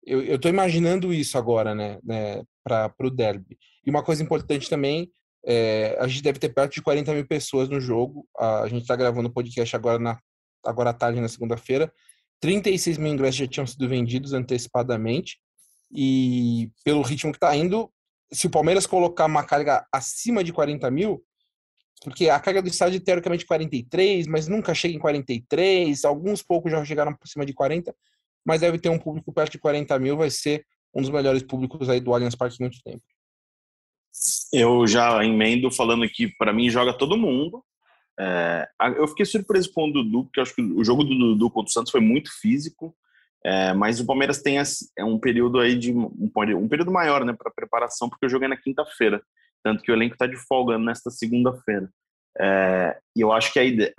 eu 0.04 0.34
estou 0.34 0.50
imaginando 0.50 1.14
isso 1.14 1.38
agora, 1.38 1.74
né, 1.74 1.98
né 2.02 2.42
para 2.64 2.92
o 3.00 3.10
derby. 3.10 3.56
E 3.84 3.90
uma 3.90 4.02
coisa 4.02 4.22
importante 4.22 4.68
também, 4.68 5.08
é, 5.46 5.96
a 6.00 6.08
gente 6.08 6.22
deve 6.22 6.40
ter 6.40 6.48
perto 6.48 6.74
de 6.74 6.82
40 6.82 7.14
mil 7.14 7.26
pessoas 7.26 7.68
no 7.68 7.80
jogo. 7.80 8.26
A, 8.36 8.62
a 8.62 8.68
gente 8.68 8.82
está 8.82 8.96
gravando 8.96 9.28
o 9.28 9.32
podcast 9.32 9.76
agora, 9.76 9.98
na, 9.98 10.18
agora 10.64 10.90
à 10.90 10.92
tarde, 10.92 11.20
na 11.20 11.28
segunda-feira. 11.28 11.92
36 12.40 12.98
mil 12.98 13.12
ingressos 13.12 13.36
já 13.36 13.46
tinham 13.46 13.66
sido 13.66 13.88
vendidos 13.88 14.32
antecipadamente. 14.32 15.38
E 15.90 16.70
pelo 16.84 17.02
ritmo 17.02 17.32
que 17.32 17.36
está 17.36 17.54
indo, 17.56 17.90
se 18.32 18.46
o 18.46 18.50
Palmeiras 18.50 18.86
colocar 18.86 19.26
uma 19.26 19.44
carga 19.44 19.86
acima 19.92 20.42
de 20.42 20.52
40 20.52 20.90
mil, 20.90 21.24
porque 22.02 22.28
a 22.28 22.38
carga 22.38 22.60
do 22.60 22.68
estádio 22.68 22.98
é 22.98 23.00
teoricamente 23.00 23.46
43, 23.46 24.26
mas 24.26 24.48
nunca 24.48 24.74
chega 24.74 24.94
em 24.94 24.98
43, 24.98 26.04
alguns 26.04 26.42
poucos 26.42 26.70
já 26.70 26.84
chegaram 26.84 27.14
por 27.14 27.26
cima 27.26 27.46
de 27.46 27.54
40, 27.54 27.94
mas 28.44 28.60
deve 28.60 28.78
ter 28.78 28.88
um 28.88 28.98
público 28.98 29.32
perto 29.32 29.52
de 29.52 29.58
40 29.58 29.98
mil, 29.98 30.16
vai 30.16 30.30
ser 30.30 30.66
um 30.94 31.00
dos 31.00 31.10
melhores 31.10 31.42
públicos 31.42 31.88
aí 31.88 32.00
do 32.00 32.14
Allianz 32.14 32.34
Parque 32.34 32.56
em 32.60 32.64
muito 32.64 32.82
tempo. 32.82 33.02
Eu 34.52 34.86
já 34.86 35.22
emendo 35.24 35.70
falando 35.70 36.08
que 36.08 36.28
para 36.36 36.52
mim 36.52 36.70
joga 36.70 36.96
todo 36.96 37.18
mundo. 37.18 37.62
É, 38.18 38.68
eu 38.96 39.06
fiquei 39.08 39.26
surpreso 39.26 39.72
com 39.72 39.88
o 39.88 39.92
Dudu, 39.92 40.24
porque 40.24 40.40
acho 40.40 40.54
que 40.54 40.62
o 40.62 40.84
jogo 40.84 41.04
do 41.04 41.16
Dudu 41.16 41.50
contra 41.50 41.68
o 41.68 41.72
Santos 41.72 41.90
foi 41.90 42.00
muito 42.00 42.30
físico. 42.40 42.94
É, 43.44 43.72
mas 43.74 44.00
o 44.00 44.06
Palmeiras 44.06 44.42
tem 44.42 44.58
é 44.58 45.04
um 45.04 45.20
período 45.20 45.60
aí 45.60 45.78
de 45.78 45.92
um, 45.92 46.10
um 46.18 46.68
período 46.68 46.90
maior, 46.90 47.24
né, 47.24 47.32
para 47.32 47.50
preparação, 47.50 48.08
porque 48.08 48.24
eu 48.24 48.28
joguei 48.28 48.48
na 48.48 48.56
quinta-feira, 48.56 49.22
tanto 49.62 49.84
que 49.84 49.92
o 49.92 49.94
elenco 49.94 50.14
está 50.14 50.26
de 50.26 50.36
folga 50.36 50.76
nesta 50.78 51.12
segunda-feira. 51.12 51.88
É, 52.38 52.98
e 53.14 53.20
eu 53.20 53.32
acho 53.32 53.52
que 53.52 53.60
a 53.60 53.64
ideia, 53.64 53.94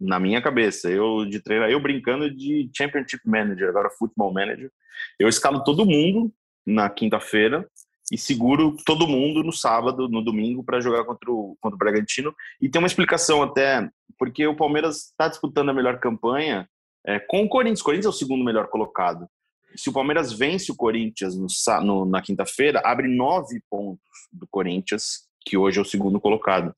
na 0.00 0.18
minha 0.18 0.42
cabeça, 0.42 0.90
eu 0.90 1.24
de 1.24 1.38
treinar, 1.38 1.70
eu 1.70 1.80
brincando 1.80 2.28
de 2.28 2.68
Championship 2.76 3.22
Manager, 3.24 3.68
agora 3.68 3.88
Football 3.90 4.32
Manager, 4.32 4.70
eu 5.16 5.28
escalo 5.28 5.62
todo 5.62 5.86
mundo 5.86 6.32
na 6.66 6.90
quinta-feira 6.90 7.64
e 8.12 8.18
seguro 8.18 8.76
todo 8.84 9.08
mundo 9.08 9.42
no 9.42 9.54
sábado, 9.54 10.06
no 10.06 10.22
domingo, 10.22 10.62
para 10.62 10.82
jogar 10.82 11.02
contra 11.04 11.32
o, 11.32 11.56
contra 11.58 11.74
o 11.74 11.78
Bragantino. 11.78 12.34
E 12.60 12.68
tem 12.68 12.78
uma 12.78 12.86
explicação 12.86 13.42
até, 13.42 13.88
porque 14.18 14.46
o 14.46 14.54
Palmeiras 14.54 15.06
está 15.06 15.28
disputando 15.28 15.70
a 15.70 15.74
melhor 15.74 15.98
campanha 15.98 16.68
é, 17.06 17.18
com 17.18 17.42
o 17.42 17.48
Corinthians. 17.48 17.80
O 17.80 17.84
Corinthians 17.84 18.06
é 18.06 18.10
o 18.10 18.18
segundo 18.18 18.44
melhor 18.44 18.68
colocado. 18.68 19.26
Se 19.74 19.88
o 19.88 19.92
Palmeiras 19.94 20.30
vence 20.30 20.70
o 20.70 20.76
Corinthians 20.76 21.34
no, 21.34 21.46
no, 21.82 22.04
na 22.04 22.20
quinta-feira, 22.20 22.82
abre 22.84 23.08
nove 23.08 23.62
pontos 23.70 24.02
do 24.30 24.46
Corinthians, 24.46 25.26
que 25.46 25.56
hoje 25.56 25.78
é 25.78 25.82
o 25.82 25.86
segundo 25.86 26.20
colocado. 26.20 26.74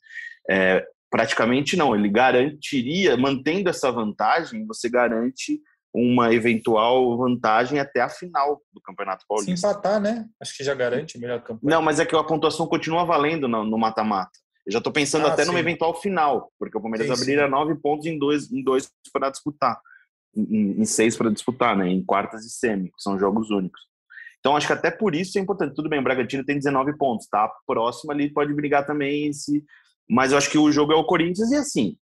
É, 0.49 0.87
praticamente 1.11 1.77
não, 1.77 1.97
ele 1.97 2.09
garantiria, 2.09 3.17
mantendo 3.17 3.69
essa 3.69 3.91
vantagem, 3.91 4.65
você 4.65 4.89
garante 4.89 5.61
uma 5.95 6.33
eventual 6.35 7.17
vantagem 7.17 7.79
até 7.79 8.01
a 8.01 8.09
final 8.09 8.61
do 8.73 8.81
Campeonato 8.81 9.25
Paulista. 9.29 9.57
Se 9.57 9.67
empatar, 9.67 10.01
né? 10.01 10.27
Acho 10.41 10.57
que 10.57 10.65
já 10.65 10.75
garante 10.75 11.19
melhor 11.19 11.41
campanha. 11.41 11.77
Não, 11.77 11.83
mas 11.83 12.01
é 12.01 12.05
que 12.05 12.17
a 12.17 12.25
pontuação 12.25 12.67
continua 12.67 13.05
valendo 13.05 13.47
no 13.47 13.79
mata-mata. 13.79 14.33
Eu 14.67 14.73
já 14.73 14.79
estou 14.79 14.93
pensando 14.93 15.27
ah, 15.27 15.33
até 15.33 15.43
sim. 15.43 15.49
numa 15.49 15.61
eventual 15.61 15.95
final, 16.01 16.51
porque 16.59 16.77
o 16.77 16.81
Palmeiras 16.81 17.07
sim, 17.07 17.13
abriria 17.13 17.45
sim. 17.45 17.51
nove 17.51 17.75
pontos 17.77 18.07
em 18.07 18.19
dois, 18.19 18.51
em 18.51 18.65
dois 18.65 18.91
para 19.13 19.31
disputar 19.31 19.79
em, 20.37 20.81
em 20.81 20.85
seis 20.85 21.17
para 21.17 21.31
disputar, 21.31 21.77
né? 21.77 21.89
Em 21.89 22.05
quartas 22.05 22.45
e 22.45 22.51
semi, 22.51 22.89
que 22.89 23.01
são 23.01 23.19
jogos 23.19 23.51
únicos. 23.51 23.81
Então, 24.41 24.57
acho 24.57 24.67
que 24.67 24.73
até 24.73 24.91
por 24.91 25.15
isso 25.15 25.39
é 25.39 25.41
importante. 25.41 25.75
Tudo 25.75 25.89
bem, 25.89 26.01
o 26.01 26.03
Bragantino 26.03 26.45
tem 26.45 26.59
19 26.59 26.97
pontos, 26.99 27.27
tá? 27.29 27.51
Próximo 27.67 28.13
ali 28.13 28.31
pode 28.31 28.53
brigar 28.53 28.85
também 28.85 29.29
esse. 29.29 29.65
Mas 30.09 30.33
eu 30.33 30.39
acho 30.39 30.51
que 30.51 30.59
o 30.59 30.71
jogo 30.71 30.93
é 30.93 30.97
o 30.97 31.05
Corinthians 31.05 31.51
e 31.51 31.57
assim. 31.57 31.97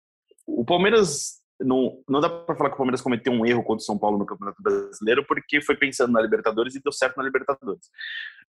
O 0.47 0.65
Palmeiras. 0.65 1.38
Não, 1.61 2.01
não 2.09 2.21
dá 2.21 2.31
para 2.31 2.55
falar 2.55 2.71
que 2.71 2.75
o 2.75 2.79
Palmeiras 2.79 3.01
cometeu 3.01 3.33
um 3.33 3.45
erro 3.45 3.65
contra 3.65 3.83
o 3.83 3.87
São 3.87 3.99
Paulo 3.99 4.19
no 4.19 4.27
Campeonato 4.27 4.63
Brasileiro, 4.63 5.25
porque 5.27 5.61
foi 5.61 5.77
pensando 5.77 6.13
na 6.13 6.21
Libertadores 6.21 6.75
e 6.75 6.83
deu 6.83 6.93
certo 6.93 7.17
na 7.17 7.25
Libertadores. 7.25 7.91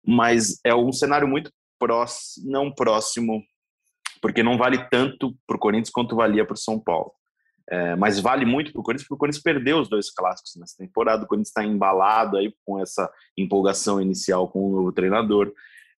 Mas 0.07 0.61
é 0.65 0.75
um 0.75 0.93
cenário 0.93 1.27
muito 1.27 1.51
próximo, 1.79 2.51
não 2.51 2.73
próximo, 2.73 3.43
porque 4.21 4.43
não 4.43 4.59
vale 4.59 4.89
tanto 4.91 5.35
para 5.47 5.57
o 5.57 5.61
Corinthians 5.61 5.91
quanto 5.91 6.17
valia 6.17 6.45
para 6.45 6.55
o 6.55 6.59
São 6.59 6.79
Paulo. 6.79 7.13
É, 7.71 7.95
mas 7.97 8.19
vale 8.19 8.47
muito 8.47 8.73
para 8.73 8.81
o 8.81 8.83
Corinthians, 8.83 9.07
porque 9.07 9.15
o 9.15 9.19
Corinthians 9.19 9.43
perdeu 9.43 9.79
os 9.79 9.89
dois 9.89 10.11
clássicos 10.11 10.57
nessa 10.57 10.77
temporada. 10.79 11.25
O 11.25 11.27
Corinthians 11.27 11.49
está 11.49 11.63
embalado 11.63 12.39
aí 12.39 12.55
com 12.65 12.81
essa 12.81 13.11
empolgação 13.37 14.01
inicial 14.01 14.49
com 14.49 14.71
o 14.71 14.77
novo 14.77 14.93
treinador. 14.93 15.53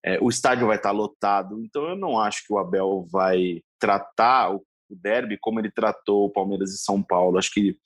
É, 0.04 0.18
o 0.20 0.28
estádio 0.28 0.66
vai 0.66 0.76
estar 0.76 0.88
tá 0.88 0.94
lotado, 0.94 1.62
então 1.62 1.88
eu 1.88 1.96
não 1.96 2.18
acho 2.18 2.44
que 2.46 2.52
o 2.52 2.58
Abel 2.58 3.06
vai 3.10 3.62
tratar 3.78 4.54
o, 4.54 4.64
o 4.90 4.96
derby 4.96 5.38
como 5.38 5.60
ele 5.60 5.70
tratou 5.70 6.26
o 6.26 6.30
Palmeiras 6.30 6.70
e 6.72 6.78
São 6.78 7.02
Paulo. 7.02 7.38
Acho 7.38 7.52
que 7.52 7.76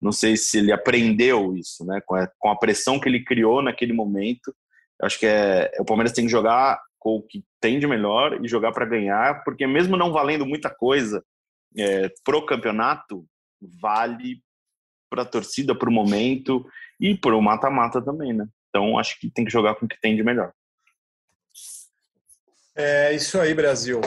não 0.00 0.12
sei 0.12 0.36
se 0.36 0.58
ele 0.58 0.72
aprendeu 0.72 1.56
isso, 1.56 1.84
né? 1.84 2.00
Com 2.04 2.14
a, 2.14 2.28
com 2.38 2.50
a 2.50 2.58
pressão 2.58 3.00
que 3.00 3.08
ele 3.08 3.24
criou 3.24 3.62
naquele 3.62 3.92
momento, 3.92 4.54
acho 5.02 5.18
que 5.18 5.26
é, 5.26 5.70
o 5.78 5.84
Palmeiras 5.84 6.12
tem 6.12 6.26
que 6.26 6.30
jogar 6.30 6.80
com 6.98 7.16
o 7.16 7.22
que 7.22 7.44
tem 7.60 7.78
de 7.78 7.86
melhor 7.86 8.42
e 8.42 8.48
jogar 8.48 8.72
para 8.72 8.86
ganhar, 8.86 9.44
porque 9.44 9.66
mesmo 9.66 9.96
não 9.96 10.12
valendo 10.12 10.46
muita 10.46 10.70
coisa 10.70 11.24
é, 11.76 12.10
pro 12.24 12.46
campeonato, 12.46 13.26
vale 13.80 14.42
para 15.10 15.22
a 15.22 15.26
torcida, 15.26 15.74
para 15.74 15.88
o 15.88 15.92
momento 15.92 16.66
e 17.00 17.16
para 17.16 17.36
o 17.36 17.42
mata-mata 17.42 18.02
também, 18.02 18.32
né? 18.32 18.46
Então 18.68 18.98
acho 18.98 19.18
que 19.20 19.30
tem 19.30 19.44
que 19.44 19.52
jogar 19.52 19.74
com 19.76 19.86
o 19.86 19.88
que 19.88 20.00
tem 20.00 20.16
de 20.16 20.22
melhor. 20.22 20.52
É 22.74 23.12
isso 23.14 23.40
aí, 23.40 23.54
Brasil. 23.54 24.00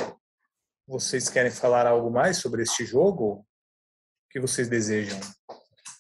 Vocês 0.88 1.28
querem 1.28 1.52
falar 1.52 1.86
algo 1.86 2.10
mais 2.10 2.38
sobre 2.38 2.64
este 2.64 2.86
jogo? 2.86 3.40
O 3.40 3.46
que 4.32 4.40
vocês 4.40 4.70
desejam? 4.70 5.20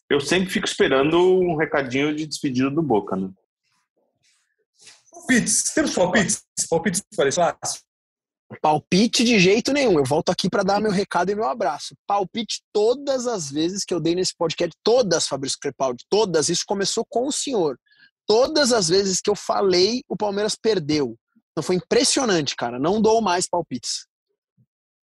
Eu 0.09 0.21
sempre 0.21 0.49
fico 0.49 0.65
esperando 0.65 1.19
um 1.19 1.57
recadinho 1.57 2.15
de 2.15 2.25
despedida 2.25 2.69
do 2.69 2.81
Boca, 2.81 3.17
né? 3.17 3.29
Palpites, 5.11 5.73
temos 5.73 5.93
palpites? 5.93 6.45
Palpites 6.69 7.03
para 7.13 7.27
esse 7.27 7.35
clássico? 7.35 7.85
Palpite 8.61 9.25
de 9.25 9.38
jeito 9.38 9.73
nenhum. 9.73 9.99
Eu 9.99 10.05
volto 10.05 10.29
aqui 10.29 10.49
para 10.49 10.63
dar 10.63 10.79
meu 10.79 10.91
recado 10.91 11.29
e 11.29 11.35
meu 11.35 11.43
abraço. 11.43 11.93
Palpite 12.07 12.61
todas 12.71 13.27
as 13.27 13.51
vezes 13.51 13.83
que 13.83 13.93
eu 13.93 13.99
dei 13.99 14.15
nesse 14.15 14.33
podcast, 14.38 14.73
todas, 14.81 15.27
Fabrício 15.27 15.57
Crepaldi, 15.59 16.05
todas. 16.09 16.47
Isso 16.47 16.63
começou 16.65 17.05
com 17.09 17.27
o 17.27 17.31
senhor. 17.31 17.77
Todas 18.25 18.71
as 18.71 18.88
vezes 18.88 19.19
que 19.19 19.29
eu 19.29 19.35
falei, 19.35 20.01
o 20.07 20.15
Palmeiras 20.15 20.55
perdeu. 20.55 21.17
Então 21.51 21.61
foi 21.61 21.75
impressionante, 21.75 22.55
cara. 22.55 22.79
Não 22.79 23.01
dou 23.01 23.21
mais 23.21 23.49
palpites. 23.49 24.07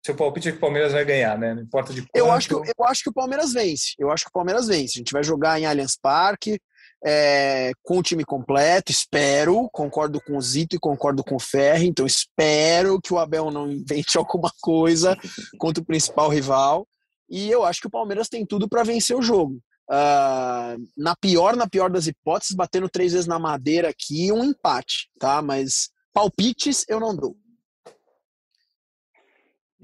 Seu 0.06 0.16
palpite 0.16 0.50
é 0.50 0.52
que 0.52 0.58
o 0.58 0.62
Palmeiras 0.62 0.92
vai 0.92 1.06
ganhar, 1.06 1.38
né? 1.38 1.54
Não 1.54 1.62
importa 1.62 1.94
de 1.94 2.02
quanto. 2.02 2.12
Eu 2.14 2.30
acho 2.32 2.48
que, 2.50 2.54
eu 2.54 2.86
acho 2.86 3.04
que 3.04 3.10
o 3.10 3.14
Palmeiras 3.14 3.54
vence. 3.54 3.94
Eu 3.98 4.12
acho 4.12 4.26
que 4.26 4.30
o 4.30 4.34
Palmeiras 4.34 4.68
vence. 4.68 4.98
A 4.98 5.00
gente 5.00 5.14
vai 5.14 5.24
jogar 5.24 5.60
em 5.60 5.66
Allianz 5.66 5.96
Parque, 5.96 6.60
é, 7.06 7.72
com 7.82 8.00
o 8.00 8.04
time 8.04 8.24
completo, 8.24 8.92
espero, 8.92 9.70
concordo 9.72 10.22
com 10.22 10.38
o 10.38 10.42
Zito 10.42 10.76
e 10.76 10.80
concordo 10.80 11.24
com 11.24 11.36
o 11.36 11.40
Ferri, 11.40 11.88
então 11.88 12.06
espero 12.06 13.00
que 13.02 13.14
o 13.14 13.18
Abel 13.18 13.52
não 13.52 13.70
invente 13.70 14.18
alguma 14.18 14.52
coisa 14.62 15.18
contra 15.58 15.82
o 15.82 15.86
principal 15.86 16.30
rival. 16.30 16.88
E 17.30 17.50
eu 17.50 17.64
acho 17.64 17.82
que 17.82 17.88
o 17.88 17.92
Palmeiras 17.92 18.30
tem 18.30 18.46
tudo 18.46 18.70
para 18.70 18.84
vencer 18.84 19.18
o 19.18 19.22
jogo. 19.22 19.60
Uh, 19.90 20.80
na 20.98 21.16
pior, 21.16 21.56
na 21.56 21.68
pior 21.68 21.90
das 21.90 22.08
hipóteses, 22.08 22.56
batendo 22.56 22.88
três 22.88 23.12
vezes 23.12 23.28
na 23.28 23.38
madeira 23.38 23.90
aqui, 23.90 24.32
um 24.32 24.44
empate, 24.44 25.10
tá? 25.20 25.42
Mas 25.42 25.90
palpites 26.14 26.86
eu 26.88 27.00
não 27.00 27.16
dou. 27.16 27.36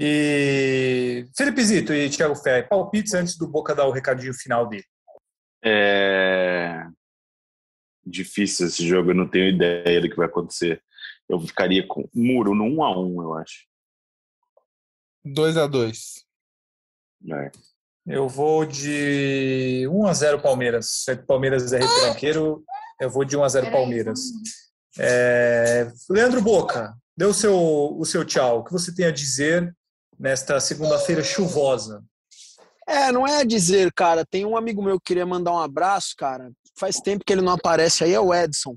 E 0.02 1.28
Felipe 1.36 1.62
Zito 1.62 1.94
e 1.94 2.10
Thiago 2.10 2.36
Ferri, 2.36 2.68
palpites 2.70 3.14
antes 3.14 3.38
do 3.38 3.46
Boca 3.46 3.76
dar 3.76 3.86
o 3.86 3.92
recadinho 3.92 4.34
final 4.34 4.66
dele. 4.66 4.86
É 5.62 6.88
difícil 8.10 8.68
esse 8.68 8.88
jogo, 8.88 9.12
eu 9.12 9.16
não 9.16 9.28
tenho 9.28 9.50
ideia 9.50 10.02
do 10.02 10.10
que 10.10 10.16
vai 10.16 10.26
acontecer. 10.26 10.82
Eu 11.28 11.40
ficaria 11.40 11.86
com 11.86 12.10
muro 12.14 12.56
no 12.56 12.64
1 12.64 12.84
a 12.84 13.00
1 13.00 13.22
eu 13.22 13.34
acho. 13.36 13.68
2 15.24 15.58
a 15.58 15.68
2 15.68 16.26
é. 17.32 17.52
Eu 18.08 18.28
vou 18.28 18.66
de 18.66 19.86
1 19.92 20.08
a 20.08 20.14
0 20.14 20.42
Palmeiras. 20.42 20.90
Se 21.04 21.16
Palmeiras 21.18 21.72
é 21.74 21.80
retranqueiro, 21.80 22.64
eu 23.00 23.10
vou 23.10 23.26
de 23.26 23.38
1 23.38 23.44
a 23.44 23.50
0 23.50 23.72
Palmeiras. 23.72 24.22
É... 24.98 25.92
Leandro 26.10 26.42
Boca, 26.42 26.96
dê 27.16 27.26
o 27.26 27.34
seu, 27.34 27.56
o 27.56 28.06
seu 28.06 28.26
tchau. 28.26 28.60
O 28.60 28.64
que 28.64 28.72
você 28.72 28.96
tem 28.96 29.06
a 29.06 29.12
dizer 29.12 29.76
nesta 30.20 30.60
segunda-feira 30.60 31.24
chuvosa? 31.24 32.04
É, 32.86 33.12
não 33.12 33.26
é 33.26 33.38
a 33.38 33.44
dizer, 33.44 33.94
cara. 33.94 34.26
Tem 34.26 34.46
um 34.46 34.58
amigo 34.58 34.84
meu 34.84 35.00
que 35.00 35.06
queria 35.06 35.26
mandar 35.26 35.54
um 35.54 35.60
abraço, 35.60 36.16
cara. 36.18 36.52
Faz 36.78 36.98
tempo 36.98 37.24
que 37.26 37.32
ele 37.32 37.42
não 37.42 37.54
aparece 37.54 38.04
aí, 38.04 38.14
é 38.14 38.20
o 38.20 38.34
Edson. 38.34 38.76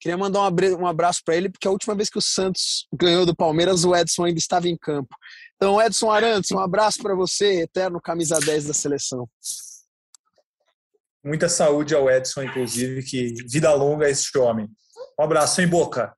Queria 0.00 0.16
mandar 0.16 0.40
um 0.40 0.86
abraço 0.86 1.20
para 1.22 1.36
ele, 1.36 1.50
porque 1.50 1.68
a 1.68 1.70
última 1.70 1.94
vez 1.94 2.08
que 2.08 2.16
o 2.16 2.22
Santos 2.22 2.86
ganhou 2.92 3.26
do 3.26 3.36
Palmeiras, 3.36 3.84
o 3.84 3.94
Edson 3.94 4.24
ainda 4.24 4.38
estava 4.38 4.66
em 4.66 4.76
campo. 4.76 5.14
Então, 5.56 5.80
Edson 5.80 6.10
Arantes, 6.10 6.50
um 6.52 6.58
abraço 6.58 7.02
para 7.02 7.14
você, 7.14 7.60
eterno 7.60 8.00
camisa 8.00 8.40
10 8.40 8.64
da 8.64 8.72
seleção. 8.72 9.28
Muita 11.22 11.50
saúde 11.50 11.94
ao 11.94 12.10
Edson, 12.10 12.44
inclusive, 12.44 13.02
que 13.02 13.34
vida 13.46 13.70
longa 13.74 14.06
a 14.06 14.10
esse 14.10 14.36
homem. 14.38 14.66
Um 15.18 15.22
abraço 15.22 15.60
em 15.60 15.68
boca. 15.68 16.14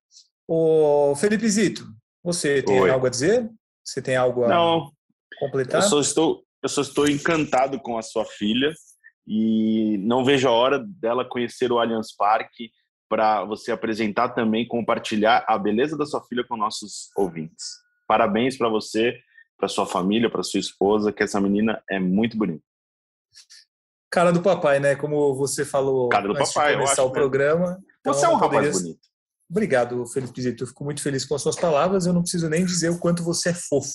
O 0.46 1.16
Felipe 1.16 1.48
Zito, 1.48 1.84
você 2.22 2.62
tem 2.62 2.82
Oi. 2.82 2.88
algo 2.88 3.06
a 3.06 3.10
dizer? 3.10 3.50
Você 3.84 4.00
tem 4.02 4.16
algo 4.16 4.44
a 4.44 4.48
Não, 4.48 4.90
completar? 5.38 5.82
eu 5.82 5.88
só 5.88 6.00
estou 6.00 6.44
eu 6.62 6.68
só 6.68 6.80
estou 6.82 7.08
encantado 7.08 7.80
com 7.80 7.98
a 7.98 8.02
sua 8.02 8.24
filha 8.24 8.72
e 9.26 9.98
não 9.98 10.24
vejo 10.24 10.46
a 10.48 10.52
hora 10.52 10.78
dela 10.78 11.24
conhecer 11.28 11.72
o 11.72 11.78
Allianz 11.80 12.14
Parque 12.14 12.70
para 13.08 13.44
você 13.44 13.72
apresentar 13.72 14.28
também, 14.28 14.66
compartilhar 14.68 15.44
a 15.48 15.58
beleza 15.58 15.98
da 15.98 16.06
sua 16.06 16.22
filha 16.24 16.44
com 16.48 16.56
nossos 16.56 17.10
ouvintes. 17.16 17.66
Parabéns 18.06 18.56
para 18.56 18.68
você, 18.68 19.18
para 19.58 19.66
sua 19.68 19.86
família, 19.86 20.30
para 20.30 20.44
sua 20.44 20.60
esposa, 20.60 21.12
que 21.12 21.22
essa 21.22 21.40
menina 21.40 21.82
é 21.90 21.98
muito 21.98 22.38
bonita. 22.38 22.62
Cara 24.10 24.30
do 24.32 24.40
papai, 24.42 24.78
né? 24.78 24.94
Como 24.94 25.34
você 25.34 25.64
falou 25.64 26.08
Cara 26.10 26.28
do 26.28 26.36
antes 26.36 26.52
papai, 26.52 26.72
de 26.74 26.80
começar 26.82 27.02
o 27.02 27.10
programa. 27.10 27.78
Então 28.00 28.12
Você 28.14 28.24
é 28.24 28.28
um 28.28 28.34
rapaz 28.34 28.52
poderia- 28.52 28.72
bonito. 28.72 29.00
Obrigado, 29.52 30.06
Felipe 30.06 30.40
Zito. 30.40 30.64
Eu 30.64 30.68
fico 30.68 30.82
muito 30.82 31.02
feliz 31.02 31.26
com 31.26 31.34
as 31.34 31.42
suas 31.42 31.56
palavras. 31.56 32.06
Eu 32.06 32.14
não 32.14 32.22
preciso 32.22 32.48
nem 32.48 32.64
dizer 32.64 32.88
o 32.88 32.98
quanto 32.98 33.22
você 33.22 33.50
é 33.50 33.54
fofo. 33.54 33.92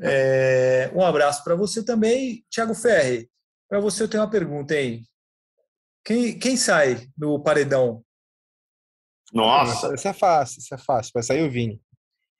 É, 0.00 0.90
um 0.94 1.02
abraço 1.02 1.44
para 1.44 1.54
você 1.54 1.84
também, 1.84 2.42
Thiago 2.50 2.74
Ferri. 2.74 3.30
Para 3.68 3.78
você 3.78 4.02
eu 4.02 4.08
tenho 4.08 4.22
uma 4.22 4.30
pergunta, 4.30 4.74
hein? 4.74 5.06
Quem, 6.02 6.38
quem 6.38 6.56
sai 6.56 7.06
no 7.16 7.42
paredão? 7.42 8.02
Nossa, 9.34 9.94
Isso 9.94 10.08
é 10.08 10.14
fácil, 10.14 10.60
isso 10.60 10.74
é 10.74 10.78
fácil. 10.78 11.10
Vai 11.12 11.22
sair 11.22 11.42
o 11.42 11.50
Vini. 11.50 11.78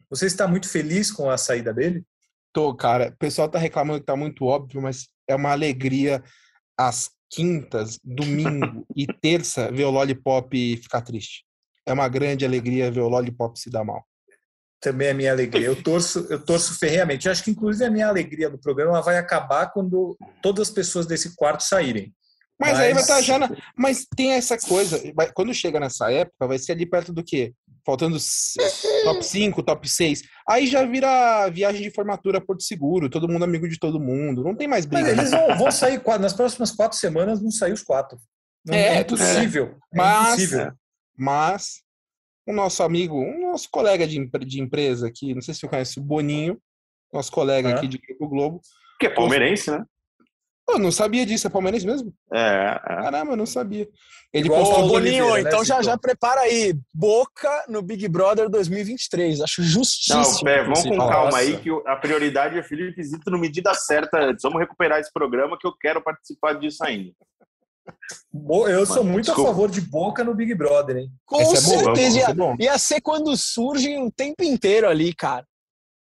Você 0.09 0.25
está 0.25 0.49
muito 0.49 0.67
feliz 0.67 1.13
com 1.13 1.29
a 1.29 1.37
saída 1.37 1.75
dele? 1.75 2.07
Tô, 2.55 2.75
cara. 2.75 3.11
O 3.11 3.19
pessoal 3.19 3.51
tá 3.51 3.59
reclamando 3.59 4.01
que 4.01 4.07
tá 4.07 4.17
muito 4.17 4.47
óbvio, 4.47 4.81
mas 4.81 5.09
é 5.29 5.35
uma 5.35 5.53
alegria 5.53 6.25
às 6.75 7.11
quintas, 7.29 7.99
domingo 8.03 8.87
e 8.97 9.07
terça 9.07 9.71
ver 9.71 9.85
o 9.85 9.91
Lollipop 9.91 10.77
ficar 10.79 11.03
triste. 11.03 11.45
É 11.87 11.93
uma 11.93 12.09
grande 12.09 12.45
alegria 12.45 12.91
ver 12.91 13.01
o 13.01 13.09
Lollipop 13.09 13.59
se 13.59 13.71
dar 13.71 13.85
mal. 13.85 14.05
Também 14.81 15.09
é 15.09 15.15
minha 15.15 15.33
alegria. 15.33 15.67
Eu 15.67 15.83
torço, 15.83 16.27
eu 16.31 16.39
torço 16.45 16.79
ferreamente. 16.79 17.27
Eu 17.27 17.33
acho 17.33 17.43
que, 17.43 17.51
inclusive, 17.51 17.85
a 17.85 17.91
minha 17.91 18.07
alegria 18.09 18.51
do 18.51 18.59
programa 18.59 19.01
vai 19.01 19.17
acabar 19.17 19.71
quando 19.73 20.17
todas 20.43 20.69
as 20.69 20.75
pessoas 20.75 21.07
desse 21.07 21.35
quarto 21.35 21.63
saírem. 21.63 22.13
Mas, 22.61 22.73
aí 22.79 22.93
vai 22.93 22.95
Mas- 22.95 23.03
estar 23.03 23.21
já 23.23 23.39
na... 23.39 23.51
Mas 23.77 24.07
tem 24.17 24.33
essa 24.33 24.57
coisa, 24.59 25.01
quando 25.35 25.53
chega 25.55 25.81
nessa 25.81 26.11
época, 26.11 26.47
vai 26.47 26.59
ser 26.59 26.73
ali 26.73 26.87
perto 26.87 27.13
do 27.13 27.25
quê? 27.25 27.53
Faltando 27.85 28.17
top 29.05 29.23
5, 29.23 29.63
top 29.63 29.89
6. 29.89 30.23
Aí 30.49 30.67
já 30.67 30.85
vira 30.87 31.49
viagem 31.51 31.83
de 31.83 31.91
formatura 31.91 32.41
Porto 32.41 32.63
Seguro, 32.63 33.11
todo 33.11 33.29
mundo 33.29 33.43
amigo 33.45 33.69
de 33.69 33.79
todo 33.79 34.01
mundo. 34.01 34.43
Não 34.45 34.55
tem 34.55 34.69
mais 34.69 34.87
Mas 34.87 35.03
briga. 35.05 35.21
eles 35.21 35.31
vão, 35.31 35.59
vão 35.59 35.71
sair 35.71 35.99
quatro- 36.01 36.23
nas 36.23 36.33
próximas 36.33 36.71
quatro 36.71 36.97
semanas, 36.97 37.41
vão 37.41 37.51
sair 37.51 37.73
os 37.73 37.83
quatro. 37.83 38.19
Não, 38.65 38.75
É, 38.75 38.97
é, 38.97 39.01
impossível. 39.01 39.77
É 39.93 39.97
Mas- 39.97 40.27
impossível. 40.29 40.73
Mas 41.17 41.83
o 42.47 42.53
nosso 42.53 42.83
amigo, 42.83 43.17
um 43.17 43.51
nosso 43.51 43.69
colega 43.71 44.07
de, 44.07 44.29
de 44.47 44.61
empresa 44.61 45.07
aqui, 45.09 45.35
não 45.35 45.41
sei 45.43 45.55
se 45.55 45.61
você 45.61 45.69
conhece 45.69 45.99
o 45.99 46.03
Boninho, 46.03 46.59
nosso 47.13 47.31
colega 47.33 47.71
aqui 47.75 47.87
de 47.89 47.99
Grupo 47.99 48.29
Globo. 48.29 48.61
que 49.01 49.07
é 49.07 49.11
palmeirense, 49.11 49.71
né? 49.71 49.85
Eu 50.67 50.79
não 50.79 50.91
sabia 50.91 51.27
disso, 51.27 51.47
é 51.47 51.51
palmeirense 51.51 51.85
mesmo? 51.87 52.11
É, 52.33 52.39
é. 52.39 52.79
Caramba, 52.79 53.33
eu 53.33 53.37
não 53.37 53.45
sabia. 53.45 53.87
Ele 54.33 54.47
Igual 54.47 54.63
o 54.63 54.65
postou 54.65 54.79
Paulo 54.81 54.95
Boninho, 54.95 55.25
Oliveira, 55.27 55.43
né, 55.43 55.49
então 55.51 55.63
já, 55.65 55.75
Zito? 55.77 55.87
já 55.87 55.99
prepara 55.99 56.41
aí. 56.41 56.75
Boca 56.93 57.65
no 57.69 57.83
Big 57.83 58.09
Brother 58.09 58.49
2023. 58.49 59.43
Acho 59.43 59.63
justíssimo. 59.63 60.23
Não, 60.23 60.41
pé, 60.43 60.63
vamos 60.63 60.81
com 60.81 60.87
inclusive. 60.87 61.13
calma 61.13 61.25
Nossa. 61.33 61.39
aí, 61.39 61.61
que 61.61 61.71
o- 61.71 61.83
a 61.87 61.97
prioridade 61.97 62.59
é 62.59 62.63
Felipe 62.63 63.03
Zito 63.05 63.31
no 63.31 63.39
medida 63.39 63.75
certa 63.75 64.19
antes. 64.19 64.43
Vamos 64.43 64.59
recuperar 64.59 64.99
esse 65.01 65.13
programa 65.13 65.59
que 65.61 65.67
eu 65.67 65.77
quero 65.77 66.03
participar 66.03 66.55
disso 66.55 66.83
ainda. 66.83 67.13
Eu 68.69 68.85
sou 68.87 68.99
Mano, 68.99 69.11
muito 69.13 69.27
desculpa. 69.27 69.51
a 69.51 69.53
favor 69.53 69.71
de 69.71 69.81
Boca 69.81 70.25
no 70.25 70.35
Big 70.35 70.55
Brother, 70.55 70.97
hein? 70.97 71.11
Com 71.25 71.41
é 71.41 71.45
bom, 71.45 71.55
certeza. 71.57 72.19
é 72.19 72.21
ia, 72.23 72.35
bom. 72.35 72.57
ia 72.59 72.79
ser 72.79 73.01
quando 73.01 73.37
surge 73.37 73.97
o 73.99 74.11
tempo 74.11 74.43
inteiro 74.43 74.89
ali, 74.89 75.15
cara. 75.15 75.45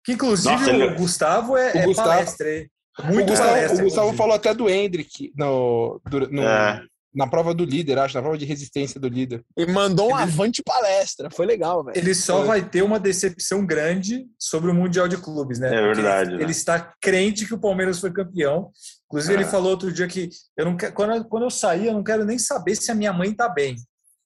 Que 0.04 0.14
inclusive 0.14 0.54
Nossa, 0.56 0.72
o 0.72 0.74
ele- 0.76 0.96
Gustavo 0.96 1.58
é, 1.58 1.74
O 1.74 1.78
é 1.78 1.86
Gustavo- 1.86 2.10
palestra, 2.10 2.58
hein? 2.58 2.70
O 3.00 3.04
Muito 3.08 3.30
Gustavo, 3.30 3.50
palestra. 3.50 3.80
o 3.80 3.84
Gustavo 3.84 4.14
falou 4.14 4.36
até 4.36 4.54
do 4.54 4.70
Hendrick 4.70 5.32
no, 5.36 6.02
no- 6.30 6.42
É. 6.44 6.84
na 7.16 7.28
prova 7.28 7.54
do 7.54 7.64
líder, 7.66 7.98
acho, 8.00 8.16
na 8.16 8.22
prova 8.22 8.38
de 8.38 8.46
resistência 8.46 9.00
do 9.00 9.08
líder. 9.08 9.44
E 9.58 9.66
mandou 9.66 10.08
um 10.12 10.16
Ele- 10.20 10.24
avante 10.24 10.62
palestra. 10.64 11.30
Foi 11.32 11.46
legal, 11.46 11.84
velho. 11.84 11.98
Ele 11.98 12.14
só 12.14 12.38
Foi. 12.40 12.48
vai 12.48 12.70
ter 12.70 12.82
uma 12.84 13.00
decepção 13.00 13.66
grande 13.66 14.28
sobre 14.38 14.70
o 14.70 14.74
Mundial 14.74 15.08
de 15.08 15.18
Clubes, 15.18 15.60
né? 15.60 15.68
É 15.70 15.82
verdade, 15.94 16.30
Ele, 16.32 16.38
né? 16.38 16.44
ele 16.44 16.52
está 16.52 16.94
crente 17.02 17.46
que 17.48 17.54
o 17.54 17.60
Palmeiras 17.60 18.00
foi 18.00 18.12
campeão. 18.12 18.72
Inclusive, 19.12 19.34
É. 19.34 19.38
ele 19.42 19.46
falou 19.50 19.72
outro 19.72 19.92
dia 19.92 20.08
que 20.08 20.30
eu 20.56 20.64
não 20.66 20.78
quero, 20.78 20.94
quando, 20.94 21.16
eu- 21.16 21.26
quando 21.26 21.44
eu 21.44 21.50
sair, 21.50 21.88
eu 21.88 21.94
não 21.94 22.04
quero 22.04 22.24
nem 22.24 22.40
saber 22.40 22.76
se 22.76 22.90
a 22.92 22.96
minha 22.96 23.12
mãe 23.12 23.32
está 23.32 23.50
bem. 23.50 23.76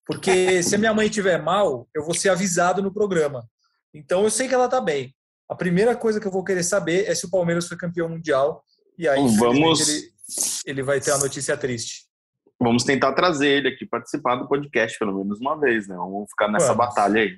Porque 0.05 0.29
se 0.61 0.75
a 0.75 0.77
minha 0.77 0.93
mãe 0.93 1.07
estiver 1.07 1.41
mal, 1.41 1.87
eu 1.95 2.03
vou 2.05 2.13
ser 2.13 2.29
avisado 2.29 2.81
no 2.83 2.93
programa. 2.93 3.43
Então 3.93 4.23
eu 4.23 4.29
sei 4.29 4.47
que 4.47 4.53
ela 4.53 4.65
está 4.65 4.79
bem. 4.79 5.15
A 5.49 5.55
primeira 5.55 5.95
coisa 5.95 6.19
que 6.19 6.27
eu 6.27 6.31
vou 6.31 6.43
querer 6.43 6.63
saber 6.63 7.05
é 7.09 7.15
se 7.15 7.25
o 7.25 7.29
Palmeiras 7.31 7.67
foi 7.67 7.77
campeão 7.77 8.07
mundial. 8.09 8.63
E 8.97 9.07
aí, 9.07 9.19
Vamos- 9.37 9.87
ele, 9.89 10.11
ele 10.67 10.83
vai 10.83 11.01
ter 11.01 11.11
a 11.11 11.17
notícia 11.17 11.57
triste. 11.57 12.05
Vamos 12.59 12.83
tentar 12.83 13.13
trazer 13.13 13.47
ele 13.49 13.67
aqui 13.69 13.85
participar 13.85 14.35
do 14.35 14.47
podcast 14.47 14.97
pelo 14.99 15.17
menos 15.23 15.39
uma 15.41 15.59
vez, 15.59 15.87
né? 15.87 15.95
Vamos 15.95 16.29
ficar 16.29 16.47
nessa 16.47 16.67
Vamos. 16.73 16.77
batalha 16.85 17.21
aí. 17.21 17.37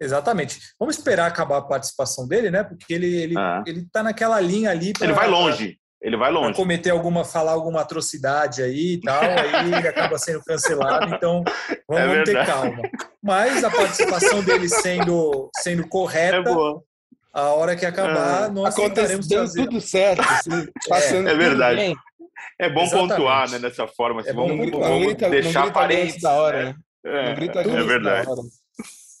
Exatamente. 0.00 0.58
Vamos 0.78 0.96
esperar 0.96 1.26
acabar 1.26 1.58
a 1.58 1.62
participação 1.62 2.26
dele, 2.26 2.50
né? 2.50 2.62
Porque 2.64 2.92
ele, 2.94 3.06
ele, 3.16 3.34
É. 3.38 3.62
ele 3.66 3.86
tá 3.92 4.02
naquela 4.02 4.40
linha 4.40 4.70
ali. 4.70 4.92
pra- 4.92 5.04
Ele 5.06 5.12
vai 5.14 5.28
longe. 5.28 5.78
Ele 6.00 6.16
vai 6.16 6.30
Pra 6.30 6.40
longe. 6.40 6.54
cometer 6.54 6.90
alguma, 6.90 7.24
falar 7.24 7.52
alguma 7.52 7.80
atrocidade 7.80 8.62
aí 8.62 8.94
e 8.94 9.00
tal, 9.00 9.20
aí 9.22 9.66
ele 9.74 9.88
acaba 9.88 10.16
sendo 10.18 10.40
cancelado, 10.44 11.12
então 11.14 11.42
vamos, 11.88 12.02
É 12.02 12.06
vamos 12.06 12.24
ter 12.24 12.46
calma. 12.46 12.82
Mas 13.22 13.64
a 13.64 13.70
participação 13.70 14.42
dele 14.42 14.68
sendo, 14.68 15.50
sendo 15.56 15.82
É 15.82 15.88
correta, 15.88 16.42
boa. 16.42 16.82
a 17.32 17.42
hora 17.52 17.74
que 17.74 17.84
acabar, 17.84 18.48
nós 18.52 18.74
tentaremos 18.76 19.26
tudo 19.26 19.80
certo, 19.80 20.20
assim, 20.22 20.68
passando 20.88 21.28
É 21.28 21.32
tudo 21.32 21.40
verdade. 21.42 21.76
bem. 21.76 21.96
É 22.60 22.68
bom 22.68 22.82
Exatamente. 22.82 23.08
pontuar, 23.10 23.50
né, 23.50 23.58
dessa 23.58 23.86
forma. 23.88 24.20
assim, 24.20 24.30
É 24.30 24.32
bom 24.32 24.48
vamos. 24.48 24.70
Não 24.70 24.80
vamos 24.80 25.06
grita, 25.06 25.30
deixar 25.30 25.62
grita 25.62 25.78
aparente. 25.78 26.20
da 26.20 26.32
hora, 26.32 26.64
né? 26.64 26.74
É, 27.06 27.28
Não 27.28 27.34
grita 27.34 27.60
é 27.60 27.82
verdade. 27.84 28.28
hora. 28.28 28.40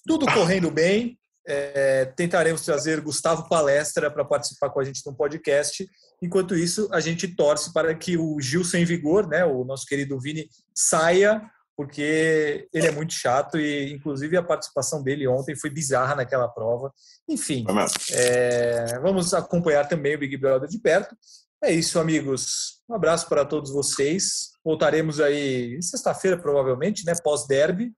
Tudo 0.06 0.26
correndo 0.32 0.70
bem. 0.70 1.18
É, 1.48 2.04
tentaremos 2.04 2.60
trazer 2.60 3.00
Gustavo 3.00 3.48
Palestra 3.48 4.10
para 4.10 4.24
participar 4.24 4.68
com 4.68 4.80
a 4.80 4.84
gente 4.84 5.00
no 5.06 5.16
podcast. 5.16 5.88
Enquanto 6.20 6.54
isso, 6.54 6.88
a 6.92 7.00
gente 7.00 7.26
torce 7.34 7.72
para 7.72 7.94
que 7.94 8.18
o 8.18 8.38
Gil 8.38 8.62
sem 8.64 8.84
vigor, 8.84 9.26
né, 9.26 9.44
o 9.46 9.64
nosso 9.64 9.86
querido 9.86 10.20
Vini, 10.20 10.46
saia, 10.74 11.40
porque 11.74 12.68
ele 12.72 12.86
é 12.88 12.90
muito 12.90 13.14
chato 13.14 13.58
e, 13.58 13.92
inclusive, 13.92 14.36
a 14.36 14.42
participação 14.42 15.02
dele 15.02 15.26
ontem 15.26 15.56
foi 15.56 15.70
bizarra 15.70 16.14
naquela 16.14 16.48
prova. 16.48 16.92
Enfim, 17.26 17.64
é, 18.12 18.98
vamos 19.00 19.32
acompanhar 19.32 19.88
também 19.88 20.16
o 20.16 20.18
Big 20.18 20.36
Brother 20.36 20.68
de 20.68 20.78
perto. 20.78 21.16
É 21.64 21.72
isso, 21.72 21.98
amigos. 21.98 22.82
Um 22.88 22.94
abraço 22.94 23.28
para 23.28 23.44
todos 23.44 23.70
vocês. 23.70 24.50
Voltaremos 24.62 25.18
aí 25.18 25.80
sexta-feira, 25.82 26.36
provavelmente, 26.36 27.06
né? 27.06 27.14
Pós-derby. 27.22 27.92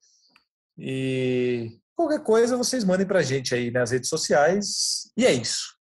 E 0.78 1.78
qualquer 2.00 2.20
coisa 2.20 2.56
vocês 2.56 2.84
mandem 2.84 3.06
para 3.06 3.18
a 3.18 3.22
gente 3.22 3.54
aí 3.54 3.70
nas 3.70 3.90
redes 3.90 4.08
sociais. 4.08 5.10
E 5.16 5.26
é 5.26 5.32
isso. 5.32 5.74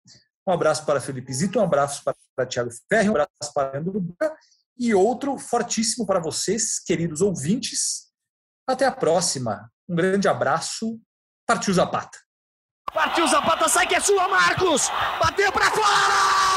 Um 0.47 0.51
abraço 0.51 0.85
para 0.85 1.01
Felipe 1.01 1.31
Zito, 1.33 1.59
um 1.59 1.63
abraço 1.63 2.03
para 2.03 2.45
Thiago 2.45 2.71
Ferri, 2.89 3.09
um 3.09 3.11
abraço 3.11 3.53
para 3.53 3.71
Leandro 3.73 3.99
Buca 3.99 4.35
e 4.79 4.93
outro 4.93 5.37
fortíssimo 5.37 6.05
para 6.05 6.19
vocês, 6.19 6.79
queridos 6.79 7.21
ouvintes. 7.21 8.07
Até 8.67 8.85
a 8.85 8.91
próxima. 8.91 9.71
Um 9.87 9.95
grande 9.95 10.27
abraço. 10.27 10.99
Partiu 11.45 11.73
Zapata. 11.73 12.17
Partiu 12.93 13.27
Zapata, 13.27 13.67
sai 13.67 13.85
que 13.85 13.95
é 13.95 13.99
sua, 13.99 14.27
Marcos! 14.27 14.89
Bateu 15.21 15.51
pra 15.51 15.69
fora! 15.71 16.56